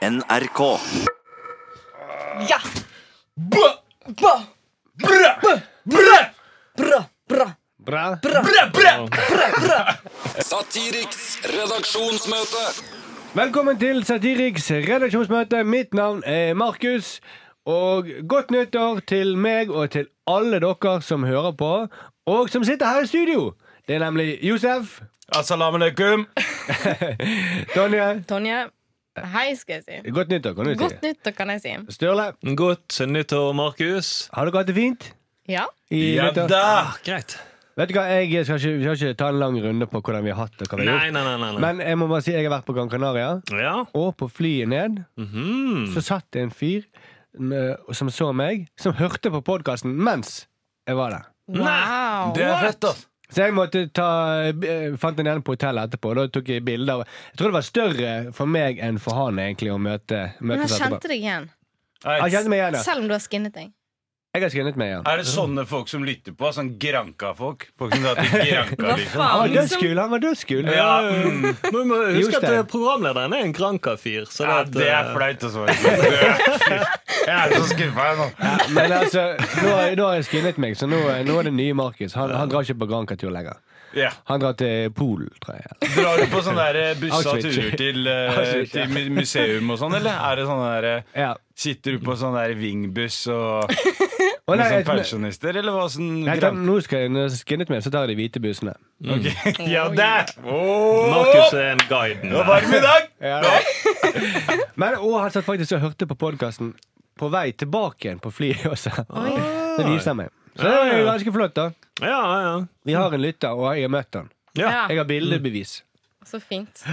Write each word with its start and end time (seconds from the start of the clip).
NRK. 0.00 0.78
Ja! 2.48 2.58
Bra! 3.34 3.82
Bra! 4.06 4.42
Bra! 4.94 5.38
Bra! 5.42 5.60
Bra! 5.84 7.04
Bra! 7.28 7.56
Bra. 7.78 8.16
Bra! 8.22 8.42
Bra! 8.42 8.70
Bra! 8.72 9.06
Bra! 9.60 9.94
Satiriks 10.40 11.38
redaksjonsmøte. 11.44 12.64
Velkommen 13.34 13.76
til 13.78 14.00
Satiriks 14.04 14.70
redaksjonsmøte. 14.70 15.64
Mitt 15.64 15.92
navn 15.94 16.24
er 16.26 16.54
Markus. 16.54 17.20
Og 17.68 18.08
godt 18.28 18.50
nyttår 18.50 19.04
til 19.06 19.36
meg 19.36 19.68
og 19.68 19.90
til 19.90 20.08
alle 20.26 20.64
dere 20.64 20.96
som 21.04 21.28
hører 21.28 21.52
på, 21.52 21.74
og 22.26 22.48
som 22.48 22.64
sitter 22.64 22.88
her 22.88 23.04
i 23.04 23.06
studio. 23.06 23.50
Det 23.84 24.00
er 24.00 24.04
nemlig 24.08 24.38
Josef, 24.40 25.02
Assalamu 25.36 25.76
alaikum. 25.76 26.26
Tonje 27.74 28.24
Tonje, 28.28 28.64
hei, 29.18 29.54
skal 29.56 29.80
jeg 29.80 29.84
si. 30.04 30.10
Godt 30.10 30.28
nyttår, 30.28 30.54
kan 30.54 30.64
du 30.64 30.74
Godt 30.76 30.90
si. 31.00 31.06
nyttår, 31.08 31.32
kan 31.36 31.48
jeg 31.50 31.60
si. 31.60 31.76
Sturle, 31.96 32.32
Godt 32.56 33.00
nyttår, 33.06 33.52
Markus. 33.54 34.28
har 34.32 34.44
dere 34.46 34.56
hatt 34.62 34.66
det 34.66 34.74
fint? 34.76 35.12
Ja. 35.48 35.64
i 35.90 36.14
Ja 36.16 36.30
nyttår? 36.30 36.48
da. 36.48 36.92
Greit. 37.04 37.38
Vet 37.76 37.88
du 37.88 37.94
hva, 37.94 38.04
Jeg 38.10 38.44
skal 38.44 38.58
ikke, 38.58 38.76
vi 38.78 38.82
skal 38.84 39.08
ikke 39.08 39.16
ta 39.16 39.28
en 39.28 39.38
lang 39.40 39.56
runde 39.62 39.86
på 39.86 40.00
hvordan 40.02 40.22
vi 40.24 40.30
har 40.30 40.36
hatt 40.46 40.56
det. 40.58 40.68
hva 40.68 40.76
vi 40.78 40.86
har 40.86 40.98
Nei, 40.98 41.04
gjort. 41.10 41.12
nei, 41.14 41.36
nei. 41.38 41.52
nei. 41.52 41.60
Men 41.60 41.78
jeg 41.88 41.96
må 41.98 42.08
bare 42.08 42.22
si 42.22 42.32
jeg 42.32 42.44
har 42.48 42.58
vært 42.60 42.66
på 42.66 42.74
Gran 42.74 42.90
Canaria, 42.90 43.40
Ja. 43.50 43.84
og 43.94 44.16
på 44.16 44.28
flyet 44.30 44.68
ned 44.68 45.04
Mhm. 45.16 45.94
så 45.94 46.02
satt 46.02 46.30
det 46.32 46.42
en 46.42 46.50
fyr 46.50 46.82
med, 47.38 47.76
som 47.92 48.08
så 48.08 48.32
meg, 48.34 48.68
som 48.78 48.92
hørte 48.94 49.30
på 49.30 49.40
podkasten 49.42 49.94
mens 49.96 50.46
jeg 50.86 50.96
var 50.96 51.10
der. 51.10 51.24
Wow. 51.48 52.32
Det 52.34 52.42
er 52.44 52.60
fett, 52.60 52.80
altså. 52.84 53.06
Så 53.30 53.44
jeg 53.44 53.54
måtte 53.54 53.84
ta, 53.94 54.08
eh, 54.50 54.96
fant 54.98 55.16
den 55.16 55.28
igjen 55.30 55.42
på 55.46 55.54
hotellet 55.54 55.90
etterpå. 55.90 56.14
Da 56.18 56.26
tok 56.34 56.48
jeg 56.50 56.64
bilder. 56.66 57.04
Jeg 57.30 57.38
tror 57.38 57.52
det 57.52 57.58
var 57.58 57.66
større 57.66 58.14
for 58.36 58.50
meg 58.50 58.80
enn 58.82 58.98
for 59.02 59.14
han 59.14 59.38
egentlig 59.38 59.70
å 59.70 59.78
møte, 59.78 60.32
Men 60.40 60.64
han 60.64 60.68
kjente 60.68 61.08
deg 61.08 61.20
igjen, 61.22 61.50
Han 62.04 62.30
kjente 62.30 62.48
meg 62.48 62.58
igjen, 62.62 62.74
ja. 62.74 62.82
selv 62.82 63.02
om 63.04 63.08
du 63.08 63.14
har 63.14 63.20
skinnet 63.20 63.54
deg. 63.54 63.72
Jeg 64.30 64.44
har 64.44 64.52
skinnet 64.54 64.76
meg 64.78 64.92
Jan. 64.92 65.06
Er 65.10 65.18
det 65.18 65.24
sånne 65.26 65.64
folk 65.66 65.88
som 65.90 66.04
lytter 66.06 66.30
på? 66.38 66.52
Sånn 66.54 66.68
Granka-folk? 66.78 67.64
Folk 67.80 67.96
som 67.96 68.04
til 68.14 68.44
Granka, 68.52 68.76
Hva 68.78 68.94
liksom? 69.00 69.22
Han 69.24 69.40
var 69.40 69.54
dødskul! 69.56 69.98
Han 69.98 70.12
var 70.12 70.22
dødskul. 70.22 70.70
Ja, 70.70 70.90
mm. 71.02 71.40
Men 71.72 71.74
vi 71.74 71.82
må 71.90 71.98
huske 72.14 72.38
at 72.38 72.46
eh, 72.46 72.60
programlederen 72.70 73.34
er 73.34 73.42
en 73.48 73.54
granka-fyr. 73.56 74.28
så 74.30 74.46
ja, 74.46 74.60
at, 74.62 74.70
det 74.76 74.86
er 74.86 75.10
eh, 75.10 75.48
å 75.48 75.50
svare 75.50 75.74
Jeg 75.74 77.34
er 77.34 77.56
så 77.56 77.64
skuffa 77.72 78.06
nå. 78.20 78.28
Men 78.76 78.94
altså, 79.00 79.26
nå, 79.64 79.74
nå 79.98 80.06
har 80.06 80.20
jeg 80.20 80.28
skinnet 80.30 80.62
meg, 80.62 80.78
så 80.78 80.86
nå, 80.86 81.02
nå 81.26 81.40
er 81.40 81.50
det 81.50 81.54
nye 81.58 81.74
Markus. 81.82 82.14
Han, 82.14 82.30
han 82.30 82.54
drar 82.54 82.62
ikke 82.62 82.78
på 82.84 82.90
granka-tur 82.94 83.34
lenger. 83.34 83.58
Ja. 83.92 84.10
Han 84.24 84.40
drar 84.40 84.52
til 84.52 84.92
Polen, 84.94 85.30
tror 85.42 85.58
jeg. 85.58 85.90
Drar 85.96 86.20
du 86.20 86.26
på 86.30 86.42
sånne 86.46 86.66
eh, 86.78 86.92
bussa 87.00 87.34
turer 87.42 87.76
til, 87.78 88.06
eh, 88.06 88.60
til 88.70 89.10
museum 89.10 89.72
og 89.74 89.80
sånn, 89.80 89.96
eller? 89.98 90.20
Er 90.30 90.38
det 90.38 90.44
sånne 90.46 90.68
der, 90.76 90.90
eh, 90.90 91.22
Ja. 91.24 91.32
Sitter 91.60 91.96
du 91.96 92.04
på 92.04 92.14
sånn 92.16 92.32
der 92.38 92.54
Vingbuss 92.56 93.18
og 93.28 93.68
oh, 94.48 94.54
nei, 94.56 94.68
sånn 94.70 94.86
pensjonister, 94.88 95.58
eller 95.60 95.74
hva? 95.76 95.88
Sånn 95.92 96.22
nei, 96.24 96.38
tar, 96.40 96.54
nå 96.56 96.78
skal 96.84 97.04
jeg, 97.04 97.10
skinne 97.10 97.26
ut 97.26 97.34
har 97.34 97.34
skinnet 97.42 97.72
meg, 97.72 97.82
så 97.84 97.92
tar 97.92 98.06
jeg 98.06 98.14
de 98.14 98.22
hvite 98.22 98.40
bussene. 98.42 98.72
Ok, 99.04 99.28
Ja, 99.74 99.84
der! 99.92 100.32
Oh! 100.40 101.10
Markus 101.12 101.52
er 101.58 101.74
en 101.74 101.82
guide. 101.90 102.22
Det 102.24 102.32
var 102.32 102.48
varm 102.48 102.76
i 102.78 102.80
dag! 102.86 103.10
Men 104.80 104.96
og 105.02 105.18
han 105.20 105.34
satt 105.34 105.44
faktisk 105.44 105.76
og 105.76 105.84
hørte 105.84 106.08
på 106.08 106.16
podkasten 106.24 106.72
på 107.20 107.28
vei 107.28 107.50
tilbake 107.52 108.08
igjen 108.08 108.22
på 108.24 108.32
flyet 108.32 108.64
også. 108.70 108.94
Oh. 109.12 109.28
Det 109.76 109.84
viser 109.84 110.16
meg. 110.16 110.32
Så 110.56 110.64
det 110.64 110.72
er 110.72 110.96
jo 110.96 111.06
ganske 111.10 111.36
flott, 111.36 111.54
da. 111.56 111.68
Ja, 112.00 112.16
ja, 112.16 112.40
ja. 112.46 112.56
Vi 112.88 112.96
har 112.96 113.12
en 113.12 113.22
lytter, 113.22 113.52
og 113.52 113.74
jeg 113.76 113.84
har 113.84 113.92
møtt 113.92 114.16
han. 114.16 114.32
Ja, 114.56 114.70
Jeg 114.88 114.98
har 114.98 115.06
bildebevis. 115.06 115.82
så 116.26 116.40
fint. 116.40 116.86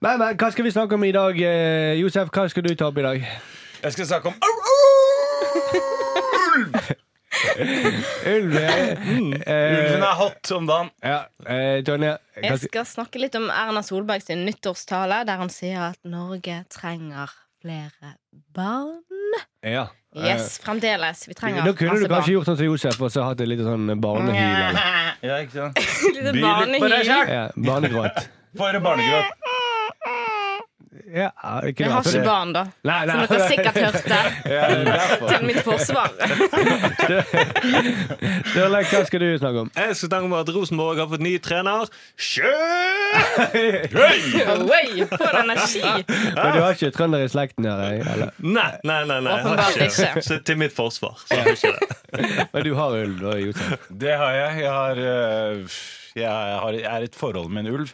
Men, 0.00 0.18
men 0.18 0.36
hva 0.38 0.48
skal 0.54 0.64
vi 0.66 0.72
snakke 0.72 0.96
om 0.96 1.04
i 1.04 1.12
dag, 1.14 1.38
eh, 1.44 1.94
Josef? 2.00 2.32
Hva 2.34 2.48
skal 2.50 2.64
du 2.66 2.72
ta 2.74 2.88
opp 2.88 2.98
i 2.98 3.04
dag? 3.06 3.28
Jeg 3.82 3.92
skal 3.94 4.06
snakke 4.06 4.26
om 4.28 4.34
au, 4.42 4.54
au! 4.72 4.74
Ulv. 8.28 8.56
eh, 8.58 8.98
Ulven 8.98 9.34
eh, 9.46 10.08
er 10.08 10.14
hot 10.18 10.50
om 10.56 10.66
dagen. 10.66 10.88
ja, 11.04 11.20
eh, 11.46 11.82
Tonje. 11.86 12.16
hva 12.34 12.42
Jeg 12.50 12.58
skal- 12.64 12.88
snakke 12.88 13.20
litt 13.22 13.36
om 13.38 13.46
Erna 13.50 13.82
Solberg 13.86 14.22
sin 14.24 14.42
nyttårstale, 14.46 15.20
der 15.28 15.36
han 15.38 15.48
sier 15.52 15.90
at 15.92 15.98
Norge 16.04 16.64
trenger 16.72 17.30
flere 17.62 18.16
barn. 18.54 18.98
Ja. 19.62 19.86
Yes, 20.16 20.58
fremdeles. 20.64 21.26
Vi 21.28 21.34
Eh, 21.36 21.38
trenger 21.38 21.64
Da 21.64 21.72
kunne 21.72 21.92
masse 21.92 22.02
du 22.02 22.08
kanskje 22.08 22.16
barn. 22.16 22.32
gjort 22.34 22.46
sånn 22.48 22.56
som 22.56 22.66
Josef 22.66 23.00
og 23.02 23.10
så 23.12 23.22
hatt 23.28 23.40
et 23.40 23.48
lite 23.48 23.62
sånn 23.66 24.00
barnehyl. 24.00 24.34
eller- 24.34 25.14
Ja, 25.28 25.36
ikke 25.42 25.52
sant? 25.52 25.74
By 26.32 26.42
litt 26.42 26.82
på 26.82 26.88
deg 26.88 27.06
barnehyl. 27.06 27.28
Ja, 27.28 27.48
barnegråt. 27.56 28.28
Få 28.56 28.72
barnegråt. 28.82 29.24
Jeg 31.08 31.30
har 31.40 31.64
ikke 31.68 31.88
barn, 32.24 32.50
da. 32.52 32.62
Nei, 32.84 33.06
nei. 33.08 33.14
Som 33.26 33.32
dere 33.32 33.48
sikkert 33.48 33.76
hørte. 33.80 34.18
Til 35.30 35.40
mitt 35.48 35.60
forsvar. 35.64 36.08
Sturle, 38.50 38.80
hva 38.90 39.00
skal 39.08 39.20
du 39.22 39.26
snakke 39.40 39.58
om? 39.64 39.68
Jeg 39.76 39.96
skal 39.96 40.08
snakke 40.10 40.24
om 40.28 40.34
at 40.38 40.48
Rosenborg 40.54 40.96
har 41.02 41.08
fått 41.10 41.22
ny 41.24 41.34
trener. 41.42 41.84
Sjø! 42.20 42.48
Oi, 44.78 44.88
for 45.14 45.32
energi! 45.42 45.82
Men 46.08 46.48
du 46.54 46.58
har 46.62 46.70
ikke 46.76 46.90
trønder 46.94 47.20
i 47.24 47.26
slekten 47.32 47.64
her? 47.68 47.78
eh, 47.88 48.12
Eller? 48.14 48.28
Nei, 48.44 48.72
nei, 48.88 49.00
nei. 49.08 49.20
nei. 49.24 49.38
Åpenbart 49.42 49.76
ikke. 49.88 50.08
Så 50.28 50.34
til 50.44 50.56
mitt 50.60 50.74
forsvar. 50.76 51.14
Men 51.32 52.60
du 52.66 52.72
har 52.78 52.90
ulv, 53.00 53.16
da, 53.22 53.32
Josef. 53.40 53.70
Det 54.04 54.14
har 54.20 54.32
jeg. 54.36 54.50
Jeg 54.64 54.72
har, 54.74 54.94
øh, 54.98 55.02
jeg 56.18 56.28
har 56.28 56.72
jeg 56.78 56.84
er 56.88 57.00
i 57.06 57.08
et 57.10 57.16
forhold 57.18 57.48
med 57.52 57.60
en 57.66 57.72
ulv. 57.80 57.90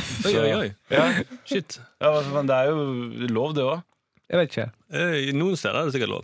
Oi, 0.00 0.34
oi, 0.40 0.50
oi. 0.56 0.68
Ja, 0.92 1.06
Shit. 1.44 1.78
ja 2.00 2.12
men 2.32 2.46
det 2.48 2.56
er 2.56 2.70
jo 2.72 3.28
lov, 3.32 3.52
det 3.56 3.64
òg. 3.68 3.82
Jeg 4.32 4.40
vet 4.40 4.52
ikke. 4.54 4.64
Eh, 4.96 5.14
I 5.28 5.32
noen 5.36 5.58
steder 5.60 5.76
er 5.82 5.88
det 5.90 5.92
sikkert 5.92 6.08
lov. 6.14 6.22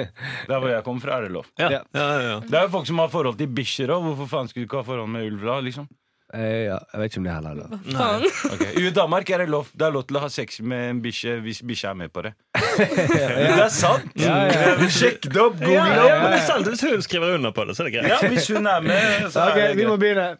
Der 0.48 0.54
hvor 0.62 0.70
jeg 0.72 0.84
kommer 0.86 1.04
fra, 1.04 1.18
er 1.18 1.26
det 1.28 1.32
lov. 1.34 1.48
Ja, 1.60 1.68
Ja. 1.68 1.80
ja, 1.92 2.04
ja, 2.06 2.20
ja. 2.30 2.36
Det 2.46 2.56
er 2.56 2.62
jo 2.64 2.70
folk 2.72 2.86
som 2.88 3.02
har 3.02 3.10
forhold 3.12 3.36
til 3.36 3.50
bikkjer 3.52 3.92
òg. 3.92 4.06
Hvorfor 4.06 4.30
faen 4.30 4.48
skulle 4.48 4.64
du 4.64 4.70
ikke 4.70 4.80
ha 4.80 4.86
forhold 4.88 5.12
med 5.12 5.26
ulv 5.28 5.44
da? 5.44 5.58
liksom? 5.66 5.88
Eh, 6.32 6.70
ja, 6.70 6.78
jeg 6.94 7.00
vet 7.02 7.10
ikke 7.10 7.20
om 7.20 7.24
det 7.28 7.34
heller. 7.36 7.60
Da. 7.60 7.78
Faen. 7.98 8.26
Okay. 8.54 8.72
I 8.80 8.90
Danmark 8.94 9.30
er 9.34 9.42
det 9.42 9.48
lov 9.50 9.66
Det 9.74 9.82
er 9.88 9.94
lov 9.96 10.04
til 10.06 10.16
å 10.16 10.20
ha 10.22 10.28
sex 10.30 10.60
med 10.62 10.84
en 10.94 11.00
bikkje 11.04 11.36
hvis 11.44 11.60
bikkja 11.66 11.90
er 11.92 11.98
med 12.00 12.12
på 12.14 12.22
det. 12.24 12.32
Det 12.80 13.64
er 13.66 13.72
sant! 13.74 14.12
Ja, 14.16 14.36
ja. 14.48 14.76
Sjekk 15.00 15.26
det 15.28 15.42
opp! 15.42 15.58
Ja, 15.60 15.66
Google 15.84 16.04
opp! 16.06 16.28
er. 16.32 16.68
Hvis 16.70 16.86
hun 16.88 17.02
skriver 17.04 17.34
under 17.36 17.52
på 17.52 17.66
det, 17.68 17.76
så 17.76 17.84
er 17.84 17.90
det 17.90 17.98
greit. 17.98 18.12
Ja, 18.14 18.20
hvis 18.30 18.48
hun 18.54 18.64
er 18.70 18.80
med, 18.86 19.26
så 19.34 19.50
Ok, 19.50 19.58
er 19.58 19.74
det 19.74 19.82
vi 19.82 19.88
må 19.90 19.98
begynne. 20.00 20.30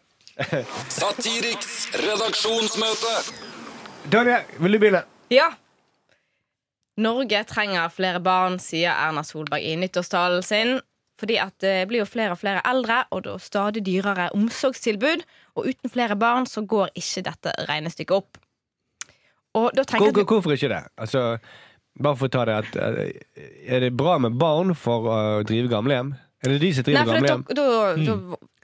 Satiriks 0.99 1.89
redaksjonsmøte. 2.01 3.15
Tonje, 4.11 4.37
vil 4.59 4.77
du 4.77 4.79
begynne? 4.81 5.03
Ja. 5.33 5.49
Norge 7.01 7.43
trenger 7.49 7.91
flere 7.93 8.21
barn, 8.23 8.59
sier 8.61 8.93
Erna 8.93 9.23
Solberg 9.25 9.65
i 9.65 9.75
nyttårstalen 9.79 10.45
sin. 10.45 10.79
Fordi 11.21 11.37
at 11.37 11.53
det 11.61 11.85
blir 11.89 12.01
jo 12.01 12.09
flere 12.09 12.33
og 12.33 12.39
flere 12.41 12.63
eldre, 12.65 13.03
og 13.13 13.25
da 13.27 13.35
stadig 13.37 13.83
dyrere 13.85 14.31
omsorgstilbud. 14.33 15.21
Og 15.55 15.67
uten 15.69 15.93
flere 15.93 16.17
barn 16.17 16.47
så 16.49 16.63
går 16.65 16.95
ikke 16.97 17.25
dette 17.27 17.53
regnestykket 17.69 18.15
opp. 18.17 18.39
Og 19.59 19.69
da 19.75 19.83
tenker 19.83 20.07
Hvor, 20.07 20.17
jeg 20.17 20.25
hvor, 20.25 20.39
hvorfor 20.39 20.55
ikke 20.55 20.71
det? 20.71 20.81
Altså, 20.97 21.21
bare 22.01 22.17
for 22.17 22.29
å 22.29 22.33
ta 22.33 22.45
det 22.47 22.53
at 22.55 22.77
eh, 22.79 23.55
Er 23.67 23.83
det 23.83 23.91
bra 23.99 24.15
med 24.23 24.37
barn 24.39 24.71
for 24.79 25.09
å 25.11 25.17
drive 25.45 25.69
gamlehjem? 25.71 26.13
Er 26.43 26.49
det 26.49 26.59
de 26.61 26.71
som 26.73 26.83
driver 26.83 27.05
for 27.05 27.11
da, 27.11 27.19
gamlehjem? 27.19 27.43
da, 27.53 27.63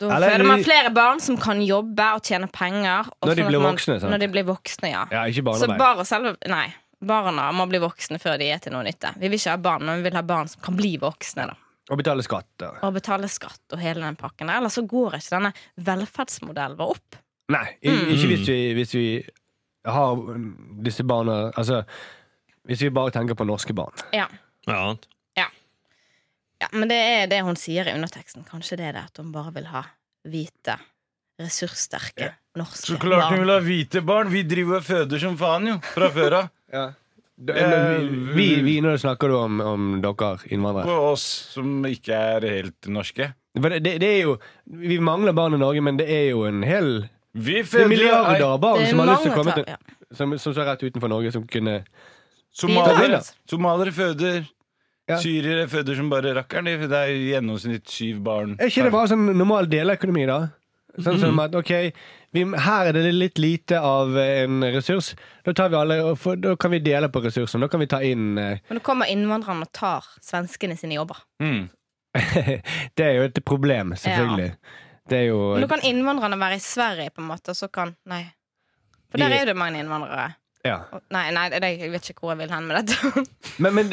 da, 0.02 0.08
da 0.08 0.20
føder 0.24 0.46
man 0.48 0.64
flere 0.66 0.90
barn 0.94 1.20
som 1.22 1.38
kan 1.38 1.60
jobbe 1.62 2.08
og 2.16 2.24
tjene 2.26 2.48
penger. 2.52 3.06
og 3.22 3.28
Når 3.30 3.36
de 3.36 3.42
sånn 3.44 3.48
blir 3.52 3.62
man- 3.62 3.76
voksne, 3.76 4.00
sant? 4.02 4.12
Når 4.12 4.20
de 4.20 4.28
blir 4.34 4.44
voksne, 4.48 4.90
ja. 4.92 5.06
Ja, 5.12 5.24
ikke 5.30 5.56
Så 5.60 5.68
bare 5.78 6.06
selve 6.06 6.36
Nei. 6.48 6.74
Barna 7.00 7.52
må 7.54 7.68
bli 7.70 7.78
voksne 7.78 8.18
før 8.20 8.40
de 8.40 8.46
er 8.50 8.58
til 8.58 8.72
noe 8.74 8.82
nytte. 8.84 9.12
Vi 9.20 9.28
vil 9.30 9.38
ikke 9.38 9.52
ha 9.52 9.58
barn, 9.58 9.86
men 9.86 9.98
vi 10.02 10.10
vil 10.10 10.16
ha 10.18 10.24
barn 10.24 10.48
som 10.48 10.60
kan 10.62 10.76
bli 10.76 10.98
voksne. 10.98 11.46
da 11.46 11.54
Og 11.92 11.98
betale 11.98 12.24
skatter. 12.26 12.80
Og 12.84 12.94
betale 12.96 13.30
skatt 13.30 13.62
og 13.72 13.80
hele 13.80 14.02
den 14.02 14.16
pakken. 14.16 14.50
Ellers 14.50 14.74
så 14.74 14.82
går 14.88 15.14
ikke 15.20 15.30
denne 15.38 15.54
velferdsmodellen 15.78 16.76
vår 16.78 16.90
opp. 16.96 17.16
Nei, 17.50 17.78
Mm. 17.84 18.10
ikke 18.12 18.28
hvis 18.28 18.48
vi, 18.48 18.74
hvis 18.74 18.94
vi 18.94 19.26
har 19.86 20.16
disse 20.84 21.04
barna 21.04 21.52
Altså, 21.56 21.86
hvis 22.68 22.82
vi 22.82 22.90
bare 22.90 23.12
tenker 23.12 23.36
på 23.36 23.46
norske 23.46 23.74
barn. 23.76 23.94
Ja. 24.12 24.26
Ja. 24.68 24.96
Ja, 26.62 26.70
Men 26.74 26.90
det 26.90 26.98
er 26.98 27.32
det 27.32 27.42
hun 27.46 27.58
sier 27.60 27.88
i 27.88 27.96
underteksten. 27.96 28.46
Kanskje 28.48 28.80
det 28.80 28.90
er 28.90 28.98
det 28.98 29.08
at 29.10 29.22
hun 29.22 29.34
bare 29.34 29.54
vil 29.56 29.68
ha 29.72 29.84
hvite, 30.28 30.78
ressurssterke 31.38 32.32
norske 32.58 32.94
Så 32.94 33.02
klart 33.02 33.32
hun 33.32 33.44
vil 33.44 33.54
ha 33.54 33.60
hvite 33.64 34.02
barn. 34.06 34.32
Vi 34.34 34.42
driver 34.48 34.82
og 34.82 34.88
føder 34.88 35.22
som 35.22 35.38
faen, 35.40 35.74
jo. 35.74 35.82
Fra 35.96 36.14
før 36.14 36.42
av. 36.44 36.54
Ja. 36.68 36.90
Vi, 37.38 37.54
Vi, 38.36 38.46
vi, 38.66 38.74
Når 38.82 38.98
snakker 38.98 39.30
du 39.30 39.36
om, 39.38 39.60
om 39.62 39.84
dere 40.04 40.34
innvandrere. 40.52 40.90
Og 40.90 41.14
oss 41.14 41.24
som 41.54 41.86
ikke 41.88 42.18
er 42.18 42.48
helt 42.50 42.90
norske. 42.92 43.30
For 43.56 43.72
det, 43.72 43.80
det, 43.86 43.94
det 44.02 44.10
er 44.10 44.26
jo 44.26 44.34
Vi 44.82 44.98
mangler 45.00 45.38
barn 45.38 45.56
i 45.56 45.62
Norge, 45.62 45.84
men 45.86 46.00
det 46.02 46.10
er 46.12 46.26
jo 46.32 46.44
en 46.50 46.66
hel 46.66 47.06
Vi 47.32 47.62
Det 47.62 47.86
er 47.86 47.90
milliarder 47.90 48.44
av 48.50 48.60
barn 48.60 48.84
som 48.90 49.00
har 49.04 49.14
lyst 49.14 49.28
til 49.28 49.32
å 49.32 49.38
komme 49.38 49.56
til 49.56 49.70
ja. 49.70 49.78
som, 50.12 50.36
som 50.42 50.58
står 50.58 50.68
rett 50.74 50.86
utenfor 50.90 51.14
Norge, 51.14 51.32
som 51.38 51.46
kunne 51.48 51.80
Somalier, 52.58 53.20
somalier 53.46 53.94
føder. 53.94 54.46
Ja. 55.08 55.18
Syrere 55.24 55.68
føder 55.72 55.96
som 55.96 56.10
bare 56.12 56.34
rakkeren. 56.36 56.68
Det 56.84 56.92
er 56.92 57.14
i 57.16 57.30
gjennomsnitt 57.32 57.88
syv 57.92 58.20
barn. 58.26 58.58
Er 58.60 58.72
ikke 58.72 58.88
det 58.90 58.96
bare 58.96 59.12
sånn 59.14 59.30
normal 59.32 59.70
deleøkonomi, 59.72 60.26
da? 60.28 60.40
Sånn 60.98 61.20
som 61.22 61.40
at 61.44 61.54
ok, 61.56 61.72
vi, 62.34 62.44
her 62.66 62.90
er 62.90 62.98
det 62.98 63.12
litt 63.14 63.40
lite 63.40 63.80
av 63.80 64.16
en 64.18 64.66
ressurs. 64.74 65.12
Da, 65.46 65.54
tar 65.56 65.70
vi 65.72 65.78
alle, 65.80 66.00
og 66.10 66.18
for, 66.20 66.40
da 66.42 66.56
kan 66.60 66.74
vi 66.74 66.82
dele 66.84 67.10
på 67.14 67.22
ressursene. 67.24 67.68
Da 67.68 67.72
kan 67.72 67.84
vi 67.84 67.90
ta 67.92 68.02
inn 68.04 68.32
eh, 68.42 68.64
Men 68.68 68.80
nå 68.80 68.84
kommer 68.86 69.12
innvandrerne 69.14 69.68
og 69.68 69.72
tar 69.78 70.08
svenskene 70.26 70.78
sine 70.80 70.98
jobber. 70.98 71.22
Mm. 71.44 71.70
Det 72.98 73.06
er 73.06 73.14
jo 73.20 73.28
et 73.28 73.40
problem, 73.46 73.94
selvfølgelig. 74.00 74.50
Det 75.08 75.22
er 75.22 75.30
jo 75.30 75.38
Men 75.54 75.64
nå 75.68 75.70
kan 75.72 75.86
innvandrerne 75.88 76.42
være 76.42 76.58
i 76.58 76.66
Sverige, 76.66 77.14
på 77.14 77.24
en 77.24 77.30
måte, 77.30 77.54
og 77.54 77.60
så 77.60 77.70
kan 77.72 77.94
Nei. 78.10 78.26
For 79.08 79.22
der 79.22 79.32
er 79.32 79.46
jo 79.46 79.52
det 79.54 79.56
mange 79.56 79.80
innvandrere. 79.80 80.34
Ja. 80.68 80.78
Nei, 81.14 81.24
nei, 81.36 81.46
jeg 81.64 81.92
vet 81.94 82.10
ikke 82.12 82.26
hvor 82.26 82.34
jeg 82.34 82.42
vil 82.44 82.54
hen 82.54 82.68
med 82.70 82.80
dette. 82.82 83.24
Men, 83.64 83.74
men 83.74 83.90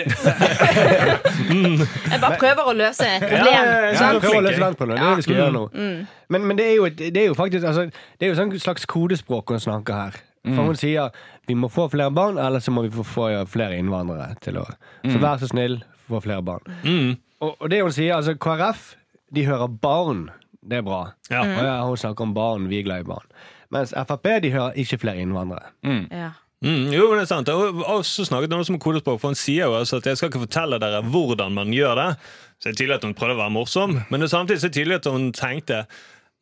Jeg 2.11 2.21
bare 2.21 2.39
prøver 2.41 2.69
å 2.69 2.75
løse 2.77 3.07
et 3.09 3.25
problem. 3.25 3.49
Ja, 3.49 3.63
ja, 3.63 3.95
ja, 3.95 4.11
prøver 4.21 4.39
å 4.41 4.45
løse 4.45 4.61
landsproblemet. 4.61 5.01
Det 5.01 5.07
er 5.07 5.11
det 5.11 5.23
vi 5.23 5.27
skal 5.27 5.41
gjøre 5.41 5.55
nå. 5.55 5.65
Mm. 5.73 5.99
Men, 6.35 6.47
men 6.51 6.61
det, 6.61 6.67
er 6.69 6.77
jo 6.77 6.89
det 6.99 7.23
er 7.23 7.27
jo 7.31 7.37
faktisk 7.39 7.67
altså, 7.69 7.87
Det 8.19 8.27
er 8.27 8.33
jo 8.33 8.39
sånn 8.39 8.53
slags 8.61 8.87
kodespråk 8.91 9.55
hun 9.55 9.63
snakker 9.63 10.01
her. 10.03 10.21
For 10.45 10.69
hun 10.69 10.77
sier 10.77 11.15
vi 11.49 11.57
må 11.57 11.71
få 11.73 11.87
flere 11.93 12.13
barn, 12.13 12.39
eller 12.41 12.61
så 12.61 12.73
må 12.73 12.85
vi 12.85 12.93
få, 12.93 13.29
flere 13.49 13.79
innvandrere 13.81 14.37
til 14.45 14.61
å 14.61 14.67
Så 15.05 15.21
vær 15.21 15.41
så 15.41 15.49
snill, 15.49 15.81
få 16.09 16.21
flere 16.25 16.45
barn. 16.45 16.69
Mm. 16.85 17.17
Og, 17.45 17.57
og 17.59 17.71
det 17.73 17.83
hun 17.83 17.93
sier, 17.93 18.15
altså 18.17 18.37
KrF, 18.41 18.95
de 19.35 19.47
hører 19.49 19.69
barn. 19.69 20.29
Det 20.65 20.81
er 20.81 20.87
bra. 20.87 21.03
Ja. 21.33 21.43
Og 21.45 21.65
ja, 21.65 21.77
hun 21.85 22.01
snakker 22.01 22.25
om 22.25 22.33
barn, 22.37 22.69
vi 22.71 22.81
er 22.81 22.87
glad 22.87 23.05
i 23.05 23.09
barn. 23.09 23.27
Mens 23.75 23.93
Frp 23.97 24.29
de 24.45 24.53
hører 24.55 24.77
ikke 24.81 25.01
flere 25.03 25.21
innvandrere. 25.25 25.73
Ja. 26.13 26.31
Mm, 26.65 26.89
jo, 26.95 27.11
det 27.13 27.27
er 27.27 27.29
sant. 27.29 27.51
Og 27.53 27.83
også 27.85 28.25
snakket 28.25 28.53
hun 28.53 28.63
også 28.63 28.73
om 28.73 28.81
kodespråk, 28.81 29.21
for 29.21 29.35
hun 29.35 29.39
sier 29.39 29.69
jo 29.69 29.77
altså 29.77 30.01
at 30.01 30.09
jeg 30.09 30.21
skal 30.21 30.31
ikke 30.33 30.47
fortelle 30.47 30.81
dere 30.81 31.03
hvordan 31.05 31.55
man 31.57 31.75
gjør 31.77 31.99
det. 32.01 32.09
Så 32.57 32.69
det 32.69 32.73
er 32.73 32.79
tydelig 32.81 32.97
at 32.97 33.05
hun 33.05 33.15
prøvde 33.19 33.37
å 33.37 33.43
være 33.43 33.53
morsom, 33.53 33.99
men 34.09 34.23
det 34.23 34.29
er 34.31 34.33
samtidig 34.33 34.63
så 34.63 34.73
tydelig 34.73 35.01
at 35.03 35.11
hun 35.13 35.31
tenkte 35.37 35.85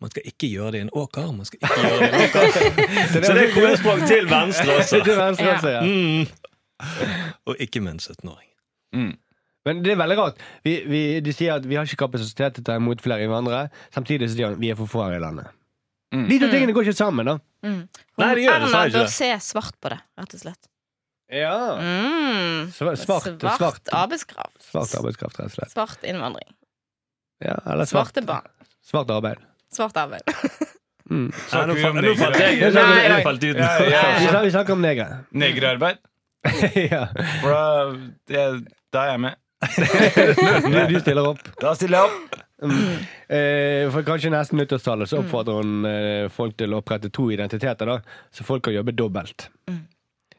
man 0.02 0.10
skal 0.10 0.24
ikke 0.26 0.48
gjøre 0.50 0.70
det 0.74 0.78
i 0.80 0.82
en 0.82 0.94
åker. 0.98 1.26
Man 1.30 1.46
skal 1.46 1.60
ikke 1.62 1.82
gjøre 1.82 1.98
det 1.98 2.06
i 2.06 2.14
en 2.14 2.24
åker. 2.26 2.46
Så 3.12 3.20
det 3.22 3.42
er 3.44 3.52
kodespråk 3.54 4.00
til 4.10 4.26
venstre 4.26 4.74
også. 4.80 4.98
Til 5.06 5.18
venstre 5.20 5.52
også, 5.52 5.74
ja. 5.76 5.82
Mm. 5.86 6.24
Og 7.46 7.62
ikke 7.62 7.82
med 7.84 7.92
en 7.92 8.02
17-åring. 8.02 8.48
Men 9.62 9.84
det 9.84 9.92
er 9.92 10.00
veldig 10.00 10.18
rart. 10.18 10.42
Vi, 10.66 10.74
vi, 10.90 11.02
de 11.22 11.34
sier 11.34 11.54
at 11.54 11.68
vi 11.70 11.78
har 11.78 11.86
ikke 11.86 12.02
kapasitet 12.02 12.56
til 12.56 12.64
å 12.64 12.66
ta 12.66 12.80
imot 12.80 13.02
flere 13.04 13.22
innvandrere. 13.28 13.70
Samtidig 13.94 14.32
så 14.32 14.40
sier 14.40 14.56
at 14.56 14.62
vi 14.62 14.72
er 14.74 14.78
for 14.80 14.90
få 14.90 15.04
her 15.06 15.20
i 15.20 15.22
landet. 15.22 15.54
Mm. 16.12 16.26
De 16.28 16.38
to 16.42 16.48
tingene 16.52 16.74
går 16.76 16.88
ikke 16.88 16.98
sammen, 16.98 17.28
da. 17.30 17.38
Mm. 17.64 17.78
Nei, 18.20 18.28
det 18.36 18.42
gjør 18.44 18.58
det, 18.58 18.68
Erna 18.68 18.82
bør 18.92 19.08
se 19.14 19.30
svart 19.40 19.78
på 19.80 19.92
det, 19.94 19.98
rett 20.20 20.34
og 20.36 20.42
slett. 20.42 20.68
Ja. 21.32 21.54
Mm. 21.80 22.66
Svart, 22.76 23.00
svart, 23.00 23.30
svart, 23.40 23.92
arbeidskraft. 23.96 24.58
svart 24.66 24.92
arbeidskraft, 24.98 25.40
rett 25.40 25.48
og 25.48 25.56
slett. 25.56 25.72
Svart 25.72 26.04
innvandring. 26.04 26.50
Ja, 27.42 27.56
eller 27.64 27.88
svart, 27.88 28.12
Svarte 28.12 28.26
barn. 28.28 28.52
svart 28.84 29.10
arbeid. 29.10 29.40
Svart 29.72 29.96
arbeid. 29.96 30.28
Mm. 31.10 31.32
Nei, 31.32 31.62
nå 31.66 31.74
falt 31.80 31.96
om 31.96 32.04
nå 32.04 32.12
falt 32.20 32.38
jeg 32.38 33.24
falt 33.26 33.42
ut. 33.42 33.56
Vi, 33.58 34.50
snakker, 34.54 34.72
om 34.76 34.84
negre. 34.84 35.08
Negerarbeid. 35.34 35.98
ja. 36.92 37.06
Det, 38.28 38.44
da 38.94 39.02
er 39.06 39.10
jeg 39.14 39.22
med. 39.24 39.41
Du, 39.62 40.78
du 40.94 41.00
stiller 41.00 41.28
opp. 41.32 41.42
Da 41.60 41.74
stiller 41.78 42.02
jeg 42.02 42.10
opp. 42.10 42.40
Eh, 42.62 43.88
for 43.90 44.04
kanskje 44.06 44.30
nesten 44.30 44.60
nyttårstallet 44.60 45.10
så 45.10 45.20
oppfordrer 45.22 45.62
hun 45.62 45.86
eh, 45.88 46.26
folk 46.30 46.54
til 46.60 46.74
å 46.74 46.82
opprette 46.82 47.10
to 47.14 47.28
identiteter, 47.34 47.88
da, 47.88 48.18
så 48.34 48.46
folk 48.46 48.64
kan 48.66 48.74
jobbe 48.76 48.94
dobbelt. 48.98 49.48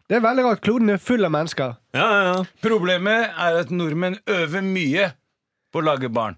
Det 0.07 0.19
er 0.19 0.23
veldig 0.23 0.45
rart. 0.45 0.61
Kloden 0.63 0.91
er 0.93 1.01
full 1.01 1.25
av 1.25 1.31
mennesker. 1.33 1.75
Ja, 1.95 2.05
ja, 2.05 2.21
ja. 2.29 2.39
Problemet 2.63 3.33
er 3.33 3.59
at 3.63 3.71
nordmenn 3.73 4.19
øver 4.29 4.63
mye 4.65 5.09
på 5.73 5.81
å 5.81 5.85
lage 5.87 6.11
barn. 6.13 6.37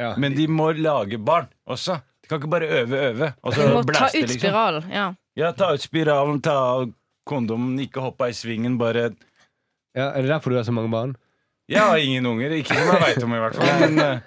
Ja. 0.00 0.14
Men 0.20 0.34
de 0.36 0.46
må 0.50 0.70
lage 0.76 1.18
barn 1.22 1.48
også. 1.70 2.00
De 2.20 2.30
kan 2.30 2.40
ikke 2.40 2.52
bare 2.52 2.68
øve, 2.82 3.00
øve. 3.10 3.32
Og 3.42 3.56
så 3.56 3.66
må 3.70 3.82
ta 3.82 3.92
blaste, 3.92 4.18
ut 4.18 4.26
liksom. 4.26 4.42
spiralen. 4.42 4.90
Ja. 4.94 5.06
Ja, 5.38 5.52
ta 5.56 5.70
ut 5.74 5.82
spiralen, 5.84 6.42
ta 6.44 6.54
av 6.74 6.86
kondomen, 7.28 7.78
ikke 7.82 8.02
hoppe 8.04 8.30
i 8.30 8.36
svingen. 8.36 8.78
Bare 8.80 9.10
Ja, 9.96 10.10
er 10.12 10.22
det 10.22 10.30
derfor 10.30 10.52
du 10.52 10.58
har 10.60 10.66
så 10.66 10.74
mange 10.74 10.92
barn? 10.92 11.16
Jeg 11.70 11.80
har 11.86 11.98
ingen 12.02 12.26
unger. 12.26 12.56
Ikke 12.58 12.74
som 12.74 12.90
jeg 12.90 13.02
veit 13.06 13.22
om, 13.24 13.34
i 13.36 13.40
hvert 13.44 13.56
fall. 13.60 13.72
Men 13.86 14.02
eh, 14.04 14.26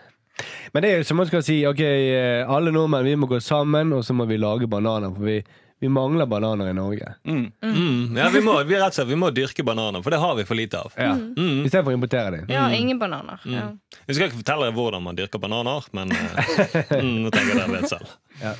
Men 0.73 0.81
det 0.81 0.89
er 0.89 1.01
jo 1.01 1.05
som 1.05 1.19
man 1.21 1.27
skal 1.29 1.43
si 1.45 1.59
Ok, 1.69 1.81
eh, 1.83 2.41
alle 2.49 2.71
nordmenn 2.73 3.05
vi 3.05 3.17
må 3.19 3.27
gå 3.29 3.37
sammen, 3.43 3.91
og 3.93 4.01
så 4.07 4.15
må 4.17 4.25
vi 4.29 4.39
lage 4.41 4.65
bananer. 4.71 5.11
For 5.13 5.27
vi, 5.27 5.35
vi 5.83 5.91
mangler 5.91 6.25
bananer 6.31 6.71
i 6.71 6.73
Norge. 6.73 7.11
mm. 7.27 7.43
Mm. 7.61 8.17
ja 8.17 8.29
vi, 8.33 8.41
må, 8.41 8.55
vi, 8.63 8.77
rett 8.79 8.87
og 8.89 8.97
slett, 8.97 9.09
vi 9.11 9.17
må 9.19 9.29
dyrke 9.35 9.65
bananer, 9.67 10.01
for 10.01 10.15
det 10.15 10.21
har 10.23 10.33
vi 10.39 10.45
for 10.49 10.57
lite 10.57 10.79
av. 10.81 10.95
Ja. 10.97 11.11
Mm. 11.13 11.59
Istedenfor 11.67 11.91
å 11.93 11.97
importere 11.99 12.31
dem. 12.39 12.47
ja, 12.55 12.63
ingen 12.73 12.97
bananer. 13.01 13.43
Ja. 13.45 13.67
Jeg 14.07 14.15
skal 14.17 14.31
ikke 14.31 14.39
fortelle 14.41 14.71
deg 14.71 14.79
hvordan 14.79 15.03
man 15.05 15.19
dyrker 15.19 15.43
bananer, 15.43 15.85
men 15.93 16.15
eh, 16.15 16.49
mm, 16.95 17.13
nå 17.25 17.33
tenker 17.35 17.53
jeg 17.53 17.59
dere 17.59 17.75
vet 17.75 17.91
selv. 17.91 18.15
Ja. 18.41 18.55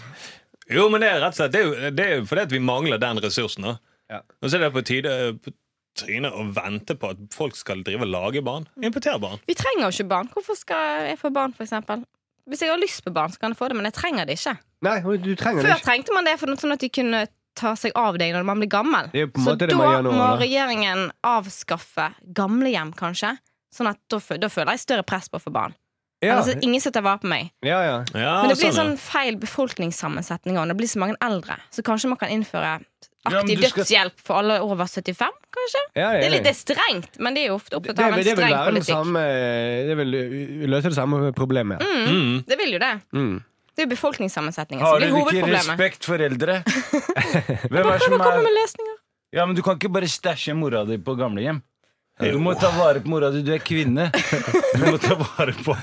Jo, 0.78 0.86
men 0.92 1.02
det 1.04 1.10
er 1.12 1.18
rett 1.20 1.34
og 1.34 1.42
slett 1.42 1.52
Det 1.52 1.60
er 1.60 1.66
jo, 1.66 1.90
det 1.98 2.04
er 2.06 2.14
jo 2.20 2.28
fordi 2.30 2.46
at 2.46 2.54
vi 2.54 2.62
mangler 2.64 3.02
den 3.02 3.20
ressursen. 3.26 3.66
Ja. 4.12 4.22
Og 4.44 4.52
så 4.52 4.60
er 4.60 4.68
det 4.68 4.74
på 4.76 4.84
tide 4.86 5.18
på 5.42 5.52
trynet 6.00 6.34
å 6.34 6.46
vente 6.56 6.96
på 7.00 7.12
at 7.14 7.22
folk 7.36 7.56
skal 7.60 7.84
drive 7.86 8.06
og 8.08 8.12
lage 8.14 8.42
barn. 8.46 8.66
Importere 8.82 9.20
barn. 9.22 9.40
Vi 9.48 9.56
trenger 9.58 9.88
jo 9.88 9.94
ikke 9.96 10.10
barn. 10.10 10.32
Hvorfor 10.34 10.58
skal 10.60 11.08
jeg 11.10 11.20
få 11.22 11.32
barn, 11.34 11.54
for 11.54 11.66
eksempel? 11.68 12.04
Hvis 12.50 12.64
jeg 12.66 12.74
har 12.74 12.82
lyst 12.82 13.04
på 13.06 13.14
barn, 13.16 13.32
så 13.32 13.40
kan 13.40 13.54
jeg 13.54 13.60
få 13.62 13.70
det, 13.72 13.78
men 13.80 13.88
jeg 13.88 13.96
trenger 13.96 14.28
det 14.28 14.36
ikke. 14.40 14.58
Nei, 14.84 14.98
du 15.00 15.32
trenger 15.40 15.64
det 15.64 15.70
Før 15.70 15.78
ikke. 15.78 15.86
trengte 15.88 16.16
man 16.18 16.28
det 16.28 16.36
for 16.42 16.52
noe 16.52 16.60
sånn 16.60 16.76
at 16.76 16.84
de 16.84 16.90
kunne 16.92 17.22
ta 17.56 17.76
seg 17.78 17.94
av 17.96 18.18
deg 18.20 18.34
når 18.34 18.48
man 18.50 18.60
blir 18.60 18.72
gammel. 18.74 19.08
Det 19.14 19.28
er 19.28 19.30
på 19.32 19.40
en 19.40 19.46
Så 19.48 19.54
det 19.62 19.70
da 19.72 19.78
man 19.80 19.94
gjør 19.94 20.04
nå, 20.08 20.12
må 20.18 20.28
regjeringen 20.42 21.06
avskaffe 21.30 22.10
gamlehjem, 22.36 22.92
kanskje. 22.98 23.36
Sånn 23.74 23.90
at 23.90 24.02
da, 24.12 24.20
da 24.42 24.50
føler 24.52 24.76
jeg 24.76 24.84
større 24.84 25.06
press 25.08 25.30
på 25.32 25.40
å 25.40 25.44
få 25.46 25.54
barn. 25.54 25.78
Ja, 26.24 26.38
er 26.40 26.62
ingen 26.64 26.80
setter 26.80 27.04
vare 27.04 27.20
på 27.20 27.28
meg. 27.28 27.50
ja, 27.66 27.82
ja. 27.84 27.96
Ja, 28.16 28.36
Men 28.42 28.54
det 28.54 28.60
blir 28.60 28.72
sånn, 28.72 28.94
sånn 28.96 29.00
feil 29.02 29.36
befolkningssammensetning. 29.42 30.56
Det 30.70 30.78
blir 30.80 30.88
så 30.88 31.02
mange 31.02 31.18
eldre. 31.24 31.58
Så 31.72 31.84
kanskje 31.84 32.12
man 32.14 32.20
kan 32.22 32.32
innføre 32.32 32.78
aktiv 33.30 33.62
ja, 33.62 33.70
skal- 33.70 33.84
dødshjelp 33.84 34.20
for 34.28 34.42
alle 34.42 34.58
over 34.62 34.86
75, 34.86 35.32
kanskje? 35.56 35.82
ja 35.96 36.10
Det 36.18 36.26
er 36.28 36.30
litt 36.34 36.44
det 36.44 36.52
er 36.54 36.60
strengt, 36.60 37.20
men 37.20 37.34
de 37.34 37.44
er 37.46 37.48
jo 37.52 37.56
ofte 37.56 37.70
det, 37.72 37.78
opptatt 37.80 37.96
det, 37.96 38.04
av 38.04 38.12
en 38.12 38.20
det 38.20 38.26
vil 38.26 38.36
streng 38.36 38.58
politikk. 38.68 38.96
samme 38.98 39.24
Det 39.88 39.98
vil 39.98 40.12
løse 40.74 40.90
det 40.92 40.96
samme 40.98 41.34
problemet. 41.34 41.80
Mm, 41.80 42.06
Mm. 42.14 42.44
det 42.48 42.58
vil 42.58 42.72
jo 42.74 42.80
det. 42.80 42.94
Mm. 43.14 43.44
Det 43.76 43.82
er 43.84 43.88
befolkningssammensetningen 43.90 44.86
Har 44.86 45.00
som 45.00 45.10
blir 45.10 45.32
dere 45.32 45.48
ikke 45.48 45.54
respekt 45.58 46.06
for 46.06 46.18
eldre? 46.22 46.60
Hvem 47.72 47.80
er 47.80 47.98
det 47.98 48.02
som 48.04 48.14
er 48.20 48.42
med. 48.44 48.98
Ja, 49.34 49.46
men 49.48 49.56
Du 49.56 49.62
kan 49.66 49.80
ikke 49.80 49.90
bare 49.92 50.06
stæsje 50.08 50.54
mora 50.54 50.84
di 50.86 50.98
på 51.02 51.16
gamlehjem. 51.18 51.62
Du 52.22 52.38
må 52.38 52.54
ta 52.54 52.70
vare 52.70 53.00
på 53.02 53.10
mora 53.10 53.32
di. 53.34 53.42
Du 53.42 53.50
er 53.52 53.58
kvinne. 53.66 54.12
Du 54.14 54.84
må 54.86 55.00
ta 55.02 55.16
vare 55.18 55.56
på 55.66 55.74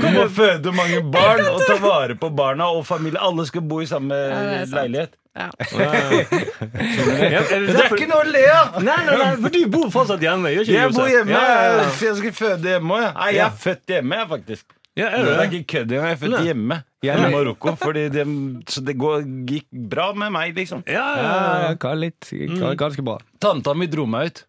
Du 0.00 0.06
må 0.14 0.24
føde 0.32 0.72
mange 0.72 1.02
barn 1.12 1.44
og 1.50 1.60
ta 1.68 1.76
vare 1.82 2.14
på 2.16 2.30
barna 2.34 2.70
og 2.72 2.86
familie. 2.88 3.20
Alle 3.20 3.44
skal 3.44 3.60
bo 3.60 3.82
i 3.84 3.86
samme 3.90 4.14
ja, 4.16 4.64
sant. 4.64 4.72
leilighet. 4.78 5.12
Ja. 5.34 5.48
Er 5.58 6.30
det 6.30 7.74
Det 7.74 7.82
er 7.82 7.90
ikke 7.96 8.06
noe 8.10 8.20
å 8.22 8.26
le 8.30 8.42
av! 8.54 8.76
Nei, 8.86 8.94
nei, 9.08 9.14
nei, 9.18 9.30
for 9.42 9.50
du 9.54 9.58
bor 9.72 9.88
fortsatt 9.90 10.22
hjemme. 10.22 10.46
Gjør 10.54 10.62
ikke 10.68 10.76
Jeg 10.78 10.92
bor 10.94 11.08
hjemme. 11.10 11.32
Ja, 11.34 11.40
ja, 11.50 11.62
ja. 11.80 11.86
Jeg 12.06 12.14
skal 12.20 12.34
føde 12.38 12.66
hjemme 12.76 12.90
òg. 12.94 13.02
Jeg. 13.02 13.12
Nei, 13.18 13.26
jeg 13.32 13.40
Ja. 13.40 13.46
er 13.50 13.54
født 13.64 13.84
hjemme, 13.94 14.12
jeg, 14.20 14.26
faktisk. 14.34 14.64
Ja, 14.94 15.06
er 15.08 15.16
Det 15.16 15.24
det 15.26 15.34
er 15.34 15.50
ikke 15.58 15.66
kødd 15.72 15.88
engang. 15.90 16.06
Jeg 16.06 16.14
er 16.14 16.20
født 16.22 16.34
Nei. 16.36 16.44
hjemme 16.46 16.76
er 17.02 17.18
i 17.18 17.30
Marokko. 17.34 17.66
Fordi 17.82 18.02
det, 18.14 18.24
så 18.70 18.78
det 18.86 18.94
går, 18.96 19.18
gikk 19.50 19.66
bra 19.90 20.06
med 20.14 20.30
meg, 20.32 20.54
liksom. 20.54 20.84
Ja, 20.86 21.06
Ja, 21.18 21.74
ja, 21.82 21.94
litt, 21.94 22.30
ganske 22.78 23.02
bra. 23.02 23.18
Tanta 23.40 23.74
mi 23.74 23.86
dro 23.90 24.06
meg 24.06 24.26
ut. 24.30 24.44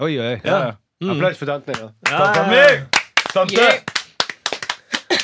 Oi, 0.00 0.18
oi. 0.18 0.40
Ja. 0.44 0.74
Ja. 1.00 1.12
Applaus 1.14 1.38
for 1.40 1.46
tantene. 1.48 1.94
Ja. 2.10 2.18
Tanta 2.18 2.44
mi! 2.50 2.64
Tante! 3.32 3.68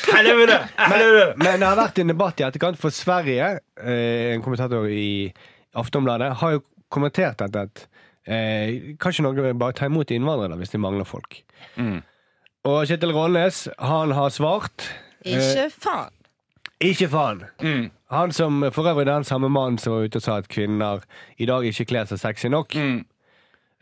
Helvete! 0.07 0.57
Helvete! 0.77 1.35
Men 1.41 1.61
det 1.61 1.67
har 1.67 1.79
vært 1.79 2.01
en 2.01 2.11
debatt 2.13 2.41
i 2.41 2.45
etterkant 2.47 2.79
for 2.79 2.95
Sverige. 2.95 3.57
Eh, 3.81 4.33
en 4.33 4.43
kommentator 4.45 4.87
i 4.91 5.31
Aftonbladet 5.77 6.31
har 6.41 6.57
jo 6.57 6.63
kommentert 6.93 7.39
dette 7.41 7.65
at 7.67 7.83
eh, 8.27 8.93
kanskje 9.01 9.25
Norge 9.25 9.43
vil 9.45 9.57
bare 9.59 9.75
ta 9.77 9.89
imot 9.89 10.11
innvandrere 10.15 10.59
hvis 10.59 10.73
de 10.73 10.81
mangler 10.81 11.07
folk. 11.07 11.41
Mm. 11.75 11.99
Og 12.67 12.79
Kjetil 12.89 13.13
Rollnes, 13.15 13.67
han 13.79 14.11
har 14.15 14.31
svart 14.33 14.89
Ikke 15.27 15.67
faen. 15.71 16.13
Ikke 16.83 17.09
faen. 17.09 17.43
Mm. 17.63 17.85
Han 18.13 18.31
som 18.31 18.61
for 18.71 18.87
øvrig 18.87 19.07
er 19.07 19.13
den 19.15 19.27
samme 19.27 19.49
mannen 19.49 19.79
som 19.81 19.93
var 19.93 20.07
ute 20.07 20.21
og 20.21 20.23
sa 20.23 20.37
at 20.41 20.49
kvinner 20.51 21.03
i 21.37 21.47
dag 21.49 21.65
ikke 21.65 21.87
kler 21.89 22.09
seg 22.09 22.21
sexy 22.21 22.51
nok. 22.53 22.75
Mm. 22.75 23.01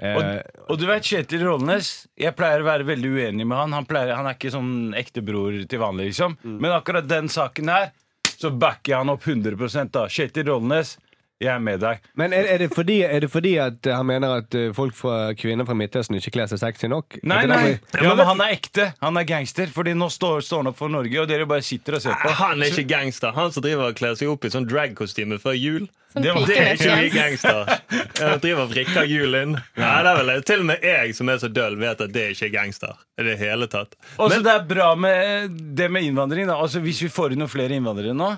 Eh, 0.01 0.15
Og, 0.17 0.71
og 0.73 0.79
du 0.81 0.85
vet 0.89 1.05
Kjetil 1.07 1.45
Rollnes 1.47 2.07
Jeg 2.19 2.35
pleier 2.35 2.59
å 2.59 2.65
være 2.67 2.83
veldig 2.83 3.11
uenig 3.15 3.45
med 3.47 3.55
han. 3.57 3.71
Han, 3.77 3.85
pleier, 3.87 4.11
han 4.17 4.27
er 4.27 4.35
ikke 4.35 4.51
sånn 4.51 4.91
ektebror 4.99 5.55
til 5.71 5.79
vanlig 5.79 6.09
liksom. 6.09 6.35
Men 6.43 6.73
akkurat 6.75 7.07
den 7.07 7.29
saken 7.31 7.71
her 7.71 7.93
Så 8.35 8.51
backer 8.51 8.91
jeg 8.91 8.97
han 8.99 9.13
opp 9.13 9.23
100% 9.23 9.93
da. 9.95 10.07
Kjetil 10.11 10.49
Rollnes, 10.49 10.97
jeg 11.43 11.51
er 11.51 11.59
med 11.59 11.81
deg 11.83 11.99
men 12.15 12.31
er, 12.33 12.45
er, 12.53 12.61
det 12.63 12.69
fordi, 12.73 13.01
er 13.03 13.19
det 13.25 13.29
fordi 13.33 13.55
at 13.59 13.89
han 13.91 14.05
mener 14.07 14.37
at 14.39 14.55
eh, 14.55 14.69
folk 14.75 14.95
fra, 14.95 15.33
kvinner 15.35 15.67
fra 15.67 15.75
Midtøsten 15.75 16.15
ikke 16.15 16.31
kler 16.37 16.47
seg 16.47 16.61
sexy 16.61 16.87
nok? 16.91 17.17
Nei, 17.27 17.41
nei, 17.49 17.73
ja, 17.91 18.13
men 18.15 18.23
han 18.29 18.43
er 18.45 18.53
ekte 18.55 18.85
Han 19.03 19.19
er 19.19 19.27
gangster 19.27 19.67
Fordi 19.75 19.91
nå 19.97 20.07
står, 20.13 20.39
står 20.47 20.63
han 20.63 20.71
opp 20.71 20.79
for 20.79 20.91
Norge 20.93 21.19
Og 21.21 21.27
dere 21.27 21.47
bare 21.49 21.65
sitter 21.65 21.97
og 21.99 22.05
ser 22.05 22.15
på 22.21 22.31
Han 22.39 22.63
er 22.63 22.71
ikke 22.71 22.87
gangster. 22.87 23.35
Han 23.35 23.51
som 23.51 23.65
driver 23.65 23.91
og 23.91 23.99
kler 23.99 24.15
seg 24.15 24.31
opp 24.31 24.47
i 24.47 24.51
sånn 24.53 24.67
dragkostyme 24.69 25.37
før 25.43 25.57
jul. 25.59 25.85
Det 26.15 26.31
var- 26.31 26.47
Det 26.47 26.57
er 26.61 26.73
ikke 26.77 26.95
vi 27.01 27.09
gangster. 27.11 27.73
Jeg 27.91 28.39
driver 28.45 28.61
og 28.63 28.71
vrikker 28.71 29.09
jul 29.11 29.35
inn. 29.35 29.57
Nei, 29.75 29.91
det 30.07 30.11
er 30.13 30.21
vel 30.23 30.43
Til 30.47 30.63
og 30.63 30.69
med 30.71 30.83
jeg 30.87 31.15
som 31.17 31.29
er 31.33 31.41
så 31.43 31.49
døll, 31.51 31.75
vet 31.81 32.01
at 32.05 32.13
det 32.15 32.23
er 32.23 32.31
ikke 32.35 32.47
er 32.47 32.53
gangster. 32.55 32.95
I 33.19 33.27
det 33.27 33.37
hele 33.43 33.67
tatt. 33.67 33.95
Også, 34.15 34.39
det 34.45 34.53
er 34.55 34.63
bra 34.69 34.93
med 34.95 35.59
det 35.75 35.89
med 35.91 36.07
innvandring 36.07 36.47
da 36.47 36.55
Altså 36.63 36.79
hvis 36.83 37.01
vi 37.03 37.11
får 37.11 37.35
inn 37.35 37.43
noen 37.43 37.51
flere 37.51 37.75
innvandrere 37.75 38.15
nå 38.15 38.31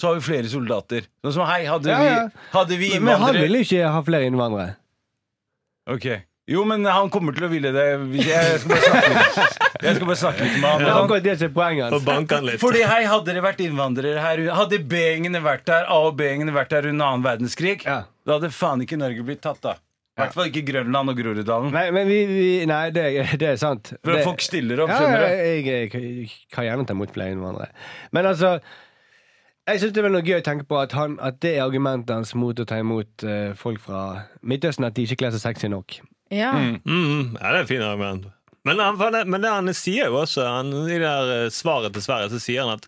så 0.00 0.08
har 0.10 0.14
vi 0.18 0.24
flere 0.26 0.48
soldater. 0.50 1.06
Sånn 1.24 1.36
som 1.38 1.46
hei, 1.46 1.64
hadde 1.70 1.90
Ja, 1.92 1.98
ja. 2.02 2.22
vi, 2.28 2.46
hadde 2.56 2.78
vi 2.80 2.88
Men 2.98 3.08
han 3.08 3.20
innvandrere 3.20 3.42
vil 3.48 3.60
ikke 3.62 3.90
ha 3.94 4.00
flere 4.06 4.26
innvandrere. 4.30 4.76
Ok 5.90 6.06
Jo, 6.48 6.60
men 6.68 6.84
han 6.84 7.08
kommer 7.12 7.32
til 7.36 7.46
å 7.46 7.48
ville 7.52 7.70
det. 7.72 7.84
hvis 8.10 8.26
Jeg 8.28 8.48
jeg 8.50 8.58
skal 8.60 8.74
bare 8.74 8.88
snakke 8.90 9.12
litt, 9.14 9.62
jeg 9.84 9.94
skal 9.96 10.08
bare 10.10 10.18
snakke 10.20 10.44
litt 10.44 10.58
med 10.60 10.68
han. 10.68 10.80
Det 10.80 10.84
er 10.84 10.88
men 10.88 10.92
han 10.94 11.04
akkurat 11.06 11.24
det 11.24 11.36
som 11.40 11.46
er 11.48 11.54
poenget 11.56 11.86
Og 11.86 11.94
hans. 11.94 12.04
banke 12.08 12.34
han 12.38 12.44
litt. 12.50 12.60
Fordi 12.60 12.82
hei, 12.90 13.00
Hadde 13.08 13.34
det 13.38 13.44
vært 13.46 13.62
innvandrere 13.64 14.20
her 14.26 14.42
Hadde 14.58 14.78
B-gjengene 14.92 15.40
vært 15.44 15.64
der 15.70 15.86
A- 15.88 16.02
og 16.08 16.18
B-gjengene 16.20 16.52
vært 16.52 16.74
der 16.74 16.90
under 16.90 17.06
annen 17.06 17.24
verdenskrig, 17.24 17.84
Ja. 17.86 18.02
da 18.26 18.36
hadde 18.38 18.50
faen 18.52 18.82
ikke 18.84 18.98
Norge 19.00 19.24
blitt 19.24 19.40
tatt, 19.46 19.60
da. 19.64 19.76
I 20.14 20.20
hvert 20.22 20.32
fall 20.36 20.46
ikke 20.46 20.62
Grønland 20.68 21.10
og 21.10 21.16
Groruddalen. 21.18 21.72
Nei, 21.74 21.88
men 21.90 22.06
vi, 22.06 22.18
vi 22.30 22.66
Nei, 22.70 22.90
det, 22.94 23.06
det 23.40 23.48
er 23.48 23.56
sant. 23.58 23.94
For 24.04 24.12
det, 24.14 24.22
folk 24.22 24.44
stiller 24.44 24.84
opp, 24.84 24.92
ja, 24.92 24.98
skjønner 25.00 25.24
du. 25.24 25.26
jeg, 25.26 25.64
jeg, 25.64 25.90
jeg 25.90 26.28
kan 26.54 26.64
gjerne 26.68 26.86
ta 26.86 26.94
imot 26.94 27.10
flere 27.16 27.34
innvandrere. 27.34 27.72
Men 28.14 28.28
altså 28.30 28.52
Jeg 29.64 29.80
syns 29.80 29.94
det 29.96 30.02
er 30.04 30.12
noe 30.12 30.24
gøy 30.24 30.38
å 30.42 30.44
tenke 30.44 30.66
på 30.68 30.76
at, 30.76 30.92
han, 30.92 31.16
at 31.24 31.38
det 31.40 31.54
er 31.56 31.64
argumentet 31.64 32.12
hans 32.12 32.34
mot 32.36 32.58
å 32.60 32.66
ta 32.68 32.82
imot 32.82 33.24
uh, 33.24 33.54
folk 33.56 33.80
fra 33.80 34.26
Midtøsten, 34.44 34.84
at 34.84 34.96
de 34.96 35.06
ikke 35.06 35.22
kler 35.22 35.32
seg 35.32 35.40
sexy 35.40 35.70
nok. 35.72 35.96
Ja. 36.34 36.52
Mm, 36.84 37.38
ja, 37.38 37.48
det 37.48 37.54
er 37.54 37.62
et 37.62 37.70
fint 37.70 37.86
argument. 37.86 38.28
Men, 38.64 38.80
han, 38.80 39.16
men 39.28 39.44
det 39.44 39.52
han 39.52 39.72
sier 39.76 40.12
jo 40.12 40.20
også 40.22 40.44
han, 40.48 40.72
I 40.84 40.96
det 40.96 41.02
der 41.04 41.32
eh, 41.34 41.50
svaret 41.52 41.92
til 41.92 42.04
Sverige 42.04 42.30
så 42.32 42.40
sier 42.40 42.64
han 42.64 42.78
at 42.78 42.86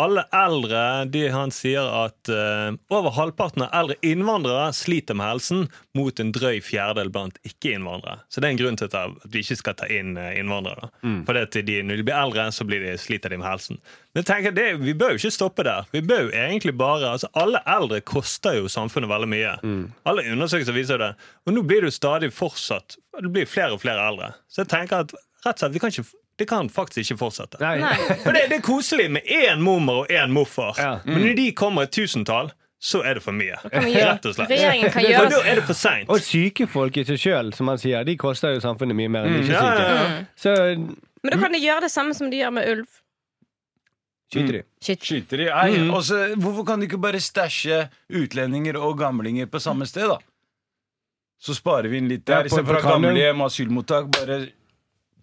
alle 0.00 0.24
eldre 0.32 1.04
de, 1.12 1.26
Han 1.32 1.52
sier 1.52 1.84
at 1.84 2.30
uh, 2.32 2.72
over 2.92 3.12
halvparten 3.16 3.64
av 3.66 3.74
eldre 3.76 3.96
innvandrere 4.06 4.70
sliter 4.76 5.16
med 5.18 5.28
helsen, 5.28 5.66
mot 5.96 6.20
en 6.20 6.32
drøy 6.32 6.62
fjerdedel 6.64 7.10
blant 7.12 7.36
ikke-innvandrere. 7.46 8.22
Så 8.32 8.40
det 8.40 8.48
er 8.48 8.54
en 8.54 8.60
grunn 8.62 8.78
til 8.80 8.88
at 8.88 9.26
vi 9.32 9.42
ikke 9.44 9.58
skal 9.60 9.76
ta 9.76 9.88
inn 9.92 10.14
eh, 10.16 10.38
innvandrere. 10.40 10.88
Mm. 11.04 11.18
For 11.28 11.36
de, 11.36 11.76
når 11.84 12.00
de 12.00 12.06
blir 12.08 12.16
eldre, 12.16 12.46
så 12.54 12.64
blir 12.68 12.84
de, 12.84 12.94
sliter 13.00 13.32
de 13.32 13.40
med 13.40 13.48
helsen. 13.48 13.80
Men 14.12 14.22
jeg 14.22 14.28
tenker, 14.30 14.56
det, 14.56 14.66
Vi 14.80 14.94
bør 14.96 15.14
jo 15.14 15.20
ikke 15.20 15.34
stoppe 15.34 15.66
der. 15.68 15.88
Vi 15.92 16.00
bør 16.04 16.26
jo 16.26 16.32
egentlig 16.36 16.74
bare, 16.78 17.12
altså 17.12 17.28
Alle 17.38 17.60
eldre 17.68 18.00
koster 18.00 18.56
jo 18.60 18.72
samfunnet 18.72 19.12
veldig 19.12 19.28
mye. 19.28 19.52
Alle 20.08 20.24
undersøkelser 20.32 20.76
viser 20.76 21.02
det. 21.02 21.12
Og 21.46 21.56
nå 21.56 21.64
blir 21.66 21.84
det 21.84 21.92
jo 21.92 21.98
stadig 21.98 22.32
fortsatt 22.32 22.96
Det 23.20 23.32
blir 23.32 23.48
flere 23.48 23.76
og 23.76 23.84
flere 23.84 24.08
eldre. 24.08 24.32
Så 24.48 24.64
jeg 24.64 24.72
tenker 24.72 25.04
at 25.04 25.14
rett 25.44 25.56
og 25.56 25.64
slett, 25.64 25.74
vi 25.74 25.82
kan 25.82 25.92
ikke, 25.92 26.21
det 26.38 26.46
kan 26.48 26.68
faktisk 26.72 27.04
ikke 27.12 27.18
fortsette. 27.20 27.58
Nei. 27.60 27.76
Nei. 27.82 27.96
For 28.24 28.32
det, 28.32 28.46
det 28.50 28.56
er 28.58 28.64
koselig 28.66 29.10
med 29.10 29.22
én 29.28 29.60
mormor 29.60 30.04
og 30.04 30.08
én 30.10 30.32
morfar. 30.32 30.74
Ja. 30.78 30.94
Men 31.04 31.20
når 31.26 31.36
de 31.36 31.52
kommer 31.52 31.82
i 31.82 31.86
tusentall, 31.92 32.50
så 32.82 33.02
er 33.06 33.14
det 33.14 33.22
for 33.22 33.32
mye. 33.36 33.54
Rett 33.70 34.24
og 34.26 34.34
slett. 34.34 34.48
Regjeringen 34.50 34.90
kan 34.90 35.04
Og 35.06 35.10
gjøre 35.12 35.28
da 35.30 35.42
er 35.52 35.60
det 35.60 35.64
for 35.68 35.78
seint. 35.78 36.08
Og 36.10 36.18
syke 36.24 36.66
folk 36.66 36.96
i 36.98 37.04
seg 37.06 37.20
sjøl, 37.22 37.52
som 37.54 37.68
han 37.70 37.78
sier, 37.78 38.02
de 38.08 38.16
koster 38.18 38.56
jo 38.56 38.60
samfunnet 38.64 38.96
mye 38.98 39.08
mer 39.12 39.28
enn 39.28 39.36
de 39.38 39.44
ikke 39.44 39.52
Mm. 39.52 39.54
Ja, 39.54 39.68
syke. 39.68 39.84
ja, 39.86 40.02
ja. 40.02 40.24
Så 40.34 40.56
Men 41.22 41.30
da 41.30 41.38
kan 41.44 41.52
de 41.54 41.60
gjøre 41.62 41.80
det 41.84 41.90
samme 41.94 42.14
som 42.18 42.30
de 42.32 42.40
gjør 42.40 42.50
med 42.58 42.68
ulv. 42.72 42.88
skyter 44.32 44.52
de. 44.56 44.62
Shit. 44.80 45.02
Skyter 45.04 45.36
de. 45.36 45.44
Nei, 45.52 45.76
Mm. 45.78 45.90
også, 45.94 46.18
hvorfor 46.40 46.64
kan 46.66 46.80
de 46.80 46.86
ikke 46.88 46.98
bare 47.00 47.20
stæsje 47.20 47.88
utlendinger 48.10 48.76
og 48.80 48.96
gamlinger 48.98 49.46
på 49.46 49.60
samme 49.60 49.86
sted, 49.86 50.08
da? 50.08 50.16
Så 51.42 51.54
sparer 51.54 51.88
vi 51.90 51.98
inn 51.98 52.08
litt 52.08 52.26
Ja, 52.28 52.40
der. 52.42 52.48
på- 52.48 52.56
Istedenfor 52.56 52.74
på 52.74 52.78
at 52.78 52.84
gamlehjem 52.94 53.40
og 53.40 53.46
asylmottak 53.50 54.10
bare 54.10 54.48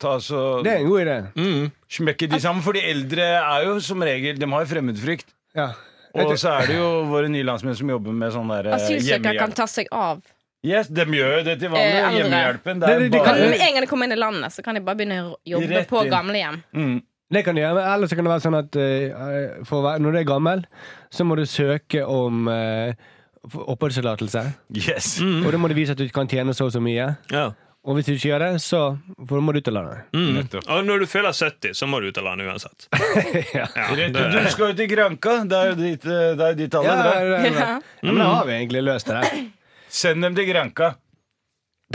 så 0.02 0.64
Det 0.64 0.72
er 0.72 0.78
en 0.80 0.88
god 0.90 1.00
idé. 1.02 1.18
Mm. 1.36 1.72
smekke 1.90 2.28
de 2.30 2.40
sammen. 2.40 2.62
For 2.64 2.74
de 2.74 2.80
eldre 2.82 3.22
er 3.22 3.64
jo 3.66 3.80
som 3.80 4.02
regel 4.02 4.38
De 4.40 4.46
har 4.50 4.62
jo 4.66 4.66
fremmedfrykt. 4.76 5.26
Ja. 5.56 5.72
Og 6.16 6.38
så 6.40 6.50
er 6.62 6.68
det 6.68 6.76
jo 6.78 7.04
våre 7.06 7.30
nye 7.30 7.44
landsmenn 7.44 7.76
som 7.76 7.90
jobber 7.90 8.12
med 8.12 8.32
sånn 8.34 8.48
der 8.50 8.68
eh, 8.72 8.76
Asylsøkere 8.76 9.22
kan 9.22 9.34
hjemmehjelp. 9.36 9.56
ta 9.56 9.66
seg 9.68 9.88
av. 9.92 10.22
Yes, 10.64 10.88
de 10.88 11.06
gjør 11.06 11.38
jo 11.38 11.44
det 11.44 11.60
til 11.60 11.70
vanlig. 11.70 12.00
Eh. 12.00 12.18
Hjemmehjelpen. 12.18 12.80
Det 12.80 12.88
Det- 12.88 12.96
er 12.96 13.00
det- 13.00 13.12
de 13.12 13.18
Kan, 13.18 13.26
kan- 13.26 13.36
bare 13.36 13.50
med 13.50 13.60
en 13.62 13.74
gang 13.74 13.82
de 13.82 13.88
kommer 13.88 14.06
inn 14.06 14.12
i 14.12 14.16
landet, 14.16 14.52
så 14.52 14.64
kan 14.64 14.76
de 14.76 14.82
bare 14.82 14.96
begynne 14.96 15.20
å 15.24 15.36
jobbe 15.48 15.70
Rett 15.70 15.88
på 15.90 16.10
gamlehjem. 16.10 16.64
mm. 16.74 17.02
Det 17.32 17.46
kan 17.46 17.54
de 17.56 17.62
gjøre, 17.62 17.94
Eller 17.94 18.08
så 18.08 18.16
kan 18.16 18.24
det 18.26 18.32
være 18.32 18.42
sånn 18.42 18.58
at 18.58 18.76
uh, 18.76 19.64
for 19.64 19.84
være, 19.84 20.00
når 20.02 20.12
du 20.12 20.18
er 20.18 20.24
gammel, 20.24 20.66
så 21.12 21.24
må 21.24 21.36
du 21.38 21.44
søke 21.46 22.02
om 22.08 22.48
uh, 22.48 22.92
oppholdstillatelse. 23.54 24.42
Yes. 24.76 25.22
Og 25.22 25.52
da 25.52 25.58
må 25.58 25.68
du 25.70 25.76
vise 25.76 25.92
at 25.92 25.98
du 25.98 26.08
kan 26.10 26.28
tjene 26.28 26.54
så 26.54 26.66
og 26.66 26.72
så 26.74 26.82
mye. 26.82 27.16
Ja. 27.32 27.52
Og 27.88 27.96
hvis 27.96 28.06
du 28.10 28.12
ikke 28.14 28.28
gjør 28.34 28.44
det, 28.44 28.50
så 28.62 28.80
for 29.30 29.40
må 29.42 29.54
du 29.56 29.62
ut 29.62 29.70
av 29.72 29.76
landet. 29.78 30.00
Mm. 30.12 30.40
Og 30.76 30.82
når 30.86 31.00
du 31.00 31.06
fyller 31.08 31.32
70, 31.32 31.72
så 31.80 31.88
må 31.88 32.02
du 32.04 32.10
ut 32.10 32.18
av 32.20 32.26
landet 32.28 32.50
uansett. 32.52 32.88
Ja, 33.56 33.68
Ja, 33.76 34.10
Du 34.12 34.50
skal 34.52 34.74
jo 34.74 34.76
til 34.82 34.90
Granka. 34.92 35.38
Det 35.48 35.58
er 35.62 35.70
jo 35.72 35.78
ditt, 35.80 36.06
eh, 36.06 36.34
det 36.36 36.50
er 36.50 36.58
dit 36.60 36.76
alle 36.76 36.90
Ja, 36.92 36.98
drar. 37.06 37.24
det, 37.24 37.40
det, 37.46 37.54
Ja. 37.56 37.70
ja, 37.80 38.10
men 38.12 38.20
da 38.20 38.28
har 38.34 38.46
vi 38.50 38.58
egentlig 38.58 38.84
løst 38.84 39.08
det. 39.08 39.22
her. 39.24 39.40
Send 39.90 40.22
dem 40.28 40.36
til 40.36 40.50
Granka. 40.52 40.92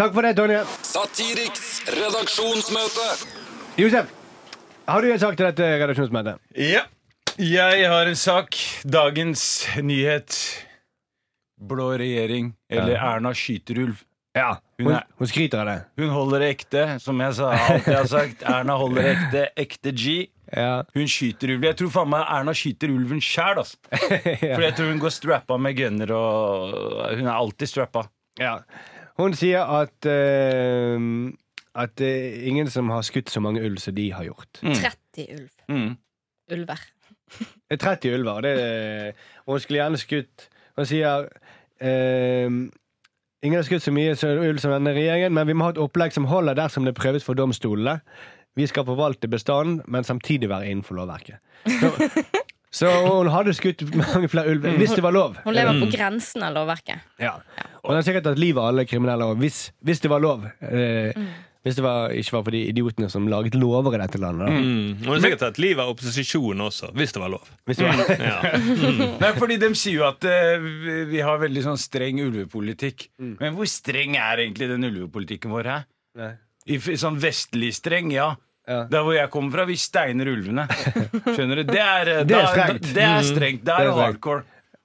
Takk 0.01 0.15
for 0.17 0.27
det, 0.27 0.33
Tonje. 0.41 0.65
Satiriks 0.83 1.85
redaksjonsmøte. 1.95 3.05
Josef, 3.79 4.09
har 4.89 5.03
du 5.05 5.13
en 5.13 5.21
sak 5.23 5.37
til 5.39 5.47
dette 5.53 5.69
redaksjonsmøtet? 5.85 6.41
Ja. 6.59 6.87
Jeg 7.39 7.87
har 7.91 8.07
en 8.09 8.17
sak. 8.19 8.57
Dagens 8.89 9.45
nyhet. 9.83 10.41
Blå 11.61 11.93
regjering. 11.99 12.55
Eller 12.73 12.97
Erna 12.99 13.31
skyter 13.37 13.79
ulv. 13.85 14.03
Ja. 14.35 14.57
Hun 14.81 14.91
er- 14.93 15.05
hun 15.21 15.29
skryter 15.31 15.61
av 15.63 15.67
det. 15.71 15.77
Hun 16.03 16.09
holder 16.11 16.43
det 16.43 16.49
ekte, 16.57 16.85
som 17.01 17.21
jeg 17.23 17.35
sa, 17.39 17.51
alltid 17.55 17.95
har 17.95 18.09
sagt. 18.11 18.43
Erna 18.55 18.75
holder 18.81 19.11
ekte. 19.13 19.45
Ekte 19.57 19.93
G. 19.95 20.15
Ja. 20.55 20.83
Hun 20.95 21.07
skyter 21.11 21.55
ulv. 21.55 21.63
Jeg 21.69 21.77
tror 21.79 21.93
faen 21.95 22.11
meg 22.11 22.25
Erna 22.31 22.53
skyter 22.55 22.91
ulven 22.95 23.21
sjæl. 23.23 23.61
Altså. 23.63 23.79
For 24.57 24.65
jeg 24.67 24.75
tror 24.77 24.91
hun 24.91 25.01
går 25.03 25.15
strappa 25.15 25.57
med 25.63 25.77
gunner, 25.79 26.11
og 26.15 26.75
hun 27.15 27.27
er 27.27 27.33
alltid 27.37 27.71
strappa. 27.71 28.07
ja. 28.41 28.59
Hun 29.15 29.31
sier 29.39 29.63
at 29.63 30.07
uh, 30.11 31.31
At 31.79 31.93
det 32.01 32.09
er 32.11 32.47
ingen 32.51 32.67
som 32.67 32.89
har 32.91 33.03
skutt 33.07 33.31
så 33.31 33.39
mange 33.43 33.63
ulv 33.63 33.79
som 33.79 33.95
de 33.95 34.09
har 34.11 34.25
gjort. 34.27 34.59
30 34.63 35.29
ulv. 35.37 35.53
Mm. 35.71 35.93
ulver. 36.51 36.83
Det 37.71 37.77
er 37.79 37.83
30 37.95 38.15
ulver. 38.19 38.41
Det 38.43 38.53
er, 38.59 39.13
hun 39.47 39.61
skulle 39.63 39.79
gjerne 39.85 39.99
skutt 40.03 40.49
Hun 40.77 40.87
sier 40.91 41.29
eh, 41.81 42.51
Ingen 43.45 43.59
har 43.59 43.67
skutt 43.67 43.85
så 43.85 43.93
mye 43.93 44.15
ulv 44.17 44.61
som 44.63 44.73
denne 44.73 44.95
regjeringen, 44.97 45.35
men 45.37 45.45
vi 45.51 45.57
må 45.57 45.67
ha 45.67 45.75
et 45.75 45.83
opplegg 45.83 46.15
som 46.17 46.25
holder 46.31 46.57
dersom 46.57 46.87
det 46.89 46.95
prøves 46.97 47.27
for 47.27 47.37
domstolene. 47.37 47.99
Vi 48.57 48.65
skal 48.71 48.87
forvalte 48.89 49.29
bestanden, 49.29 49.83
men 49.91 50.07
samtidig 50.07 50.49
være 50.49 50.71
innenfor 50.71 50.97
lovverket. 50.97 51.43
Så, 51.69 51.91
så 52.79 52.93
hun 53.05 53.29
hadde 53.35 53.53
skutt 53.57 53.83
mange 53.99 54.31
flere 54.33 54.55
ulv 54.55 54.69
hvis 54.79 54.95
det 54.97 55.05
var 55.05 55.13
lov. 55.13 55.37
Hun 55.45 55.59
lever 55.59 55.83
på 55.83 55.91
grensen 55.93 56.47
av 56.47 56.55
lovverket. 56.57 57.05
Ja. 57.21 57.35
Og 57.83 57.93
hun 57.93 57.99
har 57.99 58.07
sikkert 58.07 58.25
tatt 58.31 58.41
livet 58.41 58.63
av 58.63 58.71
alle 58.73 58.87
kriminelle 58.89 59.29
òg, 59.29 59.43
hvis, 59.43 59.67
hvis 59.85 60.01
det 60.01 60.13
var 60.15 60.25
lov. 60.25 60.47
Eh, 60.65 61.13
Hvis 61.65 61.79
det 61.79 61.85
var, 61.87 62.13
ikke 62.13 62.35
var 62.37 62.43
for 62.45 62.53
de 62.53 62.59
idiotene 62.69 63.07
som 63.09 63.25
laget 63.33 63.55
lover 63.57 63.95
i 63.97 64.01
dette 64.03 64.19
landet. 64.21 64.47
Da. 64.47 64.53
Mm. 64.53 64.91
Og 65.01 65.07
det 65.09 65.15
er 65.17 65.23
sikkert 65.25 65.43
tatt 65.47 65.61
livet 65.65 65.81
av 65.81 65.93
opposisjonen 65.95 66.61
også, 66.67 66.91
hvis 66.99 67.15
det 67.17 67.23
var 67.23 67.33
lov. 67.33 67.47
Hvis 67.65 67.81
det 67.81 67.87
var. 67.89 68.13
Ja. 68.21 68.39
Nei, 69.25 69.31
fordi 69.39 69.57
De 69.63 69.71
sier 69.81 69.97
jo 70.03 70.05
at 70.11 70.27
uh, 70.29 70.67
vi- 71.09 71.23
har 71.25 71.41
veldig 71.41 71.63
sånn 71.65 71.81
streng 71.81 72.21
ulvepolitikk. 72.21 73.07
Men 73.41 73.57
hvor 73.57 73.65
streng 73.71 74.19
er 74.21 74.45
egentlig 74.45 74.69
den 74.75 74.85
ulvepolitikken 74.91 75.55
vår 75.57 75.71
her? 75.73 75.87
Nei. 76.21 76.33
I 76.69 76.79
sånn 77.01 77.17
vestlig 77.21 77.73
streng, 77.81 78.13
ja. 78.13 78.35
Ja. 78.69 78.83
Der 78.89 79.03
hvor 79.05 79.13
jeg 79.17 79.29
kommer 79.33 79.53
fra, 79.59 79.65
vi 79.69 79.75
steiner 79.77 80.29
ulvene. 80.33 80.63
Skjønner 81.35 81.59
du? 81.61 81.65
Det 81.69 81.81
er, 81.81 82.09
eh, 82.19 82.23
Det 82.25 82.37
er 82.39 82.45
da- 82.47 82.53
strengt. 82.53 82.87
Det 82.97 83.03
er 83.09 83.27
strengt. 83.29 83.65
Det 83.65 83.73
Det 83.73 83.75
er 83.75 83.91
strengt. 83.91 84.05
hardcore. 84.05 84.45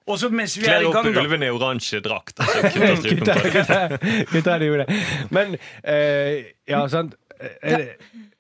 Og 0.09 0.17
så 0.17 0.29
mens 0.33 0.55
vi 0.57 0.65
er 0.65 0.71
Kler 0.79 0.81
i 0.81 0.89
opp 0.89 0.95
gang, 0.97 1.09
da 1.13 1.21
ulven 1.23 1.43
i 1.45 1.49
oransje 1.53 1.99
drakt. 2.01 2.39
Altså. 2.41 3.15
Gutta 4.33 4.51
hadde 4.55 4.65
gjort 4.69 4.85
det. 4.87 4.99
Men 5.35 5.57
eh, 5.83 6.49
Ja, 6.69 6.83
sant. 6.91 7.13
Er 7.63 7.93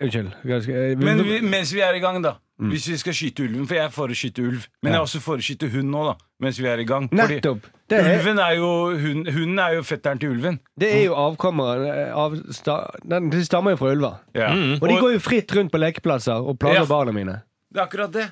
unnskyld. 0.03 0.31
Ganske, 0.43 0.73
eh, 0.75 0.97
Men 0.99 1.21
vi, 1.23 1.37
mens 1.45 1.71
vi 1.73 1.79
er 1.85 1.95
i 1.95 2.01
gang, 2.03 2.21
da. 2.25 2.35
Hvis 2.59 2.89
vi 2.91 2.97
skal 2.99 3.13
skyte 3.15 3.45
ulven, 3.45 3.63
for 3.69 3.77
jeg 3.77 3.85
er 3.87 3.91
for 3.95 4.11
å 4.11 4.15
skyte 4.19 4.43
ulv. 4.43 4.65
Men 4.83 4.91
jeg 4.91 4.99
er 4.99 5.03
også 5.05 5.21
for 5.23 5.39
å 5.39 5.45
skyte 5.45 5.69
hund 5.71 5.87
nå, 5.93 6.01
da. 6.09 6.15
Mens 6.43 6.57
vi 6.59 6.67
er 6.67 6.81
i 6.83 6.87
gang. 6.89 7.05
Fordi 7.07 7.37
Nettopp. 7.37 7.69
Det 7.89 7.97
er, 8.01 8.09
ulven 8.19 8.41
er 8.43 8.57
jo 8.57 8.71
hund, 8.99 9.29
Hunden 9.33 9.61
er 9.63 9.77
jo 9.77 9.85
fetteren 9.87 10.19
til 10.21 10.33
ulven. 10.35 10.59
det 10.77 10.89
er 10.97 11.05
jo 11.05 11.15
avkommeren. 11.17 11.85
eh, 11.87 12.11
av 12.19 12.35
sta, 12.53 12.75
den, 13.07 13.31
stammer 13.47 13.77
jo 13.77 13.79
fra 13.79 13.93
ulver. 13.95 14.19
Ja. 14.35 14.51
Og 14.51 14.83
de 14.91 14.97
går 14.99 15.13
jo 15.15 15.21
fritt 15.23 15.55
rundt 15.55 15.71
på 15.71 15.79
lekeplasser 15.79 16.35
og 16.43 16.59
plager 16.59 16.83
Ja. 16.83 16.89
barna 16.91 17.15
mine. 17.15 17.37
Det 17.71 17.79
er 17.79 17.85
akkurat 17.87 18.11
det. 18.11 18.27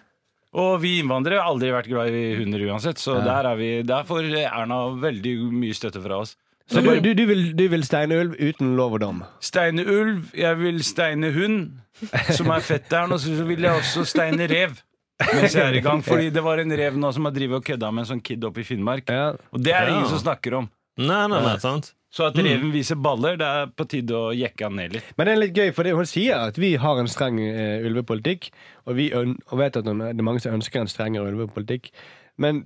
Og 0.57 0.79
vi 0.81 0.95
innvandrere 1.03 1.41
har 1.43 1.51
aldri 1.51 1.69
vært 1.75 1.89
glad 1.91 2.09
i 2.17 2.23
hunder 2.39 2.63
uansett, 2.71 2.97
så 3.01 3.19
der, 3.21 3.45
er 3.51 3.57
vi, 3.59 3.69
der 3.85 4.07
får 4.09 4.25
Erna 4.41 4.79
veldig 5.03 5.33
mye 5.53 5.75
støtte 5.77 6.01
fra 6.01 6.21
oss. 6.23 6.33
Så 6.67 6.81
du, 6.83 6.89
du, 6.99 7.13
du, 7.15 7.21
vil, 7.29 7.43
du 7.55 7.63
vil 7.71 7.83
steine 7.87 8.17
ulv 8.19 8.33
uten 8.43 8.73
lov 8.75 8.97
og 8.97 8.99
dom? 9.03 9.19
Steine 9.39 9.85
ulv, 9.87 10.33
jeg 10.35 10.57
vil 10.59 10.81
steine 10.83 11.29
hund, 11.31 11.61
som 12.35 12.49
er 12.51 12.65
fetteren, 12.65 13.13
og 13.15 13.21
så 13.23 13.37
vil 13.47 13.63
jeg 13.63 13.71
også 13.83 14.03
steine 14.09 14.49
rev. 14.51 14.73
Mens 15.21 15.55
jeg 15.55 15.63
er 15.63 15.77
i 15.79 15.81
gang, 15.85 16.03
fordi 16.05 16.27
Det 16.29 16.43
var 16.45 16.59
en 16.61 16.73
rev 16.77 16.97
nå 16.99 17.09
som 17.15 17.25
har 17.25 17.33
drivet 17.33 17.61
og 17.61 17.63
kødda 17.65 17.87
med 17.93 18.03
en 18.03 18.09
sånn 18.11 18.19
kid 18.21 18.43
oppe 18.45 18.61
i 18.61 18.67
Finnmark. 18.67 19.07
Ja. 19.09 19.31
Og 19.53 19.63
det 19.63 19.71
er 19.73 19.87
det 19.87 19.93
Ja. 19.93 20.01
ingen 20.01 20.11
som 20.11 20.19
snakker 20.25 20.57
om. 20.59 20.67
Nei, 20.97 21.23
nei, 21.31 21.39
nei, 21.45 21.55
sant? 21.61 21.93
Så 22.17 22.25
at 22.31 22.37
reven 22.41 22.71
viser 22.73 22.97
baller, 22.97 23.35
det 23.37 23.45
er 23.45 23.67
på 23.77 23.85
tide 23.91 24.17
å 24.17 24.31
jekke 24.33 24.65
han 24.65 24.79
ned 24.79 24.95
litt. 24.97 25.09
Men 25.19 25.29
det 25.29 25.33
er 25.35 25.41
litt 25.43 25.59
gøy, 25.59 25.69
for 25.77 25.85
det, 25.85 25.93
hun 25.93 26.07
sier 26.09 26.47
at 26.49 26.57
vi 26.57 26.71
har 26.81 26.97
en 26.97 27.09
streng 27.11 27.37
eh, 27.43 27.85
ulvepolitikk. 27.85 28.49
Og 28.89 28.97
vi 28.97 29.11
øn, 29.13 29.35
og 29.51 29.61
vet 29.61 29.77
at 29.77 29.85
det 29.85 29.93
er 29.93 30.25
mange 30.25 30.41
som 30.41 30.55
ønsker 30.57 30.81
en 30.81 30.89
strengere 30.89 31.29
ulvepolitikk. 31.29 31.91
Men 32.41 32.63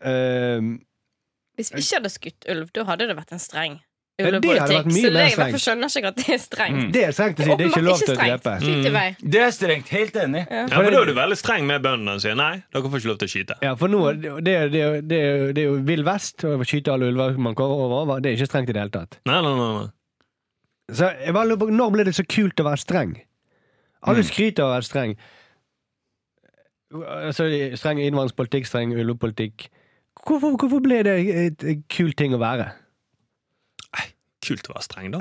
eh, 0.00 0.70
Hvis 1.60 1.74
vi 1.74 1.84
ikke 1.84 2.00
hadde 2.00 2.14
skutt 2.14 2.48
ulv, 2.54 2.72
da 2.72 2.86
hadde 2.88 3.10
det 3.10 3.18
vært 3.20 3.36
en 3.36 3.44
streng. 3.44 3.76
Ja, 4.14 4.28
det 4.30 4.46
hadde 4.46 4.74
vært 4.76 4.86
mye 4.86 5.00
Så 5.02 5.10
mer 5.10 5.24
jeg 5.26 5.58
skjønner 5.58 5.90
ikke 5.90 6.10
at 6.12 6.18
det 6.20 6.26
er 6.30 6.38
strengt. 6.38 6.82
Det 6.94 7.00
er 7.02 7.14
strengt 7.16 7.40
å 7.40 7.42
si. 7.42 7.54
Det 7.58 7.64
er 7.64 7.70
ikke 7.72 7.80
lov 7.82 7.98
til 7.98 8.12
å 8.12 8.18
drepe. 8.20 8.52
Mm. 8.62 9.30
Det 9.34 9.40
er 9.42 9.50
strengt. 9.56 9.88
Helt 9.90 10.18
enig. 10.22 10.42
Ja, 10.46 10.60
for 10.70 10.86
Da 10.94 11.00
er 11.00 11.08
du 11.10 11.14
veldig 11.16 11.38
streng 11.40 11.66
med 11.66 11.82
bøndene 11.82 12.14
og 12.14 12.22
sier 12.22 12.36
nei, 12.38 12.52
dere 12.70 12.92
får 12.92 13.02
ikke 13.02 13.10
lov 13.10 13.18
til 13.18 13.26
å 13.26 13.32
skyte. 13.32 13.56
Ja, 13.66 13.72
for 13.80 13.90
nå, 13.90 14.02
det, 14.22 14.36
det, 14.46 14.54
det, 14.70 14.84
det, 15.10 15.20
det 15.58 15.64
er 15.64 15.66
jo 15.66 15.74
vill 15.88 16.04
vest 16.06 16.46
å 16.46 16.54
skyte 16.62 16.94
alle 16.94 17.08
ulver 17.10 17.34
man 17.42 17.58
kommer 17.58 17.82
over. 18.04 18.22
Det 18.22 18.30
er 18.30 18.38
ikke 18.38 18.50
strengt 18.52 18.70
i 18.70 18.76
det 18.76 18.84
hele 18.84 18.94
tatt. 18.94 19.18
Nei, 19.26 19.40
nei, 19.42 19.54
nei, 19.58 19.70
nei. 19.80 19.88
Så 20.94 21.10
jeg 21.24 21.34
bare 21.34 21.48
lurer 21.50 21.62
på, 21.64 21.70
Når 21.74 21.90
ble 21.96 22.04
det 22.06 22.14
så 22.14 22.26
kult 22.28 22.60
å 22.62 22.68
være 22.70 22.82
streng? 22.84 23.16
Alle 24.04 24.22
Mm. 24.22 24.30
skryter 24.30 24.62
av 24.62 24.68
å 24.70 24.74
være 24.76 24.86
streng. 24.92 25.16
Altså, 26.94 27.48
streng 27.80 27.98
innvandringspolitikk, 28.04 28.66
streng 28.68 28.92
ulvepolitikk. 28.94 29.66
Hvorfor, 30.24 30.54
hvorfor 30.60 30.82
ble 30.84 31.02
det 31.02 31.14
et, 31.34 31.64
et 31.66 31.80
kult 31.90 32.14
ting 32.20 32.36
å 32.36 32.38
være? 32.38 32.68
Kult 34.44 34.68
å 34.68 34.74
være 34.76 34.84
streng, 34.84 35.14
da. 35.14 35.20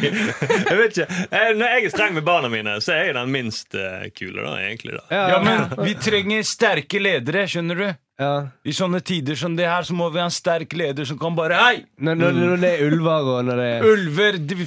jeg 0.00 0.76
vet 0.80 0.92
ikke. 0.98 1.06
Eh, 1.30 1.50
Når 1.56 1.66
jeg 1.74 1.84
er 1.86 1.92
streng 1.94 2.14
med 2.16 2.24
barna 2.26 2.50
mine, 2.52 2.76
så 2.82 2.94
er 2.96 3.10
jeg 3.10 3.16
den 3.18 3.32
minst 3.34 3.74
eh, 3.78 4.08
kule, 4.16 4.42
da, 4.44 4.56
egentlig. 4.64 4.96
da. 4.98 5.04
Ja, 5.34 5.40
men 5.44 5.66
vi 5.86 5.94
trenger 6.00 6.46
sterke 6.46 7.00
ledere, 7.02 7.46
skjønner 7.50 7.84
du? 7.84 7.88
ja. 8.20 8.32
I 8.68 8.72
sånne 8.76 8.98
tider 9.00 9.38
som 9.40 9.54
det 9.56 9.64
her, 9.64 9.86
så 9.88 9.94
må 9.96 10.10
vi 10.12 10.18
ha 10.20 10.26
en 10.28 10.34
sterk 10.34 10.74
leder 10.76 11.06
som 11.08 11.16
kan 11.20 11.32
bare 11.38 11.56
Hei! 11.56 11.78
Når, 12.04 12.18
når, 12.20 12.34
når 12.50 12.58
det 12.60 12.72
er 12.74 12.82
ulver 12.90 13.30
og 13.32 13.38
når 13.48 13.60
det 13.62 13.68
er 13.78 13.86
Ulver 13.88 14.36
de- 14.50 14.66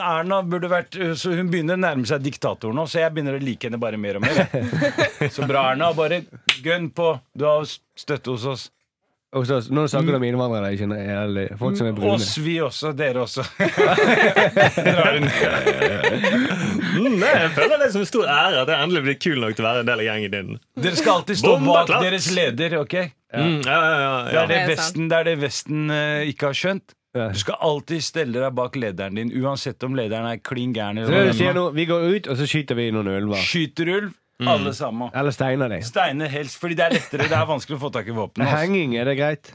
Erna 0.00 0.38
burde 0.48 0.70
vært 0.72 0.96
Så 1.20 1.34
Hun 1.36 1.50
begynner 1.52 1.76
å 1.76 1.82
nærme 1.84 2.08
seg 2.08 2.22
diktator 2.24 2.72
nå, 2.72 2.86
så 2.88 3.02
jeg 3.02 3.12
begynner 3.12 3.36
å 3.36 3.42
like 3.44 3.68
henne 3.68 3.76
bare 3.82 4.00
mer 4.00 4.16
og 4.16 4.24
mer. 4.24 4.40
Så 5.36 5.44
bra, 5.44 5.66
Erna. 5.74 5.90
Bare 5.92 6.22
gønn 6.64 6.88
på. 6.96 7.10
Du 7.36 7.44
har 7.44 7.68
støtte 7.68 8.32
hos 8.32 8.48
oss. 8.54 8.64
Og 9.34 9.46
så, 9.48 9.58
Nå 9.74 9.84
snakker 9.90 10.14
du 10.14 10.18
om 10.20 10.24
innvandrere, 10.28 10.72
ikke 10.76 10.86
eller 10.94 11.56
folk 11.58 11.78
som 11.78 11.88
er 11.90 11.96
brune. 11.96 12.14
Oss, 12.14 12.36
vi 12.38 12.54
også. 12.62 12.92
Dere 12.96 13.24
også. 13.26 13.42
Mm, 16.94 17.16
nei, 17.18 17.30
jeg 17.34 17.50
føler 17.56 17.80
det 17.82 17.88
som 17.90 18.04
en 18.04 18.06
stor 18.06 18.28
ære 18.30 18.60
at 18.62 18.70
jeg 18.70 18.86
endelig 18.86 19.00
blir 19.02 19.16
kul 19.18 19.40
nok 19.42 19.56
til 19.58 19.64
å 19.64 19.66
være 19.66 19.82
en 19.82 19.88
del 19.88 20.02
av 20.02 20.06
gjengen 20.06 20.30
din. 20.34 20.52
Dere 20.84 20.98
skal 21.00 21.18
alltid 21.18 21.40
stå 21.40 21.54
Bomba 21.56 21.72
bak 21.80 21.88
klart. 21.90 22.04
deres 22.06 22.28
leder, 22.36 22.76
OK? 22.78 22.94
Mm, 23.34 23.56
ja, 23.66 23.78
ja, 23.78 23.96
ja, 23.98 24.12
Det 24.28 24.36
ja. 24.36 24.42
er 24.44 24.46
det 24.46 24.54
Det 24.54 24.54
er 24.54 24.68
sant. 24.68 24.68
Vesten, 24.70 25.08
det 25.10 25.18
er 25.18 25.26
det 25.26 25.34
Vesten 25.42 25.90
uh, 25.90 26.20
ikke 26.30 26.52
har 26.52 26.60
skjønt. 26.60 26.94
Du 27.14 27.38
skal 27.38 27.58
alltid 27.62 28.02
stelle 28.02 28.40
deg 28.42 28.54
bak 28.58 28.74
lederen 28.78 29.18
din, 29.18 29.30
uansett 29.42 29.82
om 29.86 29.94
lederen 29.94 30.26
er 30.26 30.40
klin 30.42 30.72
gæren. 30.74 31.02
Det 31.06 31.66
vi 31.74 31.86
går 31.86 32.06
ut, 32.10 32.30
og 32.30 32.38
så 32.40 32.48
skyter 32.50 32.78
vi 32.78 32.88
noen 32.94 33.10
ulver. 33.12 33.42
Skyter 33.42 33.90
ulv, 33.98 34.14
alle 34.42 34.72
sammen. 34.74 35.10
Eller 35.14 35.30
steiner 35.34 35.68
de. 35.70 35.82
Steiner 35.86 36.28
helst, 36.32 36.58
fordi 36.60 36.74
det 36.80 36.84
er 36.88 36.96
lettere. 36.98 37.28
Det 37.30 37.36
er 37.38 37.46
vanskelig 37.46 37.76
å 37.78 37.84
få 37.86 37.92
tak 37.94 38.08
i 38.10 38.16
våpen. 38.16 38.42
altså. 38.42 38.56
Henging, 38.64 38.96
er 38.98 39.04
det 39.10 39.18
greit? 39.20 39.52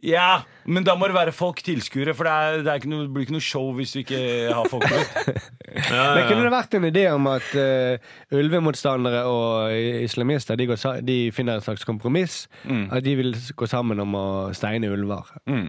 Ja, 0.00 0.44
men 0.70 0.84
da 0.86 0.92
må 0.94 1.08
det 1.10 1.14
være 1.16 1.32
folk 1.34 1.58
tilskuere, 1.66 2.12
for 2.14 2.22
det, 2.28 2.30
er, 2.32 2.60
det, 2.62 2.70
er 2.70 2.78
ikke 2.78 2.90
noe, 2.92 3.02
det 3.08 3.10
blir 3.16 3.24
ikke 3.26 3.34
noe 3.34 3.42
show 3.42 3.72
hvis 3.74 3.96
du 3.96 3.98
ikke 4.04 4.20
har 4.54 4.68
folk 4.70 4.84
med. 4.86 5.40
Ja, 5.68 6.04
Men 6.16 6.24
kunne 6.30 6.44
det 6.46 6.52
vært 6.54 6.74
en 6.78 6.86
idé 6.88 7.02
om 7.12 7.26
at 7.28 7.48
uh, 7.58 7.98
ulvemotstandere 8.38 9.24
og 9.28 9.74
islamister 10.06 10.56
de, 10.56 10.66
går, 10.70 10.78
sa- 10.80 10.94
de 11.04 11.16
finner 11.34 11.58
et 11.58 11.66
slags 11.66 11.84
kompromiss? 11.86 12.44
Mm. 12.64 12.86
At 12.94 13.04
de 13.04 13.12
vil 13.18 13.34
gå 13.58 13.66
sammen 13.68 14.00
om 14.00 14.14
å 14.18 14.24
steine 14.56 14.88
ulver? 14.94 15.28
Mm. 15.50 15.66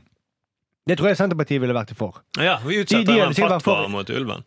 Det 0.90 0.96
tror 0.98 1.10
jeg 1.12 1.20
Senterpartiet 1.20 1.62
ville 1.62 1.76
vært 1.76 1.92
for. 2.00 2.22
ja, 2.38 2.60
vi 2.64 2.78
De- 2.78 2.86
utsetter 2.86 3.10
de 3.12 3.18
er 3.20 3.26
en 3.28 3.36
sikkert 3.38 3.58
bare 3.58 3.66
fatwa 3.66 3.90
mot 3.98 4.10
ulven. 4.14 4.46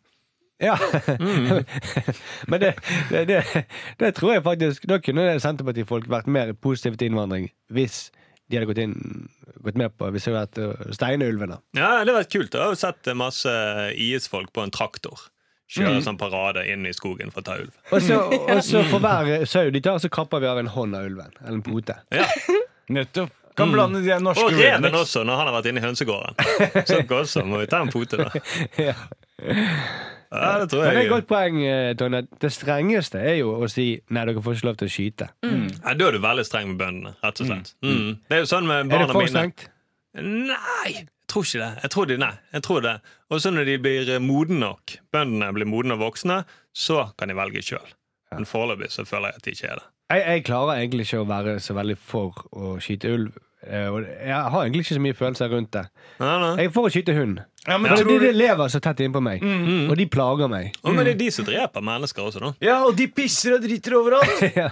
Ja. 0.62 0.76
Men 2.50 2.62
det, 2.62 2.72
det, 3.10 3.24
det, 3.28 3.38
det 3.98 4.10
tror 4.14 4.36
jeg 4.36 4.44
faktisk 4.46 4.84
Da 4.86 5.00
kunne 5.02 5.24
Senterpartifolk 5.42 6.06
vært 6.10 6.28
mer 6.30 6.52
positive 6.54 7.00
til 7.00 7.10
innvandring 7.10 7.48
hvis 7.72 8.12
de 8.46 8.58
hadde 8.58 8.68
gått, 8.68 8.80
inn, 8.82 9.26
gått 9.64 9.78
med 9.80 9.94
på 9.96 10.10
Hvis 10.12 10.28
det 10.28 10.34
hadde 10.36 10.66
vært 10.68 10.96
Steinulvene. 10.98 11.56
Ja, 11.78 12.02
det 12.06 12.14
var 12.14 12.26
kult. 12.28 12.52
Jeg 12.52 12.62
har 12.62 12.76
sett 12.76 13.08
masse 13.16 13.52
IS-folk 13.96 14.52
på 14.52 14.66
en 14.66 14.74
traktor 14.74 15.30
kjøre 15.72 16.00
sånn 16.04 16.18
parade 16.20 16.64
inn 16.68 16.86
i 16.88 16.94
skogen 16.96 17.32
for 17.32 17.42
å 17.42 17.46
ta 17.46 17.58
ulv. 17.62 17.76
Og 17.92 18.02
så, 18.04 18.18
og 18.52 18.64
så 18.66 18.82
for 18.90 19.04
hver 19.04 19.46
sau 19.48 19.70
de 19.72 19.82
tar, 19.84 20.00
så 20.02 20.10
kapper 20.12 20.42
vi 20.44 20.50
av 20.50 20.60
en 20.60 20.70
hånd 20.72 20.98
av 20.98 21.08
ulven. 21.08 21.32
Eller 21.42 21.58
en 21.60 21.64
pote. 21.66 21.96
Ja. 22.14 22.26
Nettopp. 22.92 23.32
Kan 23.56 23.68
blande 23.68 24.00
de 24.00 24.16
norske 24.24 24.46
Og 24.48 24.54
reven 24.56 24.94
også, 24.96 25.26
når 25.28 25.36
han 25.36 25.50
har 25.50 25.56
vært 25.58 25.66
inne 25.68 25.82
i 25.82 25.84
hønsegården. 25.84 26.38
Så 26.88 27.02
også 27.04 27.42
må 27.44 27.60
vi 27.60 27.68
ta 27.68 27.82
en 27.84 27.92
pote, 27.92 28.16
da. 28.24 28.32
Ja. 28.88 28.96
Ja, 30.32 30.52
det 30.62 30.70
tror 30.72 30.86
Men 30.86 30.94
det 30.96 31.00
er 31.02 31.06
et 31.06 31.12
godt 31.12 31.28
poeng, 31.28 31.58
eh, 31.68 31.92
Tonje. 32.00 32.22
Det 32.40 32.50
strengeste 32.54 33.20
er 33.20 33.36
jo 33.42 33.52
å 33.60 33.68
si 33.68 33.86
nei, 34.08 34.24
dere 34.24 34.40
får 34.44 34.56
ikke 34.56 34.68
lov 34.70 34.78
til 34.80 34.88
å 34.88 34.92
skyte. 34.94 35.28
Ja, 35.44 35.94
da 35.98 36.08
er 36.08 36.16
du 36.16 36.22
veldig 36.24 36.44
streng 36.48 36.72
med 36.72 36.80
bøndene, 36.80 37.14
rett 37.20 37.42
og 37.42 37.50
slett. 37.50 37.74
Mm. 37.84 38.14
Det 38.28 38.38
er 38.38 38.44
jo 38.44 38.48
sånn 38.48 38.68
med 38.70 38.92
Er 38.92 39.04
det 39.04 39.12
for 39.12 39.28
strengt? 39.28 39.66
Nei, 40.16 40.88
jeg 40.88 41.06
tror 41.28 41.46
ikke 41.46 41.60
det. 41.60 41.70
Jeg 41.84 41.94
tror 41.94 42.08
de, 42.08 42.18
nei, 42.20 42.32
jeg 42.52 42.64
tror 42.64 42.84
det. 42.84 42.96
Og 43.32 43.44
så 43.44 43.52
når 43.52 43.68
de 43.68 43.78
blir 43.84 44.12
moden 44.20 44.28
modne 44.28 44.60
nok, 44.66 44.96
bøndene 45.12 45.52
blir 45.56 45.68
modne 45.68 45.96
og 45.96 46.04
voksne, 46.06 46.42
så 46.72 47.06
kan 47.18 47.28
de 47.28 47.36
velge 47.36 47.64
sjøl. 47.64 47.94
Men 48.32 48.48
foreløpig 48.48 48.90
så 48.92 49.04
føler 49.08 49.32
jeg 49.32 49.40
at 49.40 49.44
de 49.44 49.56
ikke 49.56 49.70
er 49.70 49.80
det. 49.80 49.88
Jeg, 50.12 50.24
jeg 50.28 50.44
klarer 50.48 50.80
egentlig 50.80 51.06
ikke 51.06 51.22
å 51.22 51.28
være 51.28 51.56
så 51.64 51.76
veldig 51.76 51.96
for 52.00 52.44
å 52.52 52.74
skyte 52.84 53.12
ulv. 53.12 53.36
Eh, 53.62 54.26
Jeg 54.26 54.34
har 54.50 54.64
egentlig 54.64 54.82
ikke 54.84 54.96
så 54.96 55.00
mye 55.04 55.14
følelser 55.14 55.48
rundt 55.52 55.70
det. 55.76 55.82
Nei, 56.18 56.38
nei. 56.42 56.56
Jeg 56.58 56.66
er 56.66 56.72
for 56.74 56.88
å 56.88 56.90
skyte 56.92 57.14
hund. 57.14 57.42
Ja, 57.68 57.76
men 57.78 57.92
For 57.92 58.02
tror 58.02 58.18
de, 58.18 58.26
de 58.26 58.32
lever 58.34 58.70
så 58.72 58.80
tett 58.82 58.98
innpå 59.04 59.20
meg, 59.22 59.42
og 59.90 59.96
de 59.96 60.06
plager 60.10 60.48
meg. 60.50 60.72
Å, 60.82 60.90
men 60.90 61.04
det 61.06 61.12
er 61.14 61.18
de 61.20 61.28
som 61.30 61.44
dreper 61.46 61.84
mennesker 61.86 62.24
også, 62.26 62.40
da. 62.42 62.48
Ja, 62.60 62.80
og 62.88 62.96
de 62.98 63.06
pisser 63.06 63.54
og 63.54 63.62
driter 63.62 63.94
overalt. 64.00 64.42
Ja. 64.58 64.66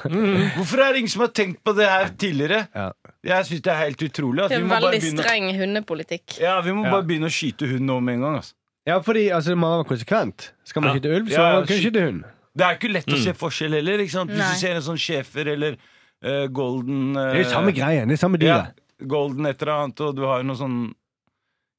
Hvorfor 0.57 0.83
er 0.83 0.91
det 0.97 1.05
ingen 1.05 1.13
som 1.13 1.23
har 1.23 1.31
tenkt 1.31 1.63
på 1.63 1.75
det 1.79 1.87
her 1.87 2.11
tidligere? 2.19 2.65
Ja. 2.75 2.89
Jeg 3.31 3.47
syns 3.47 3.63
det 3.63 3.71
er 3.77 3.79
helt 3.85 4.03
utrolig. 4.09 4.43
Altså, 4.43 4.57
Det 4.59 4.65
vi 4.65 4.67
er 4.67 4.75
veldig 4.75 5.01
begynne, 5.05 5.23
streng 5.23 5.47
hundepolitikk. 5.61 6.41
ja, 6.43 6.57
vi 6.67 6.75
må 6.75 6.85
Ja. 6.89 6.91
bare 6.97 7.07
begynne 7.07 7.31
å 7.31 7.35
skyte 7.39 7.71
hund 7.71 7.87
nå 7.87 8.01
med 8.03 8.15
en 8.19 8.21
gang. 8.27 8.37
Altså. 8.43 8.55
ja, 8.91 8.99
fordi 9.07 9.25
altså, 9.31 9.55
man 9.55 9.71
må 9.71 9.85
være 9.85 9.89
konsekvent. 9.95 10.51
Skal 10.65 10.83
man 10.83 10.91
Ja. 10.91 10.99
skyte 10.99 11.15
ulv, 11.15 11.29
så 11.31 11.37
kan 11.37 11.55
man 11.61 11.67
skyte 11.71 12.05
hund. 12.09 12.25
Det 12.59 12.67
er 12.67 12.75
ikke 12.75 12.91
lett 12.93 13.07
å 13.15 13.23
se 13.23 13.33
forskjell 13.39 13.79
heller. 13.79 13.99
Ikke 14.03 14.11
sant? 14.19 14.31
Hvis 14.35 14.51
du 14.51 14.59
ser 14.67 14.75
en 14.75 14.83
sånn 14.83 14.99
schæfer 14.99 15.47
eller 15.55 15.77
eh, 16.25 16.47
golden 16.53 17.13
Det 17.15 17.27
er 17.27 17.43
jo 17.43 17.47
eh, 17.47 17.53
samme 17.53 17.75
greie. 17.77 18.07
Det 18.07 18.17
er 18.17 18.23
samme 18.23 18.41
Ja, 18.45 18.63
golden 19.01 19.47
et 19.47 19.63
eller 19.63 19.75
annet, 19.77 20.01
og 20.07 20.17
du 20.19 20.27
har 20.29 20.43
noe 20.47 20.59
sånn 20.59 20.81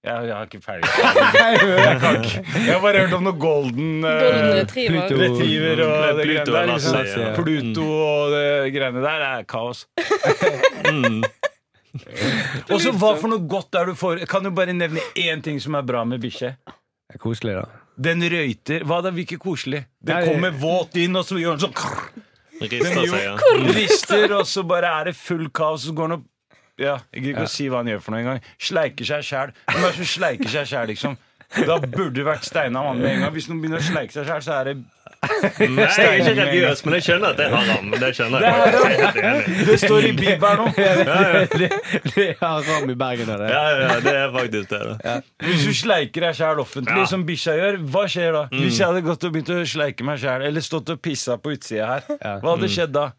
jeg, 0.01 0.17
jeg 0.25 0.33
har 0.33 0.47
ikke 0.47 0.61
ferdig. 0.65 0.87
Ja. 0.97 1.91
Jeg 2.01 2.73
har 2.73 2.79
bare 2.81 3.03
hørt 3.03 3.11
om 3.13 3.27
noe 3.27 3.37
golden, 3.37 3.99
eh, 4.01 4.21
Golden 4.23 4.55
retriever. 4.57 4.95
Pluto. 5.05 5.19
retriever 5.21 5.81
og 5.85 5.91
det 6.17 6.25
Pluto 6.25 6.55
greiene 6.55 6.55
der. 6.55 6.71
Liksom. 6.71 7.21
ja. 7.21 7.33
Pluto 7.37 7.85
og 7.85 8.33
det 8.33 8.47
greiene 8.73 9.03
der 9.05 9.27
er 9.29 9.45
kaos. 9.49 9.85
Mm. 10.91 11.21
Og 12.71 12.79
så 12.81 12.91
hva 12.95 13.11
for 13.19 13.27
noe 13.31 13.43
godt 13.51 13.75
er 13.75 13.91
du 13.91 13.97
for? 13.99 14.19
Kan 14.27 14.45
du 14.47 14.49
bare 14.55 14.73
nevne 14.73 15.03
én 15.19 15.43
ting 15.43 15.59
som 15.61 15.75
er 15.77 15.83
bra 15.85 16.01
med 16.07 16.21
bikkje? 16.23 16.53
Det 16.65 17.19
er 17.19 17.21
koselig, 17.21 17.53
da. 17.59 17.81
Den 18.01 18.23
røyter. 18.31 18.85
Hva 18.87 19.01
da, 19.05 19.11
virker 19.13 19.39
koselig? 19.41 19.83
Den 19.99 20.17
Nei, 20.17 20.29
kommer 20.29 20.55
våt 20.55 20.95
inn, 20.99 21.15
og 21.19 21.27
så 21.27 21.39
gjør 21.39 21.59
den 21.59 21.65
sånn 21.67 21.75
krr, 21.77 22.05
Rister 22.61 23.07
seg, 23.09 23.23
ja. 23.25 23.35
Rister, 23.75 24.35
og 24.37 24.45
så 24.49 24.63
bare 24.67 24.91
er 24.99 25.09
det 25.11 25.15
full 25.17 25.47
kaos, 25.49 25.87
så 25.87 25.95
går 25.97 26.09
han 26.09 26.17
opp 26.19 26.27
Ja, 26.81 26.95
jeg 27.13 27.23
gidder 27.25 27.41
ikke 27.41 27.49
å 27.49 27.53
si 27.55 27.67
hva 27.69 27.81
han 27.81 27.89
gjør 27.91 27.99
for 28.05 28.13
noe 28.15 28.21
engang. 28.23 28.39
Sleiker 28.61 29.05
seg 29.05 29.25
sjæl. 29.27 29.51
Hvem 29.67 29.83
er 29.83 29.91
det 29.91 29.97
som 29.99 30.09
sleiker 30.15 30.49
seg 30.53 30.69
sjæl, 30.71 30.87
liksom? 30.93 31.17
Da 31.67 31.75
burde 31.83 32.15
det 32.15 32.25
vært 32.25 32.47
steina 32.47 32.81
mann 32.85 33.01
med 33.01 33.11
en 33.11 33.25
gang. 33.25 33.33
Hvis 33.35 33.49
noen 33.51 33.59
begynner 33.61 33.81
å 33.81 33.85
sleike 33.85 34.15
seg 34.15 34.29
sjæl, 34.29 34.43
så 34.45 34.55
er 34.61 34.69
det 34.71 34.75
Nei, 35.21 35.83
jeg 35.85 36.05
er 36.07 36.15
ikke 36.17 36.33
religiøs, 36.39 36.79
men 36.87 36.95
jeg 36.97 37.03
skjønner 37.05 37.33
at 37.35 37.37
det 37.37 37.45
er 37.45 37.51
haram. 37.53 37.91
Det 38.01 38.07
skjønner 38.17 38.41
jeg. 38.41 38.71
Det 39.13 39.21
er. 39.29 39.43
Det 39.67 39.75
står 39.83 40.07
i 40.07 40.11
Bibelen 40.17 40.61
nå. 40.61 40.71
det, 41.61 41.67
det 42.15 42.25
er 42.31 42.41
ram 42.41 42.89
i 42.89 42.95
Bergen 42.97 43.29
det. 43.29 43.49
Ja, 43.53 43.61
ja, 43.83 43.99
det 44.01 44.13
er 44.17 44.33
faktisk 44.33 44.71
det. 44.73 44.81
da. 45.03 45.15
Hvis 45.45 45.65
du 45.67 45.73
sleiker 45.77 46.25
deg 46.25 46.37
sjæl 46.39 46.61
offentlig, 46.63 47.03
Ja. 47.03 47.07
som 47.13 47.25
bikkja 47.27 47.53
gjør, 47.59 47.77
hva 47.93 48.05
skjer 48.09 48.33
da? 48.39 48.43
Hvis 48.55 48.79
jeg 48.81 48.87
hadde 48.89 49.03
gått 49.05 49.27
og 49.29 49.35
begynt 49.35 49.51
å 49.53 49.59
sleike 49.75 50.07
meg 50.09 50.21
sjæl, 50.23 50.45
eller 50.49 50.65
stått 50.65 50.89
og 50.95 51.01
pissa 51.05 51.37
på 51.37 51.53
utsida 51.53 51.91
her, 51.93 52.07
hva 52.41 52.55
hadde 52.55 52.71
skjedd 52.73 52.95
da? 52.97 53.11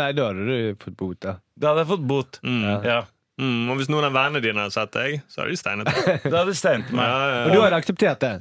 Nei, 0.00 0.08
da 0.16 0.30
hadde 0.30 0.46
du 0.48 0.78
fått 0.80 0.96
bot, 0.96 1.18
da. 1.20 1.36
Da 1.60 1.74
hadde 1.74 1.84
jeg 1.84 1.90
fått 1.92 2.06
bot. 2.08 2.40
Mm. 2.48 2.64
Ja. 2.88 3.02
Mm, 3.42 3.68
og 3.72 3.76
hvis 3.80 3.88
noen 3.92 4.04
av 4.08 4.12
vennene 4.16 4.40
dine 4.44 4.64
hadde 4.64 4.72
sett 4.76 4.92
deg, 4.96 5.20
så 5.28 5.42
hadde 5.42 5.52
de 5.52 5.60
steinet 5.60 5.88
deg. 5.92 6.24
Da 6.32 6.42
hadde 6.46 6.56
steinet 6.56 6.90
meg. 6.96 7.04
Ja, 7.04 7.20
ja, 7.28 7.44
Og 7.44 7.52
du 7.52 7.58
ja. 7.58 7.62
hadde 7.66 7.78
akseptert 7.84 8.24
det? 8.24 8.32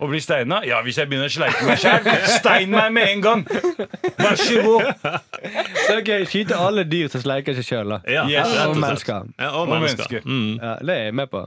Å 0.00 0.08
bli 0.08 0.20
steina? 0.24 0.62
Ja, 0.64 0.78
hvis 0.86 0.96
jeg 0.96 1.10
begynner 1.10 1.28
å 1.28 1.32
sleike 1.34 1.66
meg 1.68 1.78
sjæl, 1.82 2.06
stein 2.40 2.72
meg 2.72 2.88
med 2.96 3.08
en 3.12 3.20
gang! 3.24 3.42
Vær 4.16 4.36
så 4.40 4.62
god. 4.64 4.82
Så 5.84 5.98
ok, 5.98 6.10
Skyte 6.30 6.56
alle 6.56 6.86
dyr 6.88 7.10
som 7.12 7.20
sleiker 7.24 7.56
seg 7.58 7.66
sjøl, 7.68 7.92
da. 7.96 8.00
Ja, 8.08 8.24
Yes. 8.30 8.48
og, 8.64 8.72
Og 8.72 8.80
mennesker. 8.80 9.28
Ja, 9.36 9.50
og 9.52 9.68
Og 9.68 9.74
mennesker. 9.76 10.24
Mm. 10.24 10.54
Ja, 10.56 10.74
det 10.80 10.96
er 10.96 11.02
jeg 11.10 11.16
med 11.20 11.28
på. 11.32 11.44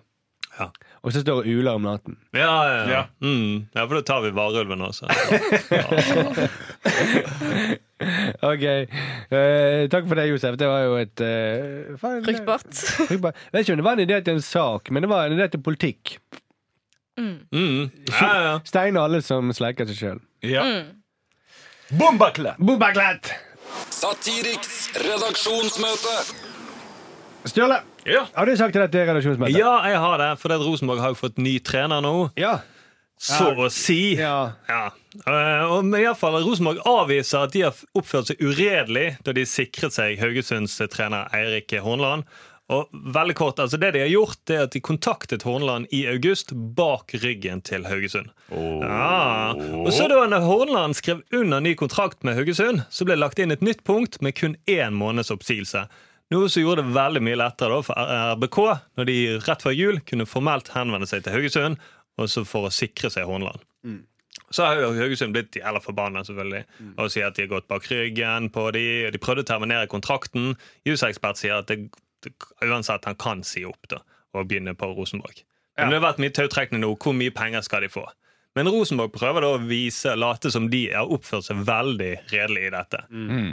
Ja. 0.59 0.67
Og 1.03 1.11
så 1.11 1.23
står 1.23 1.41
det 1.43 1.55
uler 1.57 1.73
om 1.79 1.81
natten. 1.87 2.13
Ja, 2.37 2.51
ja, 2.69 2.75
ja. 2.77 2.83
Ja. 2.93 3.01
Mm. 3.25 3.65
ja, 3.73 3.87
for 3.89 3.97
da 3.97 4.03
tar 4.05 4.21
vi 4.23 4.29
varulven 4.37 4.85
også. 4.85 5.09
Ok, 8.43 8.63
Uh, 9.33 9.87
Takk 9.89 10.07
for 10.09 10.19
det, 10.19 10.25
Josef. 10.27 10.57
Det 10.59 10.67
var 10.67 10.81
jo 10.83 10.97
et 10.99 11.21
uh. 11.23 11.93
Fruktbart. 12.01 12.67
Jeg 13.09 13.21
vet 13.23 13.61
ikke 13.63 13.73
om 13.77 13.79
det 13.79 13.85
var 13.87 13.95
en 13.97 14.03
idé 14.03 14.17
til 14.25 14.35
en 14.35 14.43
sak, 14.43 14.91
men 14.91 15.05
det 15.05 15.09
var 15.09 15.29
en 15.29 15.37
idé 15.37 15.47
til 15.53 15.61
politikk. 15.63 16.17
Mm. 17.19 17.91
Ja, 18.09 18.29
ja. 18.43 18.53
Stein 18.65 18.97
alle 18.97 19.21
som 19.21 19.51
sleiker 19.53 19.85
seg 19.89 19.97
sjøl. 19.99 20.21
Ja. 20.49 20.63
Bombakle! 21.93 22.55
Bombaklet! 22.57 23.29
Satiriks 23.93 24.91
redaksjonsmøte. 24.97 26.15
Stjåle, 27.49 27.81
Ja. 28.07 28.25
Har 28.35 28.45
du 28.47 28.55
sagt 28.57 28.73
til 28.75 28.81
dette 28.83 29.05
redaksjonsmøtet? 29.07 29.55
ja, 29.57 29.73
jeg 29.89 29.99
har 29.99 30.17
det. 30.19 30.29
For 30.39 30.49
det 30.51 30.57
at 30.59 30.65
Rosenborg 30.67 30.99
har 31.03 31.13
jo 31.13 31.19
fått 31.19 31.37
ny 31.37 31.57
trener 31.59 32.01
nå. 32.03 32.31
Ja. 32.39 32.57
Så 33.23 33.53
å 33.55 33.69
si. 33.71 34.15
Ja. 34.19 34.53
Ja. 34.67 34.89
Eh, 35.23 35.63
og 35.71 35.85
men 35.85 36.01
i 36.01 36.05
alle 36.09 36.17
fall, 36.19 36.35
Rosenborg 36.43 36.81
avviser 36.89 37.45
at 37.45 37.53
de 37.53 37.61
har 37.67 37.77
oppført 37.95 38.31
seg 38.31 38.41
uredelig 38.43 39.13
da 39.23 39.31
de 39.37 39.45
sikret 39.47 39.93
seg 39.95 40.17
Haugesunds 40.19 40.75
trener 40.91 41.29
Eirik 41.35 41.71
Hornland. 41.83 42.25
Og 42.71 42.87
veldig 43.13 43.35
kort, 43.35 43.59
altså 43.59 43.77
Det 43.77 43.89
de 43.91 44.05
har 44.05 44.07
gjort, 44.07 44.37
det 44.47 44.55
er 44.55 44.61
at 44.67 44.75
de 44.75 44.79
kontaktet 44.79 45.43
Hornland 45.43 45.89
i 45.91 46.05
august 46.07 46.53
bak 46.77 47.11
ryggen 47.23 47.59
til 47.61 47.83
Haugesund. 47.89 48.31
Ja. 48.51 49.51
Og 49.81 49.91
så 49.93 50.07
da 50.07 50.21
når 50.31 50.47
Hornland 50.47 50.95
skrev 50.95 51.21
under 51.35 51.59
ny 51.59 51.75
kontrakt 51.75 52.23
med 52.23 52.39
Haugesund, 52.39 52.85
så 52.89 53.03
ble 53.03 53.17
det 53.17 53.23
lagt 53.25 53.43
inn 53.43 53.51
et 53.51 53.65
nytt 53.65 53.83
punkt 53.83 54.21
med 54.23 54.37
kun 54.39 54.55
én 54.71 54.95
måneds 54.95 55.33
oppsigelse. 55.33 55.83
Noe 56.31 56.47
som 56.49 56.63
gjorde 56.63 56.85
det 56.85 56.95
veldig 56.95 57.21
mye 57.27 57.41
lettere 57.43 57.81
for 57.83 57.99
RBK 57.99 58.57
når 58.97 59.11
de 59.11 59.17
rett 59.43 59.65
før 59.67 59.75
jul 59.75 59.99
kunne 60.07 60.29
formelt 60.29 60.71
henvende 60.73 61.09
seg 61.09 61.25
til 61.25 61.35
Haugesund 61.35 61.83
og 62.21 62.29
så 62.31 62.45
for 62.47 62.69
å 62.69 62.73
sikre 62.73 63.11
seg 63.11 63.27
Hornland. 63.27 63.61
Så 64.53 64.65
har 64.65 64.81
Haugesund 64.97 65.33
blitt 65.33 65.57
jævla 65.57 65.81
forbanna 65.81 66.21
selvfølgelig, 66.25 66.63
og 67.01 67.09
sier 67.13 67.27
at 67.27 67.37
de 67.37 67.45
har 67.45 67.51
gått 67.51 67.67
bak 67.69 67.85
ryggen 67.89 68.49
på 68.53 68.67
de, 68.73 68.83
og 69.07 69.13
de 69.13 69.21
prøvde 69.21 69.45
å 69.45 69.49
terminere 69.49 69.89
kontrakten. 69.89 70.53
Jusekspert 70.85 71.41
sier 71.41 71.61
at 71.61 71.69
det, 71.69 71.89
uansett 72.63 73.05
han 73.05 73.15
kan 73.15 73.43
si 73.43 73.63
opp 73.65 73.87
da, 73.89 74.01
og 74.33 74.47
begynne 74.49 74.75
på 74.75 74.89
Rosenborg. 74.95 75.43
Men 75.77 75.89
det 75.89 75.99
har 76.01 76.13
vært 76.13 76.19
mye 76.21 76.29
tautrekkende 76.33 76.83
nå. 76.85 76.91
Hvor 77.01 77.15
mye 77.17 77.31
penger 77.33 77.61
skal 77.65 77.81
de 77.81 77.89
få? 77.89 78.03
Men 78.55 78.67
Rosenborg 78.69 79.09
prøver 79.15 79.41
da 79.41 79.47
å 79.55 79.61
vise 79.65 80.11
late 80.15 80.51
som 80.53 80.67
de 80.69 80.83
har 80.93 81.09
oppført 81.09 81.47
seg 81.47 81.63
veldig 81.65 82.11
redelig 82.29 82.67
i 82.67 82.69
dette. 82.75 82.99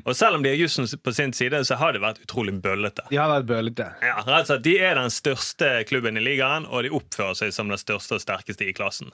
Og 0.04 0.12
selv 0.14 0.36
om 0.36 0.42
de 0.44 0.50
har 0.52 0.58
jussen 0.60 0.84
på 1.00 1.14
sin 1.16 1.32
side, 1.32 1.62
så 1.64 1.78
har 1.80 1.94
de 1.96 2.02
vært 2.02 2.20
utrolig 2.20 2.52
bøllete. 2.60 3.06
De 3.08 3.16
har 3.16 3.30
vært 3.32 3.46
bøllete. 3.48 3.86
Ja, 4.04 4.18
altså, 4.26 4.58
De 4.60 4.74
er 4.78 4.94
den 5.00 5.08
største 5.08 5.70
klubben 5.88 6.20
i 6.20 6.20
ligaen, 6.20 6.66
og 6.68 6.82
de 6.84 6.90
oppfører 6.92 7.34
seg 7.40 7.54
som 7.56 7.72
den 7.72 7.80
største 7.80 8.18
og 8.18 8.20
sterkeste 8.20 8.68
i 8.68 8.74
klassen. 8.76 9.08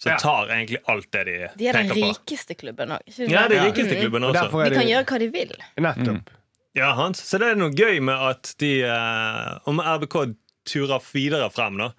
Så 0.00 0.08
Ja. 0.10 0.16
tar 0.20 0.48
egentlig 0.48 0.78
alt 0.88 1.10
det 1.12 1.24
de, 1.24 1.48
De 1.56 1.66
er 1.68 1.72
den 1.72 1.88
tenker 1.88 2.00
på. 2.00 2.12
rikeste 2.12 2.54
klubben 2.56 2.88
òg. 2.88 3.00
Ja, 3.28 3.48
de 3.48 3.56
er 3.56 3.64
rikeste 3.72 3.96
klubben 4.00 4.22
også. 4.24 4.50
De 4.52 4.60
er 4.66 4.74
kan 4.76 4.88
gjøre 4.88 5.04
hva 5.04 5.18
de 5.18 5.28
vil. 5.28 5.52
Nettopp. 5.78 6.30
Ja, 6.78 6.92
Hans. 6.94 7.22
Så 7.26 7.40
det 7.42 7.50
er 7.50 7.58
noe 7.58 7.74
gøy 7.74 7.98
med 8.04 8.14
at 8.14 8.54
de 8.62 8.80
eh, 8.86 9.52
Om 9.70 9.82
RBK 9.82 10.16
turer 10.70 11.02
videre 11.12 11.48
frem 11.50 11.78
nå, 11.80 11.90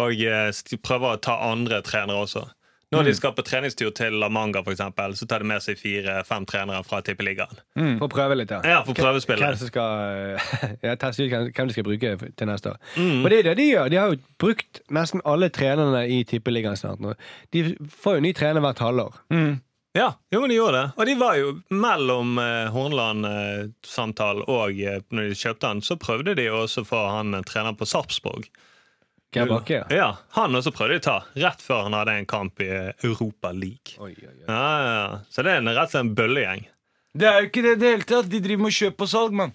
og 0.00 0.20
eh, 0.24 0.76
prøver 0.80 1.16
å 1.16 1.22
ta 1.22 1.38
andre 1.50 1.82
trenere 1.84 2.24
også. 2.24 2.46
Når 2.94 3.08
de 3.08 3.14
skal 3.16 3.32
på 3.34 3.42
treningstur 3.42 3.90
til 3.96 4.14
La 4.22 4.28
Manga, 4.30 4.60
for 4.62 4.74
eksempel, 4.74 5.16
så 5.18 5.26
tar 5.26 5.42
de 5.42 5.48
med 5.50 5.62
seg 5.64 5.78
fire-fem 5.80 6.46
trenere 6.46 6.84
fra 6.86 7.00
Tippeligaen. 7.02 7.58
For 7.98 8.06
å 8.06 8.10
prøve 8.12 8.36
litt, 8.38 8.52
ja. 8.54 8.60
Ja, 8.62 8.80
for 8.86 8.94
prøvespillet. 8.94 9.42
Hvem 9.42 9.58
som 9.58 9.70
skal 9.72 10.38
ja, 10.86 10.94
teste 11.00 11.26
ut 11.26 11.34
hvem 11.56 11.70
de 11.70 11.76
skal 11.76 11.86
bruke 11.88 12.14
til 12.22 12.50
neste 12.50 12.74
år. 12.74 12.80
Mm. 12.94 13.24
Og 13.24 13.30
det 13.32 13.40
er 13.40 13.48
det 13.50 13.56
de 13.60 13.68
gjør. 13.72 13.90
De 13.90 14.00
har 14.00 14.14
jo 14.14 14.20
brukt 14.40 14.82
nesten 14.94 15.24
alle 15.26 15.50
trenerne 15.54 16.04
i 16.06 16.22
Tippeligaen 16.28 16.78
snart 16.78 17.02
nå. 17.02 17.16
De 17.56 17.66
får 18.04 18.20
jo 18.20 18.26
ny 18.28 18.34
trener 18.36 18.64
hvert 18.64 18.84
halvår. 18.84 19.22
Ja, 19.94 20.08
jo, 20.34 20.40
men 20.42 20.50
de 20.50 20.56
gjorde 20.58 20.80
det. 20.80 20.86
Og 20.98 21.06
de 21.06 21.14
var 21.20 21.36
jo 21.38 21.50
mellom 21.70 22.38
eh, 22.42 22.66
Hornland-samtalen 22.74 24.42
og 24.50 24.80
eh, 24.82 25.00
når 25.14 25.30
de 25.30 25.36
kjøpte 25.38 25.70
han, 25.70 25.82
så 25.86 25.96
prøvde 26.02 26.34
de 26.34 26.48
også 26.50 26.82
å 26.82 26.88
få 26.88 27.02
han 27.12 27.36
eh, 27.38 27.44
trener 27.46 27.76
på 27.78 27.86
Sarpsborg. 27.86 28.48
Bakke, 29.34 29.80
ja. 29.80 29.84
Ja, 29.90 30.08
Han 30.36 30.54
også 30.54 30.70
prøvde 30.74 30.94
de 30.94 31.00
å 31.00 31.04
ta, 31.08 31.14
rett 31.42 31.62
før 31.62 31.88
han 31.88 31.96
hadde 31.96 32.12
en 32.20 32.26
kamp 32.30 32.60
i 32.62 32.68
eh, 32.70 32.90
Europa 33.06 33.50
League. 33.54 33.96
Oi, 33.98 34.12
oi, 34.14 34.30
oi. 34.30 34.46
Ja, 34.46 34.60
ja, 34.60 34.94
ja. 34.94 35.20
Så 35.30 35.42
det 35.42 35.54
er 35.54 35.62
en, 35.62 35.70
rett 35.74 35.88
og 35.88 35.94
slett 35.94 36.04
en 36.04 36.14
bøllegjeng. 36.18 36.66
Det 37.14 37.28
er 37.30 37.38
jo 37.40 37.48
ikke 37.50 37.62
det 37.64 37.72
i 37.74 37.80
det 37.82 37.92
hele 37.94 38.08
tatt. 38.10 38.30
De 38.30 38.40
driver 38.42 38.66
med 38.66 38.74
kjøp 38.74 39.04
og 39.06 39.10
salg, 39.10 39.34
mann. 39.42 39.54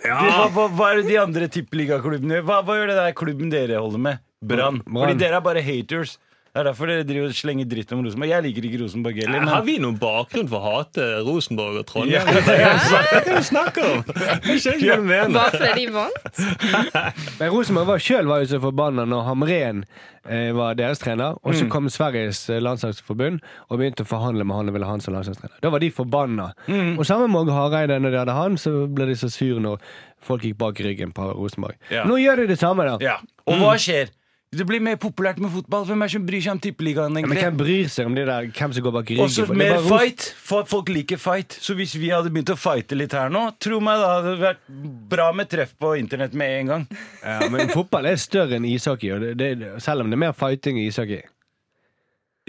Ja. 0.00 0.16
hva, 0.16 0.46
hva, 0.54 0.66
hva 0.78 0.86
er 0.92 1.00
det 1.02 1.10
de 1.10 1.18
andre 1.20 1.46
tippeligaklubbene 1.52 2.38
gjør? 2.38 2.46
Hva, 2.48 2.58
hva 2.66 2.76
gjør 2.78 2.90
det 2.90 2.98
der 3.00 3.16
klubben 3.18 3.50
dere 3.52 3.82
holder 3.82 4.02
med? 4.06 4.22
Brann. 4.40 4.78
Brann. 4.86 5.02
Fordi 5.04 5.18
dere 5.20 5.38
er 5.40 5.44
bare 5.44 5.62
haters. 5.66 6.14
Det 6.50 6.58
er 6.58 6.66
derfor 6.66 6.90
dere 6.90 7.04
driver 7.06 7.30
og 7.30 7.36
slenger 7.38 7.66
dritt 7.70 7.92
om 7.94 8.00
Rosenborg. 8.02 8.30
Jeg 8.32 8.42
liker 8.48 8.64
ikke 8.66 8.78
Rosenborg 8.80 9.18
heller. 9.22 9.44
Har 9.46 9.62
vi 9.68 9.76
noen 9.78 9.98
bakgrunn 10.02 10.48
for 10.50 10.58
å 10.58 10.72
hate 10.80 11.04
Rosenborg 11.22 11.76
og 11.78 11.86
Trondheim? 11.86 12.26
Ja. 12.26 12.74
Hva 12.90 13.02
er 13.06 13.26
det 13.28 13.36
du 13.36 13.46
snakker 13.46 13.86
om? 13.86 14.02
Jeg 14.48 14.64
skjønner 14.64 14.82
ikke 14.82 14.90
hva 14.90 14.98
du 14.98 15.06
mener. 15.12 15.36
Bare 15.36 15.60
fordi 15.60 15.86
de 15.86 15.94
vant. 15.94 16.40
Men 17.38 17.52
Rosenborg 17.54 17.92
var 17.92 18.02
sjøl 18.02 18.26
var 18.32 18.42
jo 18.42 18.50
så 18.50 18.60
forbanna 18.66 19.06
når 19.06 19.24
Hamren 19.30 19.84
eh, 20.26 20.50
var 20.58 20.74
deres 20.82 20.98
trener. 21.04 21.38
Og 21.46 21.54
så 21.54 21.70
kom 21.70 21.86
Sveriges 21.92 22.42
eh, 22.50 22.58
landslagsforbund 22.66 23.38
og 23.70 23.78
begynte 23.78 24.02
å 24.02 24.10
forhandle 24.10 24.42
med 24.50 24.58
han 24.58 24.74
og 24.74 24.78
ville 24.80 24.90
ha 24.90 24.98
han 24.98 25.06
som 25.06 25.14
landslagstrener. 25.14 25.54
Da 25.62 25.70
var 25.70 25.86
de 25.86 25.94
forbanna. 25.94 26.50
Og 26.98 27.06
sammen 27.06 27.30
med 27.30 27.44
Åge 27.44 27.54
Hareide, 27.60 28.02
når 28.02 28.16
de 28.16 28.24
hadde 28.24 28.38
han, 28.42 28.58
så 28.58 28.74
ble 28.90 29.06
de 29.12 29.20
så 29.22 29.30
sure 29.30 29.62
når 29.62 29.78
folk 30.26 30.42
gikk 30.50 30.58
bak 30.60 30.82
ryggen 30.82 31.14
på 31.14 31.30
Rosenborg. 31.30 31.78
Ja. 31.94 32.02
Nå 32.10 32.18
gjør 32.20 32.42
de 32.42 32.50
det 32.50 32.58
samme, 32.60 32.90
da. 32.90 32.98
ja. 33.06 33.20
Og 33.46 33.62
hva 33.62 33.78
skjer? 33.80 34.10
Det 34.50 34.64
blir 34.66 34.80
mer 34.82 34.96
populært 34.98 35.38
med 35.38 35.52
fotball. 35.54 35.84
Hvem 35.86 36.00
er 36.02 36.10
som 36.10 36.24
bryr 36.26 36.42
seg 36.42 36.56
om 36.56 36.60
tippeligaen? 36.64 37.14
Men 37.14 37.38
hvem 37.38 37.58
bryr 37.60 37.90
seg 37.92 38.08
om 38.10 38.16
det 38.18 38.24
der, 38.26 38.48
hvem 38.50 38.72
som 38.74 38.82
går 38.82 38.94
bak 38.96 39.12
ryggen? 39.12 39.22
Også 39.22 39.44
det 39.46 39.54
er 39.54 39.60
mer 39.60 39.84
fight. 39.86 40.24
For 40.42 40.66
Folk 40.66 40.90
liker 40.90 41.20
fight. 41.22 41.54
Så 41.62 41.76
hvis 41.78 41.94
vi 41.94 42.10
hadde 42.10 42.32
begynt 42.34 42.50
å 42.50 42.56
fighte 42.58 42.98
litt 42.98 43.14
her 43.14 43.30
nå, 43.30 43.44
tro 43.62 43.78
meg, 43.78 44.02
da 44.02 44.08
hadde 44.16 44.32
det 44.34 44.42
vært 44.42 44.64
bra 45.12 45.28
med 45.38 45.52
treff 45.52 45.76
på 45.78 45.92
internett 46.00 46.34
med 46.34 46.54
en 46.56 46.72
gang. 46.74 46.88
Ja, 47.22 47.46
men 47.46 47.70
fotball 47.70 48.10
er 48.10 48.18
større 48.18 48.58
enn 48.58 48.66
ishockey, 48.66 49.12
og 49.14 49.22
det, 49.22 49.36
det, 49.38 49.70
selv 49.86 50.02
om 50.02 50.10
det 50.10 50.18
er 50.18 50.24
mer 50.26 50.34
fighting 50.34 50.82
i 50.82 50.88
ishockey. 50.90 51.22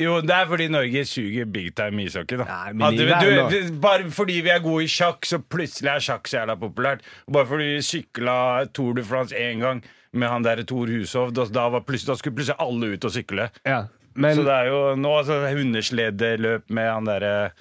Jo, 0.02 0.18
det 0.26 0.34
er 0.36 0.48
fordi 0.50 0.68
Norge 0.74 1.04
suger 1.06 1.46
big 1.46 1.72
time 1.78 2.02
i 2.02 2.08
ishockey. 2.10 2.38
da 2.42 2.46
Nei, 2.50 2.74
men 2.74 2.86
Hadde 2.88 3.06
vi- 3.06 3.12
verden 3.12 3.72
du, 3.72 3.80
Bare 3.84 4.10
fordi 4.12 4.40
vi 4.42 4.50
er 4.50 4.60
gode 4.64 4.84
i 4.84 4.92
sjakk, 4.92 5.26
så 5.30 5.38
plutselig 5.42 5.92
er 5.94 6.00
sjakk 6.04 6.28
så 6.32 6.40
jævla 6.42 6.56
populært. 6.60 7.02
Bare 7.32 7.46
fordi 7.50 7.70
vi 7.76 7.82
sykla 7.86 8.38
Tour 8.74 8.94
de 8.98 9.04
France 9.04 9.34
én 9.36 9.60
gang 9.62 9.84
med 10.14 10.28
han 10.28 10.44
der 10.44 10.64
Tor 10.68 10.88
Hushovd, 10.92 11.38
og 11.38 11.52
da, 11.54 11.70
var 11.70 11.82
plutselig, 11.88 12.08
da 12.08 12.16
skulle 12.20 12.36
plutselig 12.36 12.60
alle 12.60 12.94
ut 12.98 13.06
og 13.06 13.12
sykle. 13.16 13.50
Ja, 13.66 13.84
men 14.16 14.36
så 14.36 14.44
det 14.44 14.52
er 14.58 14.66
jo 14.68 14.80
nå 15.00 15.12
altså, 15.22 15.38
hundesledeløp 15.56 16.70
med 16.70 16.90
han 16.92 17.06
derre 17.08 17.52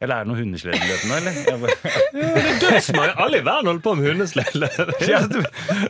Eller 0.00 0.16
er 0.16 0.24
det 0.24 0.30
noe 0.30 0.38
hundesledeløp 0.40 1.02
nå, 1.10 1.16
eller? 1.18 1.34
Jeg 1.50 1.58
bare, 1.60 2.54
Dødsmann. 2.62 3.10
Alle 3.20 3.40
i 3.40 3.44
verden 3.44 3.68
holder 3.68 3.82
på 3.84 3.92
med 3.98 4.06
hundeslede. 4.08 4.68
ja, 5.12 5.18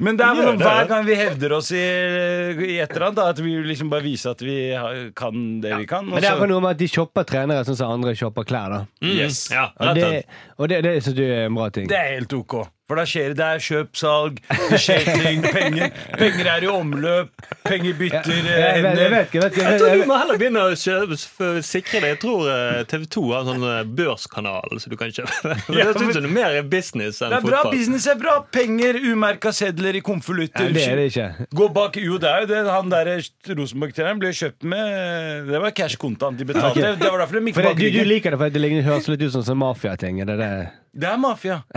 men 0.03 0.19
det 0.19 0.25
er 0.27 0.35
vel 0.41 0.49
det. 0.51 0.65
hver 0.65 0.89
gang 0.91 1.07
vi 1.07 1.19
hevder 1.21 1.55
oss 1.61 1.71
i, 1.71 1.85
i 1.85 2.79
et 2.83 2.91
eller 2.91 3.07
annet, 3.07 3.21
da, 3.21 3.29
at 3.31 3.43
vi 3.45 3.55
liksom 3.69 3.93
bare 3.93 4.03
viser 4.09 4.35
at 4.35 4.43
vi 4.43 4.57
har, 4.75 4.99
kan 5.15 5.47
det 5.63 5.77
vi 5.85 5.87
kan. 5.91 6.09
Også. 6.11 6.17
Men 6.17 6.27
det 6.27 6.33
er 6.33 6.43
vel 6.43 6.51
noe 6.57 6.65
med 6.67 6.75
at 6.75 6.83
de 6.83 6.91
shopper 6.91 7.29
trenere 7.31 7.63
sånn 7.69 7.79
som 7.79 7.95
andre 8.01 8.17
shopper 8.19 8.49
klær. 8.51 8.75
da 8.75 8.83
Yes. 9.07 9.45
Ja, 9.55 9.69
Og 9.79 9.95
det, 9.97 10.11
og 10.59 10.69
det, 10.75 10.83
det 10.89 10.97
synes 11.05 11.17
du 11.21 11.25
er 11.29 11.47
en 11.47 11.57
bra 11.61 11.71
ting. 11.75 11.87
Det 11.91 11.99
er 12.03 12.17
helt 12.19 12.35
ok. 12.35 12.59
For 12.91 12.99
da 12.99 13.05
skjer 13.07 13.29
det, 13.31 13.37
det 13.39 13.47
er 13.47 13.61
kjøp, 13.63 13.91
salg, 14.01 14.39
det 14.51 14.79
skjer 14.83 15.05
ting, 15.07 15.45
penger, 15.47 15.93
penger 16.19 16.49
er 16.51 16.65
i 16.67 16.71
omløp, 16.73 17.45
penger 17.63 17.93
bytter 18.01 18.33
jeg, 18.35 18.41
eh, 18.41 18.49
vet, 18.51 18.59
jeg, 18.59 18.81
hender. 18.81 19.13
vet, 19.15 19.29
ikke, 19.29 19.43
jeg, 19.45 19.53
Jeg 19.61 19.67
jeg, 19.69 19.79
tror 19.79 20.01
du 20.01 20.09
må 20.11 20.17
heller 20.19 20.41
begynne 20.41 20.65
å 20.67 20.73
kjøpe, 20.81 21.19
for, 21.37 21.61
sikre 21.69 22.01
det. 22.03 22.11
Jeg 22.17 22.19
tror 22.25 22.49
eh, 22.51 22.81
TV 22.91 23.05
2 23.15 23.23
har 23.31 23.45
en 23.45 23.51
sånn 23.53 23.67
eh, 23.71 23.85
børskanal 24.01 24.83
så 24.83 24.91
du 24.91 24.97
kan 24.99 25.15
kjøpe. 25.15 25.53
Men 25.71 25.79
Ja, 25.79 25.87
det 25.87 26.03
synes 26.03 26.19
men- 26.19 26.27
jeg 26.27 26.33
er 26.33 26.35
mer 26.35 26.67
business 26.75 27.23
enn 27.23 27.31
Det 27.31 27.39
er 27.39 27.47
bra, 27.47 27.61
fotball. 27.63 27.79
business 27.79 28.09
er 28.11 28.19
bra. 28.25 28.35
Penger, 28.59 28.99
umerka 29.13 29.55
sedler 29.55 30.01
i 30.01 30.03
konvolutter. 30.11 30.67
Nei, 30.67 30.75
det 30.75 30.89
er 30.91 30.99
det 30.99 31.07
ikke. 31.13 31.49
Gå 31.63 31.71
bak, 31.79 32.01
Jo, 32.03 32.19
det 32.19 32.33
er 32.35 32.43
jo 32.43 32.51
det. 32.51 32.61
Han 32.75 32.91
der 32.91 33.13
Rosenborg-treneren 33.55 34.21
ble 34.23 34.35
kjøpt 34.35 34.67
med 34.75 35.47
Det 35.55 35.63
var 35.63 35.75
cash 35.79 35.95
kontant 36.01 36.39
de 36.43 36.51
betalte. 36.51 36.75
Okay. 36.83 36.99
Det 36.99 37.11
var 37.15 37.23
derfor 37.23 37.39
de 37.39 37.47
gikk 37.53 37.61
det, 37.63 37.69
bak 37.71 37.79
du, 37.79 37.87
du 37.95 38.05
liker 38.11 38.35
det 38.35 38.43
for 38.43 38.59
det 38.59 38.75
høres 38.91 39.11
litt 39.15 39.23
ut 39.29 39.35
som 39.39 39.47
sånn 39.47 39.63
mafiating. 39.63 40.21
er 40.25 40.33
Det 40.35 40.39
det. 40.43 40.53
Det 40.93 41.09
er 41.09 41.17
mafia. 41.17 41.61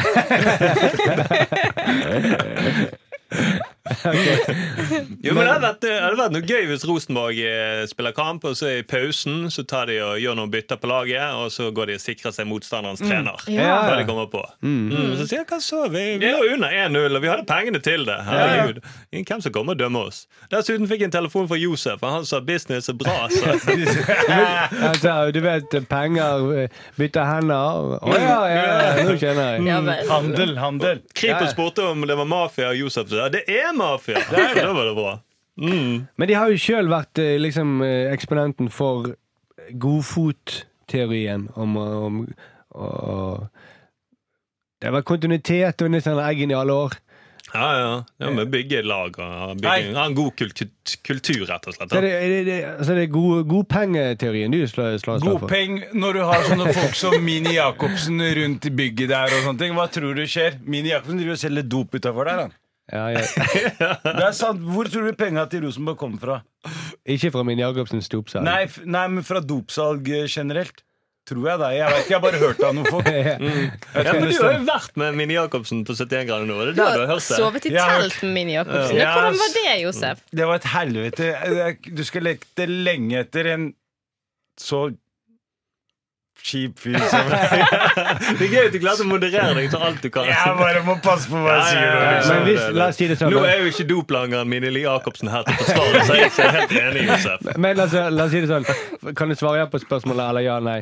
Jo, 5.24 5.34
men 5.34 5.44
det 5.46 5.52
hadde 5.52 5.64
vært, 5.64 5.82
det 5.84 5.94
hadde 5.96 6.20
vært 6.20 6.34
noe 6.36 6.48
gøy 6.48 6.68
hvis 6.70 6.86
Rosenborg 6.88 7.40
eh, 7.40 7.84
spiller 7.90 8.16
kamp, 8.16 8.46
og 8.48 8.58
så 8.60 8.70
i 8.80 8.84
pausen 8.88 9.48
så 9.54 9.64
tar 9.68 9.90
de 9.92 10.00
og 10.04 10.20
gjør 10.22 10.38
noen 10.40 10.52
bytter 10.54 10.80
på 10.82 10.90
laget, 10.90 11.24
og 11.38 11.52
så 11.54 11.70
går 11.76 11.92
de 11.92 11.98
og 12.00 12.04
sikrer 12.04 12.36
seg 12.36 12.48
motstanderens 12.50 13.04
trener. 13.04 13.40
Ja. 13.52 13.78
Hva 13.88 13.98
de 14.00 14.08
kommer 14.08 14.30
på. 14.32 14.44
Mm. 14.66 14.92
Så 15.20 15.28
sier 15.30 15.42
jeg 15.44 15.50
hva 15.50 15.60
så? 15.64 15.84
Vi, 15.94 16.04
vi 16.22 16.32
lå 16.34 16.56
under 16.56 16.74
1-0, 16.84 17.08
og 17.08 17.24
vi 17.24 17.32
hadde 17.32 17.48
pengene 17.50 17.82
til 17.84 18.06
det. 18.10 18.18
Herregud. 18.28 18.82
Hvem 19.14 19.44
som 19.46 19.56
kommer 19.56 19.78
og 19.78 19.82
dømmer 19.84 20.10
oss? 20.12 20.24
Dessuten 20.52 20.90
fikk 20.90 21.06
jeg 21.06 21.12
en 21.12 21.16
telefon 21.18 21.50
fra 21.52 21.60
Josef, 21.60 22.02
og 22.04 22.18
han 22.18 22.28
sa 22.28 22.42
business 22.44 22.92
er 22.92 22.98
bra. 23.00 23.18
Så. 23.34 23.54
Altså, 24.90 25.16
du 25.36 25.42
vet, 25.44 25.78
penger 25.90 26.68
bytter 27.00 27.30
hender. 27.30 27.98
Å 28.00 28.18
ja, 28.18 28.38
ja, 28.52 28.64
ja, 28.64 29.08
nå 29.08 29.18
skjønner 29.22 29.56
jeg. 29.56 29.66
Ja. 29.70 29.80
Handel, 30.10 30.56
handel. 30.60 31.04
Kripos 31.18 31.54
spurte 31.54 31.86
om 31.92 32.06
det 32.08 32.18
var 32.20 32.30
mafia, 32.30 32.72
og 32.74 32.80
Josef 32.84 33.12
sa 33.12 33.30
det 33.34 33.46
er 33.48 33.72
mafia. 33.76 33.83
Da 34.32 34.74
var 34.74 34.86
det 34.90 34.96
bra. 34.98 35.14
Mm. 35.62 36.08
Men 36.16 36.28
de 36.30 36.38
har 36.38 36.50
jo 36.50 36.58
sjøl 36.58 36.90
vært 36.90 37.22
eh, 37.22 37.36
liksom, 37.42 37.78
eh, 37.86 38.10
eksponenten 38.14 38.72
for 38.74 39.14
godfotteorien 39.80 41.48
om, 41.56 41.78
om 41.78 42.20
og, 42.74 43.48
Det 44.82 44.90
har 44.90 44.98
vært 44.98 45.08
kontinuitet 45.08 45.82
under 45.86 46.02
denne 46.04 46.26
eggen 46.28 46.52
i 46.52 46.58
alle 46.58 46.74
år. 46.88 46.98
Ja, 47.54 47.68
ja. 47.78 47.90
ja 48.18 48.30
men 48.34 48.50
bygge 48.50 48.82
lag 48.82 49.14
og 49.22 49.60
bygge, 49.62 49.94
ha 49.94 50.08
en 50.10 50.16
god 50.18 50.34
kultur, 50.40 50.72
kultur, 51.06 51.44
rett 51.46 51.68
og 51.70 51.76
slett. 51.76 51.92
Så 51.94 52.02
det, 52.02 52.12
det, 52.32 52.40
det, 52.48 52.56
altså 52.72 52.96
det 52.98 53.04
er 53.06 53.12
god, 53.14 53.44
godpengeteorien 53.52 54.56
du 54.56 54.64
slår, 54.66 54.98
slår 55.04 55.22
slag 55.22 55.38
for. 55.38 55.46
Godpeng 55.46 55.78
når 55.94 56.18
du 56.18 56.22
har 56.32 56.48
sånne 56.50 56.74
folk 56.74 56.98
som 56.98 57.16
Mini 57.22 57.54
Jacobsen 57.60 58.26
rundt 58.40 58.66
i 58.66 58.74
bygget 58.74 59.14
der 59.14 59.38
og 59.38 59.46
sånne 59.46 59.62
ting. 59.62 59.78
Hva 59.78 59.86
tror 59.94 60.18
du 60.18 60.26
skjer? 60.26 60.58
Mini 60.66 60.96
Jacobsen 60.96 61.22
driver 61.22 61.38
og 61.38 61.44
selger 61.46 61.70
dop 61.76 61.94
utafor 61.94 62.32
der, 62.32 62.46
han. 62.48 62.58
Ja, 62.92 63.06
ja. 63.16 63.22
Det 64.04 64.24
er 64.28 64.34
sant. 64.36 64.60
Hvor 64.60 64.90
tror 64.92 65.06
du 65.08 65.14
penga 65.16 65.46
til 65.50 65.64
Rosenborg 65.64 65.98
kommer 66.02 66.20
fra? 66.20 66.40
Ikke 67.08 67.30
fra 67.32 67.44
min 67.48 67.60
Jacobsens 67.62 68.10
dopsalg. 68.12 68.44
Nei, 68.44 68.64
f 68.68 68.82
nei, 68.84 69.06
men 69.12 69.24
fra 69.24 69.40
dopsalg 69.40 70.10
eh, 70.12 70.26
generelt. 70.28 70.84
Tror 71.24 71.46
jeg 71.48 71.60
det. 71.62 71.68
Jeg 71.78 71.88
vet 71.88 72.00
ikke, 72.02 72.12
jeg 72.12 72.18
har 72.20 72.24
bare 72.26 72.40
hørt 72.42 72.58
det 72.60 72.66
av 72.68 72.74
noen 72.76 72.90
folk. 72.92 73.06
Ja, 73.14 74.02
tror 74.10 74.18
men 74.20 74.26
Du 74.34 74.40
har 74.44 74.56
jo 74.58 74.66
vært 74.68 74.98
med 75.00 75.16
Mini 75.22 75.38
Jacobsen 75.38 75.86
på 75.88 75.96
71 75.96 76.26
grader 76.28 76.50
nå. 76.50 76.58
Det 76.60 76.66
er 76.66 76.74
Du 76.76 76.82
der 76.82 76.84
har 76.90 76.98
du 76.98 77.04
har 77.06 77.12
hørt 77.14 77.24
det. 77.24 77.38
sovet 77.40 77.68
i 77.70 77.72
Jeg 77.72 77.80
har 77.88 78.02
telt 78.04 78.18
med 78.26 78.34
Mini 78.36 78.58
Jacobsen. 78.58 78.98
Ja. 79.00 79.14
Hvordan 79.16 79.40
var 79.40 79.54
det, 79.56 79.70
Josef? 79.86 80.26
Det 80.36 80.50
var 80.50 80.60
et 80.60 80.68
helvete. 80.74 81.30
Jeg- 81.62 81.96
Du 81.96 82.04
skal 82.04 82.28
lete 82.28 82.68
lenge 82.68 83.22
etter 83.24 83.50
en 83.54 83.70
så 84.60 84.82
kjip 86.44 86.80
fyr 86.84 86.98
som 87.10 87.30
Det 88.40 88.48
er 88.48 88.52
gøy 88.52 88.62
at 88.68 88.74
du 88.74 88.80
klarte 88.84 89.06
å 89.06 89.08
moderere 89.08 89.54
deg 89.58 89.70
til 89.72 89.84
alt 89.88 90.02
du 90.04 90.10
kan. 90.14 90.28
Jeg 90.28 90.56
bare 90.60 90.82
må 90.86 90.96
passe 91.04 91.30
på 91.32 91.40
hva 91.40 91.56
jeg 91.60 91.70
sier. 91.70 91.84
Ja, 91.84 91.94
ja, 91.94 92.02
ja. 92.04 92.12
liksom. 92.18 92.34
Men 92.34 92.48
hvis, 92.50 92.64
la 92.78 92.88
oss 92.92 93.00
si 93.00 93.08
det 93.10 93.18
sånn 93.20 93.34
Nå 93.34 93.44
er 93.48 93.62
jo 93.62 93.72
ikke 93.72 93.86
doplangeren 93.90 94.50
Mini 94.52 94.84
Jacobsen 94.84 95.32
her 95.32 95.46
til 95.48 95.56
å 95.56 95.60
forsvare 95.62 96.04
seg, 96.10 96.24
så 96.36 96.44
jeg 96.44 96.50
er 96.50 96.58
helt 96.58 96.76
enig, 96.82 97.06
Josef. 97.08 97.48
Men 97.64 97.80
la 97.80 97.88
oss, 97.88 97.96
la 98.18 98.28
oss 98.28 98.34
si 98.36 98.44
det 98.44 98.52
sånn 98.52 99.14
Kan 99.20 99.32
du 99.32 99.38
svare 99.40 99.62
ja 99.64 99.70
på 99.72 99.82
spørsmålet 99.84 100.24
eller 100.26 100.46
ja 100.46 100.58
nei? 100.64 100.78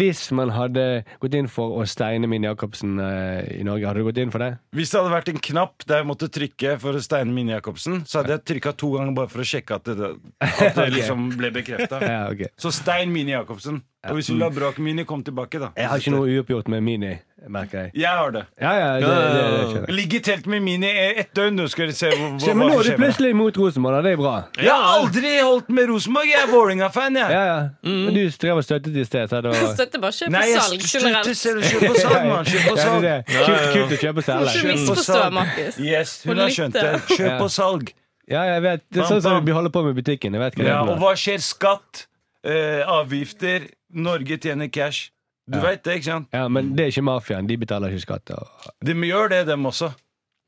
Hvis 0.00 0.24
man 0.36 0.54
hadde 0.56 0.86
gått 1.22 1.36
inn 1.38 1.50
for 1.52 1.82
å 1.82 1.86
steine 1.88 2.30
Mini 2.30 2.48
Jacobsen 2.48 2.96
eh, 3.02 3.52
i 3.58 3.62
Norge, 3.68 3.88
hadde 3.88 4.02
du 4.02 4.08
gått 4.08 4.22
inn 4.22 4.32
for 4.34 4.44
det? 4.44 4.52
Hvis 4.76 4.94
det 4.94 5.02
hadde 5.02 5.14
vært 5.14 5.32
en 5.34 5.42
knapp 5.50 5.86
der 5.88 6.02
jeg 6.02 6.08
måtte 6.08 6.30
trykke 6.32 6.76
for 6.82 6.98
å 6.98 7.04
steine 7.04 7.34
Mini 7.34 7.54
Jacobsen, 7.56 8.02
så 8.08 8.22
hadde 8.22 8.38
jeg 8.38 8.46
trykka 8.54 8.74
to 8.80 8.94
ganger 8.96 9.16
bare 9.16 9.32
for 9.32 9.44
å 9.44 9.48
sjekke 9.52 9.80
at 9.80 9.92
det, 9.92 10.12
at 10.40 10.78
det 10.78 10.90
liksom 10.98 11.30
ble 11.36 11.52
bekrefta. 11.54 12.00
Ja, 12.02 12.22
ok 12.32 12.48
Så 12.60 12.72
stein 12.74 13.12
Mini 13.14 13.36
Jacobsen. 13.36 13.82
Og 14.02 14.16
hvis 14.18 14.30
bråk 14.34 14.78
Mini, 14.82 15.04
kom 15.06 15.20
tilbake, 15.22 15.60
da. 15.62 15.68
Jeg 15.78 15.86
har 15.86 16.00
ikke 16.02 16.10
noe 16.10 16.26
uoppgjort 16.26 16.66
med 16.72 16.80
Mini, 16.82 17.12
merker 17.46 17.84
jeg. 17.84 17.90
Jeg 18.02 18.10
har 18.18 18.32
det. 18.34 18.40
Ja, 18.58 18.72
ja, 18.74 18.88
det, 18.98 19.10
det, 19.12 19.84
det. 19.86 19.94
Ligg 19.94 20.14
i 20.18 20.20
telt 20.26 20.48
med 20.50 20.64
Mini 20.64 20.88
ett 20.90 21.30
døgn, 21.38 21.54
nå 21.60 21.68
skal 21.70 21.92
du 21.92 21.94
se 21.94 22.10
hvor, 22.10 22.32
hvor, 22.34 22.56
men 22.58 22.72
nå 22.72 22.80
er 22.80 22.88
du 22.88 22.96
plutselig 22.98 23.30
imot 23.30 23.60
Rosenborg. 23.62 24.00
Det 24.02 24.14
er 24.16 24.18
bra. 24.18 24.32
Jeg 24.58 24.72
har 24.74 24.96
aldri 24.96 25.32
holdt 25.38 25.70
med 25.70 25.86
Rosenborg. 25.92 26.26
Jeg 26.32 26.40
er 26.42 26.50
Vålerenga-fan, 26.50 27.20
jeg. 27.20 27.30
Ja, 27.36 27.44
ja. 27.46 27.60
Men 27.86 28.18
du 28.18 28.22
strev 28.34 28.58
og 28.58 28.66
støttet 28.66 28.98
i 28.98 29.06
sted. 29.06 29.30
Så 29.30 29.40
da... 29.46 29.54
Støtter 29.76 30.02
bare 30.02 30.18
kjøp 30.18 30.34
Nei, 30.34 30.44
og 30.50 30.66
salg 30.66 30.86
generelt. 30.90 31.32
selv 31.38 31.66
kjøp 31.70 31.88
og 31.92 31.98
salg, 32.02 32.28
mann. 32.32 32.46
Kjøp 32.52 32.70
og 32.74 32.82
salg. 32.82 33.02
det 33.06 33.12
er 33.14 33.22
det. 33.22 33.40
Kult, 33.46 33.66
kult 33.76 33.94
å 33.98 34.00
kjøpe 34.02 34.24
og 34.24 34.28
selge. 34.32 34.54
ikke 34.58 34.64
og 34.66 34.72
misforstå, 34.74 35.06
salg. 35.12 35.36
Markus. 35.38 35.78
Yes, 35.86 36.16
hun 36.26 36.42
har 36.42 36.54
skjønt 36.58 36.78
det. 36.80 36.94
Kjøp 37.14 37.28
Ja. 37.30 37.36
og 37.46 37.52
salg. 37.54 37.94
Ja, 38.32 38.42
jeg 38.50 38.62
vet. 38.66 38.82
Det 38.90 39.02
er 39.02 39.10
sånn 39.14 39.22
som 39.22 39.44
vi 39.46 39.54
holder 39.54 39.70
på 39.74 39.82
med 39.86 39.94
butikken. 39.98 40.34
Jeg 40.34 40.42
vet 40.42 40.58
hva 40.58 40.64
det 40.66 40.70
Ja, 40.74 40.80
er. 40.82 40.90
og 40.96 41.02
hva 41.02 41.14
skjer? 41.18 41.38
Skatt, 41.42 42.06
eh, 42.46 42.82
avgifter, 42.88 43.66
Norge 43.92 44.38
tjener 44.40 44.68
cash. 44.72 45.10
Du 45.50 45.58
Ja. 45.58 45.64
vet 45.70 45.82
det, 45.84 45.96
ikke 46.00 46.04
sant? 46.06 46.28
Ja, 46.32 46.46
men 46.48 46.74
det 46.76 46.84
er 46.84 46.90
ikke 46.92 47.02
mafiaen. 47.04 47.46
De 47.50 47.56
betaler 47.58 47.90
ikke 47.92 48.04
skatt. 48.06 48.30
Og... 48.30 48.70
De 48.86 48.94
gjør 48.94 49.28
det, 49.32 49.46
dem 49.48 49.64
også. 49.66 49.92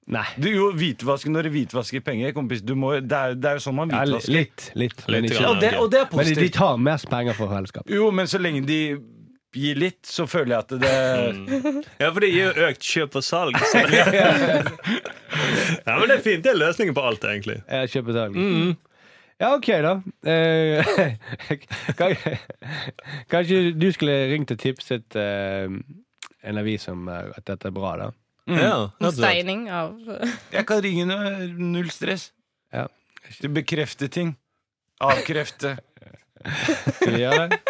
Nei. 0.06 0.24
Du 0.36 0.46
jo 0.52 0.66
hvitvasker 0.76 1.32
når 1.32 1.46
du 1.48 1.50
hvitvasker 1.54 2.00
penger, 2.04 2.32
kompis. 2.36 2.60
Du 2.62 2.74
må, 2.76 2.92
det, 3.00 3.10
er, 3.16 3.34
det 3.34 3.48
er 3.50 3.54
jo 3.58 3.62
sånn 3.64 3.74
man 3.78 3.90
Ja, 3.90 4.02
hvitvasker. 4.04 4.32
litt. 4.36 4.66
litt, 4.76 5.04
men, 5.08 5.24
ikke. 5.24 5.40
Ja, 5.40 5.48
og 5.50 5.60
det, 5.64 5.72
og 5.80 5.90
det 5.90 6.00
er 6.04 6.08
men 6.14 6.34
de 6.38 6.48
tar 6.52 6.76
mest 6.78 7.08
penger 7.10 7.34
for 7.38 7.48
fellesskapet. 7.48 7.90
Jo, 7.96 8.10
men 8.12 8.26
så 8.30 8.38
lenge 8.38 8.62
de 8.68 8.78
gir 9.54 9.78
litt, 9.78 10.00
så 10.06 10.26
føler 10.28 10.56
jeg 10.56 10.58
at 10.58 10.72
det 10.82 11.84
Ja, 12.02 12.10
for 12.12 12.20
det 12.20 12.30
gir 12.34 12.50
jo 12.52 12.68
økt 12.68 12.82
kjøp 12.84 13.16
og 13.20 13.24
salg. 13.24 13.58
Så. 13.70 13.82
Ja, 15.86 15.98
men 15.98 16.08
det 16.08 16.16
er 16.18 16.22
fint. 16.24 16.44
Det 16.44 16.52
er 16.52 16.58
løsningen 16.60 16.94
på 16.96 17.02
alt, 17.04 17.24
egentlig. 17.28 17.58
Ja, 17.68 17.82
kjøp 17.90 18.08
og 18.12 18.14
salg. 18.18 18.36
Ja, 19.42 19.54
OK, 19.56 19.66
da. 19.82 19.94
Eh, 20.30 20.84
Kanskje 23.32 23.72
du 23.74 23.88
skulle 23.94 24.14
ringt 24.30 24.52
og 24.54 24.60
tipset 24.62 25.16
eh, 25.18 25.66
en 26.44 26.60
avis 26.60 26.86
om 26.92 27.08
eh, 27.10 27.32
at 27.36 27.46
dette 27.50 27.70
er 27.70 27.74
bra, 27.74 27.94
da. 28.00 28.10
Ja, 28.50 28.74
Om 29.00 29.08
steining 29.16 29.66
av 29.72 29.94
Jeg 30.56 30.66
kan 30.68 30.82
ringe 30.84 31.06
nå, 31.08 31.16
null 31.56 31.88
stress. 31.92 32.28
Ja. 32.74 32.86
Du 33.40 33.48
bekrefter 33.56 34.10
ting. 34.12 34.34
Avkrefte. 35.02 35.78
Gjøre 37.08 37.46
det? 37.48 37.60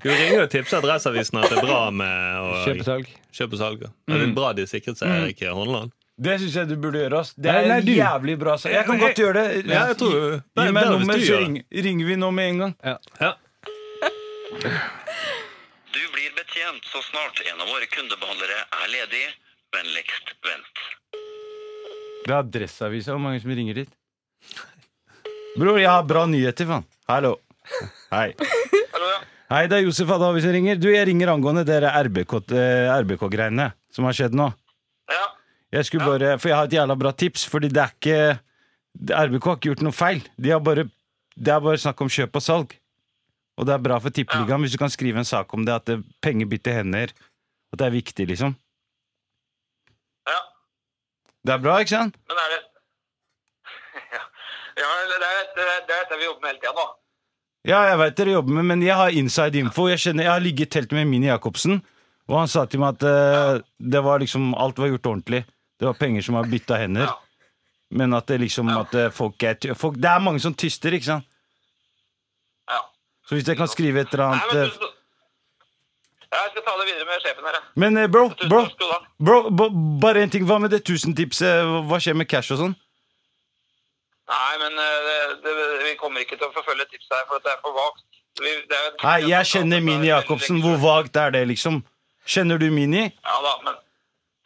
Du 0.00 0.06
ringer 0.08 0.44
og 0.46 0.48
tipser 0.52 0.78
Adresseavisen 0.80 1.36
at 1.42 1.50
det 1.52 1.58
er 1.60 1.66
bra 1.66 1.80
med 1.92 2.38
å 2.40 2.62
Kjøpe 2.64 2.86
salg? 2.86 3.10
kjøpe 3.34 3.58
og 3.58 3.60
salg. 3.60 3.84
Ja, 3.84 3.92
Det 4.14 4.22
er 4.30 4.32
bra 4.38 4.52
de 4.56 4.64
sikret 4.70 4.98
seg, 5.00 5.10
Erik 5.20 5.42
Horneland. 5.44 5.92
Det 6.14 6.36
syns 6.38 6.54
jeg 6.54 6.68
du 6.70 6.76
burde 6.78 7.00
gjøre. 7.02 7.20
ass 7.24 7.32
Det 7.34 7.50
er 7.50 7.66
nei, 7.66 7.78
en 7.80 7.88
jævlig 7.90 8.36
bra 8.38 8.54
sak. 8.60 8.70
Jeg 8.72 8.86
kan 8.86 9.00
godt 9.02 9.18
gjøre 9.18 9.34
det. 9.40 9.64
Ja, 9.66 9.86
jeg 9.90 9.96
tror 9.98 10.14
Gi 10.14 10.36
det 10.38 10.66
er 10.68 10.76
meg 10.76 10.90
nummer, 10.92 11.18
så 11.18 11.40
ring, 11.42 11.56
ringer 11.86 12.06
vi 12.06 12.16
nå 12.20 12.28
med 12.30 12.50
en 12.52 12.60
gang. 12.62 12.74
Ja. 12.86 13.32
Du 15.94 16.02
blir 16.14 16.30
betjent 16.38 16.86
så 16.86 17.02
snart 17.10 17.42
en 17.50 17.58
av 17.64 17.66
våre 17.66 17.90
kundebehandlere 17.90 18.60
er 18.62 18.92
ledig. 18.94 19.24
Vennligst 19.74 20.30
vent. 20.46 20.82
Det 22.24 22.30
er 22.30 22.38
Adresseavisa. 22.38 23.10
Hvor 23.10 23.22
mange 23.26 23.42
som 23.42 23.50
ringer 23.50 23.82
dit? 23.82 23.90
Bror, 25.58 25.78
jeg 25.82 25.90
har 25.90 26.06
bra 26.06 26.24
nyheter, 26.30 26.66
faen. 26.70 26.86
Hallo. 27.10 27.36
Hei. 28.14 28.28
Hallo, 28.94 29.06
ja. 29.10 29.18
Hei, 29.50 29.66
det 29.70 29.80
er 29.80 29.84
Josef 29.88 30.10
Adavi 30.14 30.40
som 30.46 30.54
ringer. 30.54 30.78
Du, 30.78 30.88
Jeg 30.94 31.08
ringer 31.10 31.34
angående 31.34 31.66
dere 31.66 31.90
RBK-greiene 32.06 33.02
RBK-greiene 33.02 33.72
som 33.92 34.06
har 34.06 34.14
skjedd 34.16 34.34
nå. 34.38 34.52
Jeg 35.74 35.88
skulle 35.88 36.06
bare, 36.06 36.36
For 36.38 36.50
jeg 36.50 36.56
har 36.56 36.68
et 36.68 36.76
jævla 36.76 36.94
bra 36.98 37.10
tips, 37.12 37.48
fordi 37.50 37.68
det 37.74 37.82
er 37.82 37.94
ikke 37.96 38.18
RBK 38.94 39.46
har 39.48 39.56
ikke 39.58 39.70
gjort 39.72 39.82
noe 39.82 39.94
feil. 39.94 40.22
De 40.38 40.52
har 40.54 40.60
bare, 40.62 40.86
det 41.34 41.52
er 41.52 41.62
bare 41.62 41.80
snakk 41.82 42.02
om 42.04 42.10
kjøp 42.12 42.36
og 42.38 42.44
salg. 42.44 42.74
Og 43.58 43.66
det 43.66 43.74
er 43.74 43.82
bra 43.82 43.98
for 44.02 44.14
Tippeligaen 44.14 44.62
hvis 44.62 44.74
du 44.74 44.80
kan 44.80 44.90
skrive 44.90 45.20
en 45.20 45.26
sak 45.26 45.50
om 45.54 45.64
det, 45.66 45.74
at 45.74 45.86
det, 45.90 46.00
penger 46.22 46.48
bytter 46.50 46.78
hender. 46.80 47.14
At 47.74 47.80
det 47.80 47.86
er 47.88 47.94
viktig, 47.94 48.26
liksom. 48.30 48.54
ja. 50.30 50.40
Det 51.44 51.54
er 51.54 51.62
bra, 51.62 51.78
ikke 51.82 51.94
sant? 51.94 52.18
Men 52.30 52.42
er 52.44 52.54
det 52.54 52.60
Ja, 54.14 54.22
ja 54.82 54.92
det, 55.10 55.16
er, 55.18 55.48
det, 55.56 55.64
er, 55.64 55.80
det 55.88 55.96
er 55.96 56.04
dette 56.04 56.20
vi 56.20 56.28
jobber 56.28 56.46
med 56.46 56.54
hele 56.54 56.62
tida 56.62 56.76
nå. 56.78 56.86
Ja, 57.64 57.80
jeg 57.88 57.98
vet 58.02 58.16
dere 58.18 58.36
jobber 58.36 58.58
med, 58.58 58.66
men 58.68 58.82
jeg 58.84 58.98
har 58.98 59.14
inside 59.16 59.58
info. 59.58 59.88
Jeg 59.88 60.02
kjenner, 60.02 60.26
jeg 60.26 60.34
har 60.34 60.42
ligget 60.44 60.68
i 60.68 60.72
telt 60.76 60.90
med 60.92 61.08
Mini 61.08 61.30
Jacobsen, 61.30 61.78
og 62.28 62.34
han 62.42 62.50
sa 62.50 62.66
til 62.68 62.82
meg 62.82 62.98
at 62.98 63.06
uh, 63.08 63.62
det 63.80 64.02
var 64.04 64.20
liksom, 64.20 64.50
alt 64.60 64.78
var 64.82 64.90
gjort 64.92 65.08
ordentlig. 65.14 65.40
Det 65.80 65.86
var 65.88 65.96
penger 65.98 66.22
som 66.22 66.34
var 66.38 66.46
bytta 66.50 66.76
hender. 66.78 67.08
Ja. 67.10 67.20
Men 67.94 68.14
at 68.16 68.26
det 68.30 68.40
liksom 68.40 68.70
at 68.74 68.94
eh, 68.94 69.10
folk 69.14 69.42
er 69.42 69.74
folk, 69.78 69.96
Det 70.00 70.08
er 70.10 70.18
mange 70.22 70.40
som 70.40 70.54
tyster, 70.54 70.94
ikke 70.96 71.06
sant? 71.06 71.26
Ja. 72.70 72.80
Så 73.28 73.36
hvis 73.36 73.48
jeg 73.48 73.56
kan 73.58 73.68
skrive 73.70 74.00
et 74.02 74.14
eller 74.14 74.30
Nei, 74.32 74.38
annet 74.38 74.54
men 74.54 74.62
eh, 74.64 74.92
ja, 76.34 76.38
Jeg 76.40 76.50
skal 76.54 76.64
ta 76.66 76.72
det 76.80 76.86
videre 76.88 77.06
med 77.10 77.20
sjefen 77.22 77.44
her. 77.46 77.58
jeg. 77.58 77.62
Men 77.84 77.96
eh, 78.00 78.08
bro, 78.10 78.24
bro, 78.50 78.62
bro, 79.18 79.36
bro, 79.50 79.68
bare 80.02 80.24
en 80.24 80.30
ting. 80.32 80.46
Hva 80.48 80.58
med 80.62 80.70
det 80.74 80.82
tusentipset? 80.88 81.62
Hva 81.90 82.00
skjer 82.02 82.16
med 82.18 82.28
cash 82.30 82.50
og 82.56 82.62
sånn? 82.64 82.74
Nei, 84.32 84.52
men 84.62 84.78
eh, 84.80 84.98
det, 85.06 85.18
det, 85.44 85.54
vi 85.84 85.94
kommer 86.00 86.24
ikke 86.24 86.38
til 86.40 86.48
å 86.48 86.54
forfølge 86.56 86.88
tipset 86.90 87.12
her, 87.14 87.26
for 87.30 87.42
det 87.44 87.52
er 87.52 87.60
for 87.62 87.76
vagt. 87.76 88.02
Vi, 88.40 88.50
er, 88.50 88.86
Nei, 89.04 89.18
jeg 89.30 89.46
kjenner 89.52 89.82
Mini 89.84 90.08
Jacobsen. 90.10 90.58
Hvor 90.64 90.80
vagt 90.82 91.16
er 91.20 91.34
det, 91.36 91.44
liksom? 91.52 91.82
Kjenner 92.26 92.58
du 92.58 92.70
Mini? 92.74 93.04
Ja 93.12 93.36
da, 93.44 93.58
men 93.66 93.76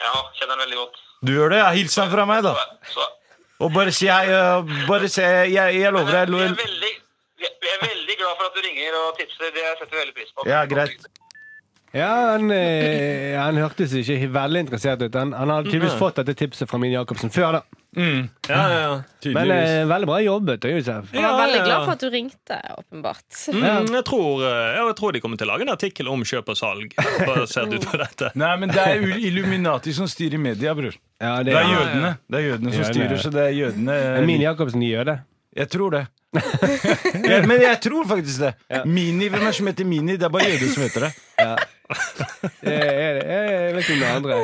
Ja, 0.03 0.11
kjenner 0.37 0.53
den 0.57 0.65
veldig 0.67 0.77
godt. 0.83 0.99
Du 1.25 1.33
gjør 1.35 1.51
det? 1.53 1.59
Ja, 1.61 1.69
Hils 1.75 1.95
han 1.99 2.11
fra 2.11 2.25
meg, 2.29 2.43
da. 2.45 2.53
Så, 2.93 3.05
Og 3.59 3.73
bare 3.75 3.91
si 3.91 4.07
hei. 4.07 4.25
Bare 4.87 5.09
si 5.11 5.21
jeg, 5.21 5.55
jeg 5.81 5.91
lover 5.95 6.13
deg. 6.15 6.31
vi, 6.31 6.43
er 6.45 6.53
veldig, 6.61 6.91
vi 7.43 7.71
er 7.73 7.81
veldig 7.83 8.15
glad 8.21 8.37
for 8.39 8.45
at 8.47 8.55
du 8.55 8.61
ringer 8.67 8.99
og 9.01 9.17
tipser. 9.19 9.51
Det 9.55 9.65
setter 9.81 9.95
vi 9.95 10.01
veldig 10.03 10.15
pris 10.21 10.31
på. 10.35 10.47
Ja, 10.47 10.61
greit. 10.69 11.09
Ja, 11.95 12.09
han, 12.35 12.51
eh, 12.53 13.33
han 13.39 13.57
hørtes 13.57 13.93
ikke 13.97 14.27
veldig 14.35 14.59
interessert 14.67 15.01
ut. 15.01 15.15
Han, 15.17 15.31
han 15.33 15.49
hadde 15.49 15.71
tydeligvis 15.71 15.95
fått 15.97 16.19
dette 16.21 16.35
tipset 16.37 16.69
fra 16.69 16.77
Min 16.81 16.91
Jacobsen 16.93 17.31
før, 17.33 17.57
da. 17.59 17.61
Ja, 17.97 18.05
ja, 18.45 18.65
ja. 18.69 18.89
Men 18.93 19.05
Tydeligvis. 19.23 19.69
eh, 19.73 19.85
veldig 19.89 20.07
bra 20.11 20.19
jobbet, 20.21 20.59
da, 20.61 20.69
Josef. 20.69 21.07
Jeg 21.15 21.23
var 21.23 21.31
Ja, 21.31 21.37
veldig 21.39 21.55
ja, 21.57 21.63
ja. 21.63 21.65
glad 21.65 21.85
for 21.87 21.93
at 21.95 22.03
du 22.03 22.09
ringte, 22.13 22.59
åpenbart. 22.77 23.39
Mm, 23.55 23.89
jeg, 23.95 24.03
tror, 24.05 24.43
eh, 24.45 24.75
ja, 24.77 24.83
jeg 24.91 24.95
tror 24.99 25.15
de 25.17 25.21
kommer 25.23 25.41
til 25.41 25.49
å 25.49 25.51
lage 25.55 25.65
en 25.65 25.73
artikkel 25.73 26.11
om 26.13 26.21
kjøp 26.29 26.51
og 26.53 26.59
salg. 26.61 26.93
Basert 27.25 27.73
ut 27.73 27.87
på 27.89 27.97
dette. 28.03 28.29
Nei, 28.43 28.51
men 28.61 28.69
det 28.75 28.85
er 28.85 29.01
jo 29.01 29.17
Illuminati 29.31 29.95
som 29.97 30.05
styrer 30.11 30.37
media, 30.37 30.75
bror. 30.77 30.93
Ja, 31.19 31.39
Det 31.43 31.55
er 31.57 31.63
er 31.65 31.73
jødene 31.73 32.13
Det 32.29 32.37
er 32.37 32.45
jødene 32.51 32.71
som 32.71 32.83
Jødene. 32.85 32.93
styrer, 32.93 33.17
så 33.25 33.33
det 33.33 33.41
er 33.49 33.57
jødene 33.57 33.97
Min 34.29 34.45
Jacobsen 34.45 34.85
det. 34.85 35.17
Jeg 35.57 35.69
tror 35.73 35.91
det. 35.97 36.05
Ja, 36.33 37.39
men 37.47 37.61
jeg 37.63 37.77
tror 37.81 38.05
faktisk 38.07 38.39
det. 38.43 38.53
Mini, 38.85 39.27
Hvem 39.29 39.41
er 39.41 39.45
det 39.49 39.55
som 39.57 39.67
heter 39.71 39.85
Mini? 39.89 40.15
Det 40.19 40.27
er 40.27 40.33
bare 40.33 40.45
jøder 40.51 40.73
som 40.73 40.83
heter 40.85 41.05
det. 41.07 41.11
Jeg, 41.39 41.57
jeg, 42.63 43.23
jeg 43.25 43.75
vet 43.75 43.83
ikke 43.83 43.93
om 43.93 43.99
det 44.03 44.09
andre. 44.15 44.35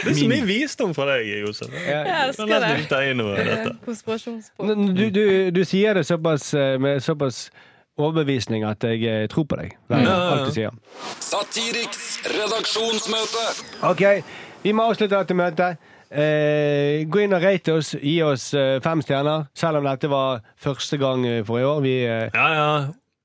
Det 0.00 0.10
er 0.10 0.16
så 0.18 0.28
mye 0.32 0.46
visdom 0.48 0.94
fra 0.96 1.06
deg, 1.12 1.28
Josef. 1.44 1.72
Jeg 1.76 1.90
Jeg 1.92 2.28
elsker 2.28 2.46
det. 2.46 3.74
Du, 4.98 5.04
du, 5.14 5.24
du 5.54 5.60
sier 5.68 5.94
det 6.00 6.06
såpass, 6.08 6.54
eh, 6.54 6.78
med 6.80 7.00
såpass 7.04 7.50
overbevisning 8.00 8.64
at 8.64 8.82
jeg 8.88 9.04
eh, 9.04 9.26
tror 9.30 9.44
på 9.50 9.58
deg. 9.60 9.76
Hver, 9.86 10.02
Ja, 10.02 10.08
ja, 10.08 10.16
ja. 10.16 10.32
alt 10.34 10.48
du 10.48 10.52
sier. 10.56 10.70
Satiriks 11.20 12.20
redaksjonsmøte. 12.32 13.46
Ok, 13.92 14.02
vi 14.64 14.72
må 14.72 14.88
avslutte 14.90 15.14
dette 15.20 15.36
møtet. 15.36 15.76
Eh, 16.10 17.04
gå 17.06 17.20
inn 17.22 17.34
og 17.36 17.42
rate 17.44 17.76
oss. 17.78 17.92
Gi 18.02 18.16
oss 18.26 18.48
eh, 18.58 18.80
fem 18.84 19.02
stjerner. 19.04 19.46
Selv 19.54 19.78
om 19.80 19.86
dette 19.86 20.08
var 20.10 20.40
første 20.60 20.98
gang 21.00 21.22
eh, 21.26 21.42
for 21.46 21.60
i 21.60 21.66
år. 21.68 21.80
Vi, 21.84 21.94
eh, 22.06 22.28
Ja, 22.34 22.48
ja. 22.54 22.70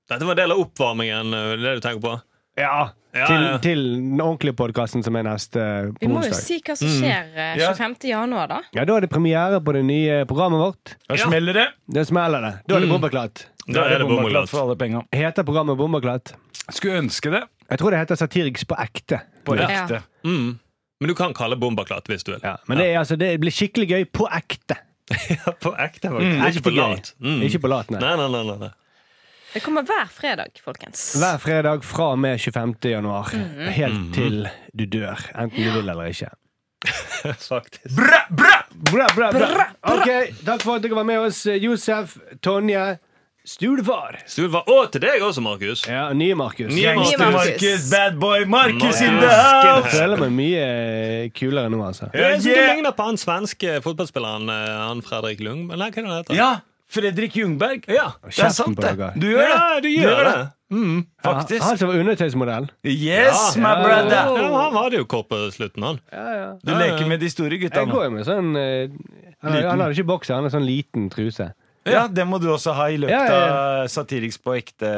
Dette 0.09 0.21
var 0.27 0.35
en 0.35 0.43
del 0.43 0.51
av 0.53 0.59
oppvarmingen. 0.61 1.33
eh, 1.33 1.55
Det 1.55 1.59
er 1.59 1.63
det 1.65 1.75
du 1.81 1.87
tenker 1.87 2.03
på? 2.05 2.15
Ja, 2.61 2.91
Ja, 3.15 3.25
til, 3.27 3.41
ja. 3.47 3.57
til 3.63 3.81
den 3.95 4.19
ordentlige 4.21 4.55
podkasten 4.59 5.01
som 5.03 5.15
er 5.15 5.23
neste 5.23 5.59
onsdag. 5.63 5.99
Vi 6.01 6.07
må 6.11 6.21
jo 6.25 6.35
si 6.35 6.57
hva 6.59 6.73
som 6.75 6.89
skjer 6.91 7.29
mm. 7.31 7.61
25. 7.79 7.95
januar, 8.11 8.47
da. 8.51 8.57
Ja, 8.75 8.83
Da 8.85 8.97
er 8.97 9.05
det 9.05 9.09
premiere 9.09 9.61
på 9.63 9.71
det 9.73 9.83
nye 9.87 10.25
programmet 10.27 10.59
vårt. 10.59 10.95
Da 11.07 11.15
smeller 11.19 11.53
det. 11.55 11.65
Det 11.87 12.03
smeller 12.09 12.43
det. 12.43 12.53
Da 12.67 12.75
er 12.75 12.83
det 12.83 12.89
bombeklatt. 12.91 13.45
Da 13.67 13.85
er 13.87 13.97
det 14.03 14.07
bombeklatt 14.07 14.19
bombeklatt. 14.19 14.49
for 14.51 14.61
alle 14.65 14.75
penger. 14.75 15.07
Heter 15.15 15.43
programmet 15.47 15.77
Bombeklatt? 15.79 16.33
Skulle 16.75 16.99
ønske 17.05 17.31
det. 17.31 17.43
Jeg 17.71 17.79
tror 17.79 17.91
det 17.95 17.99
heter 18.03 18.19
Satiriks 18.19 18.63
på 18.67 18.75
ekte. 18.83 19.21
På 19.47 19.55
Ja. 19.57 19.67
ekte. 19.67 20.03
Mm. 20.27 20.59
Men 20.99 21.11
du 21.11 21.15
kan 21.17 21.33
kalle 21.35 21.57
bombaklatt 21.59 22.07
hvis 22.07 22.23
du 22.23 22.31
vil. 22.33 22.41
Ja, 22.45 22.55
men 22.69 22.79
det, 22.79 22.85
er, 22.93 22.99
altså, 23.01 23.17
det 23.19 23.33
blir 23.43 23.51
skikkelig 23.53 23.87
gøy 23.91 24.05
på 24.15 24.29
ekte. 24.31 24.79
Ja, 25.29 25.51
på 25.61 25.69
ekte, 25.77 26.09
faktisk. 26.09 26.31
Mm, 26.33 26.47
Ikke 26.49 26.61
på 26.65 26.71
lat. 26.73 27.11
Mm. 27.21 27.41
Ikke 27.45 27.59
på 27.61 27.69
lat, 27.69 27.91
nei. 27.93 27.99
Nei, 28.01 28.13
nei, 28.17 28.29
nei, 28.33 28.41
nei, 28.47 28.55
nei. 28.63 28.71
Det 29.53 29.61
kommer 29.63 29.85
hver 29.87 30.09
fredag, 30.11 30.57
folkens. 30.65 31.03
Hver 31.21 31.37
fredag 31.39 31.85
fra 31.87 32.07
og 32.15 32.17
med 32.19 32.41
25. 32.41 32.73
januar. 32.91 33.29
Helt 33.77 34.09
til 34.17 34.41
du 34.75 34.83
dør. 34.91 35.21
Enten 35.37 35.61
du 35.61 35.69
vil 35.77 35.93
eller 35.93 36.09
ikke. 36.09 36.31
Faktisk. 37.45 37.93
Bra, 37.95 38.19
bra! 38.35 38.55
Bra, 38.91 39.07
bra, 39.15 39.29
bra. 39.31 39.67
Ok, 39.93 40.09
Takk 40.45 40.65
for 40.65 40.75
at 40.75 40.83
dere 40.83 40.97
var 40.97 41.07
med 41.07 41.21
oss, 41.29 41.45
Josef, 41.61 42.17
Tonje, 42.43 42.97
Stulefar. 43.45 44.17
Stulfar. 44.25 44.63
Og 44.73 44.87
til 44.91 45.03
deg 45.03 45.21
også, 45.21 45.41
Markus. 45.45 45.83
Ja, 45.87 46.07
nye 46.17 46.33
Markus. 46.35 46.71
Nye 46.73 46.95
Markus. 46.97 47.19
Markus, 47.35 47.83
bad 47.91 48.17
boy 48.19 48.45
Markus 48.49 49.01
in 49.05 49.19
the 49.21 49.29
house! 49.29 49.85
house! 49.85 49.91
føler 49.99 50.21
meg 50.23 50.31
mye 50.33 50.63
kulere 51.37 51.69
nå, 51.69 51.81
altså. 51.85 52.09
Jeg 52.13 52.41
synes 52.41 52.47
Yeah. 52.55 52.69
Du 52.69 52.75
ligner 52.79 52.95
på 52.97 53.05
han 53.05 53.17
svenske 53.21 53.75
fotballspilleren 53.85 54.49
eh, 54.49 54.71
Han 54.87 55.01
Fredrik 55.05 55.43
Lung. 55.45 55.67
Nei, 55.69 55.77
hva 55.77 55.89
heter 55.91 56.33
han? 56.33 56.37
Ja, 56.39 56.49
Fredrik 56.89 57.35
Ljungberg. 57.37 57.85
Ja. 57.91 58.11
Det 58.25 58.45
er 58.47 58.53
sant, 58.55 58.81
det. 58.81 59.11
Du 59.21 59.27
gjør 59.29 59.41
det. 59.41 59.49
Ja, 59.53 59.79
du 59.83 59.89
gjør 59.89 60.23
det. 60.29 60.35
Mm. 60.73 61.03
Faktisk. 61.23 61.61
Han 61.61 61.77
som 61.77 61.91
var 61.91 61.99
undertøysmodell. 62.01 62.69
Yes, 62.85 63.57
my 63.61 63.75
brother. 63.83 64.15
Ja, 64.41 64.47
han 64.57 64.79
hadde 64.79 64.97
jo 65.03 65.05
kort 65.09 65.29
på 65.29 65.43
slutten, 65.53 65.85
han. 65.85 65.99
Ja, 66.13 66.25
ja. 66.39 66.47
Du 66.65 66.73
leker 66.73 67.05
med 67.09 67.21
de 67.21 67.29
store 67.29 67.59
gutta 67.61 67.83
Jeg 67.83 67.91
nå. 67.91 67.93
går 67.93 68.07
jo 68.07 68.15
med 68.15 68.25
sånn 68.25 68.55
eh, 68.57 68.89
Han, 69.45 69.53
han 69.53 69.83
hadde 69.85 69.93
ikke 69.93 70.09
bokser, 70.09 70.33
han 70.37 70.47
hadde 70.47 70.55
sånn 70.57 70.65
liten 70.65 71.09
truse. 71.13 71.51
Ja, 71.85 72.07
det 72.07 72.25
må 72.27 72.39
du 72.41 72.47
også 72.53 72.73
ha 72.73 72.87
i 72.89 72.97
løpet 72.97 73.13
Ja, 73.13 73.25
ja, 73.29 73.55
av 73.83 73.87
Satiriks 73.93 74.37
på 74.41 74.55
ekte 74.57 74.89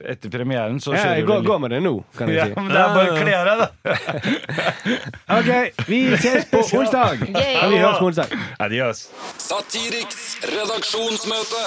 etter 0.00 0.30
premieren. 0.32 0.78
Så 0.80 0.94
Ja, 0.94 1.02
kjører 1.02 1.18
jeg 1.18 1.26
går, 1.28 1.42
går 1.44 1.58
med 1.60 1.70
det 1.74 1.80
nå, 1.84 1.90
kan 2.16 2.30
Ja, 2.32 2.46
jeg 2.46 2.54
si. 2.54 2.60
men 2.60 2.70
det 2.72 2.80
er 2.80 2.94
bare 2.96 3.10
å 3.10 3.18
kle 3.20 3.34
av 3.36 3.44
deg, 3.50 3.58
da. 3.60 3.68
Ok, 5.36 5.50
vi 5.90 5.98
ses 6.16 6.46
på 6.48 6.62
onsdag. 6.80 7.26
Yay. 7.28 7.52
Ja, 7.58 7.66
vi 7.68 7.82
høres 7.82 7.98
på 8.00 8.08
onsdag. 8.08 8.32
Adios. 8.64 9.02
Satiriks 9.36 10.38
redaksjonsmøte. 10.48 11.64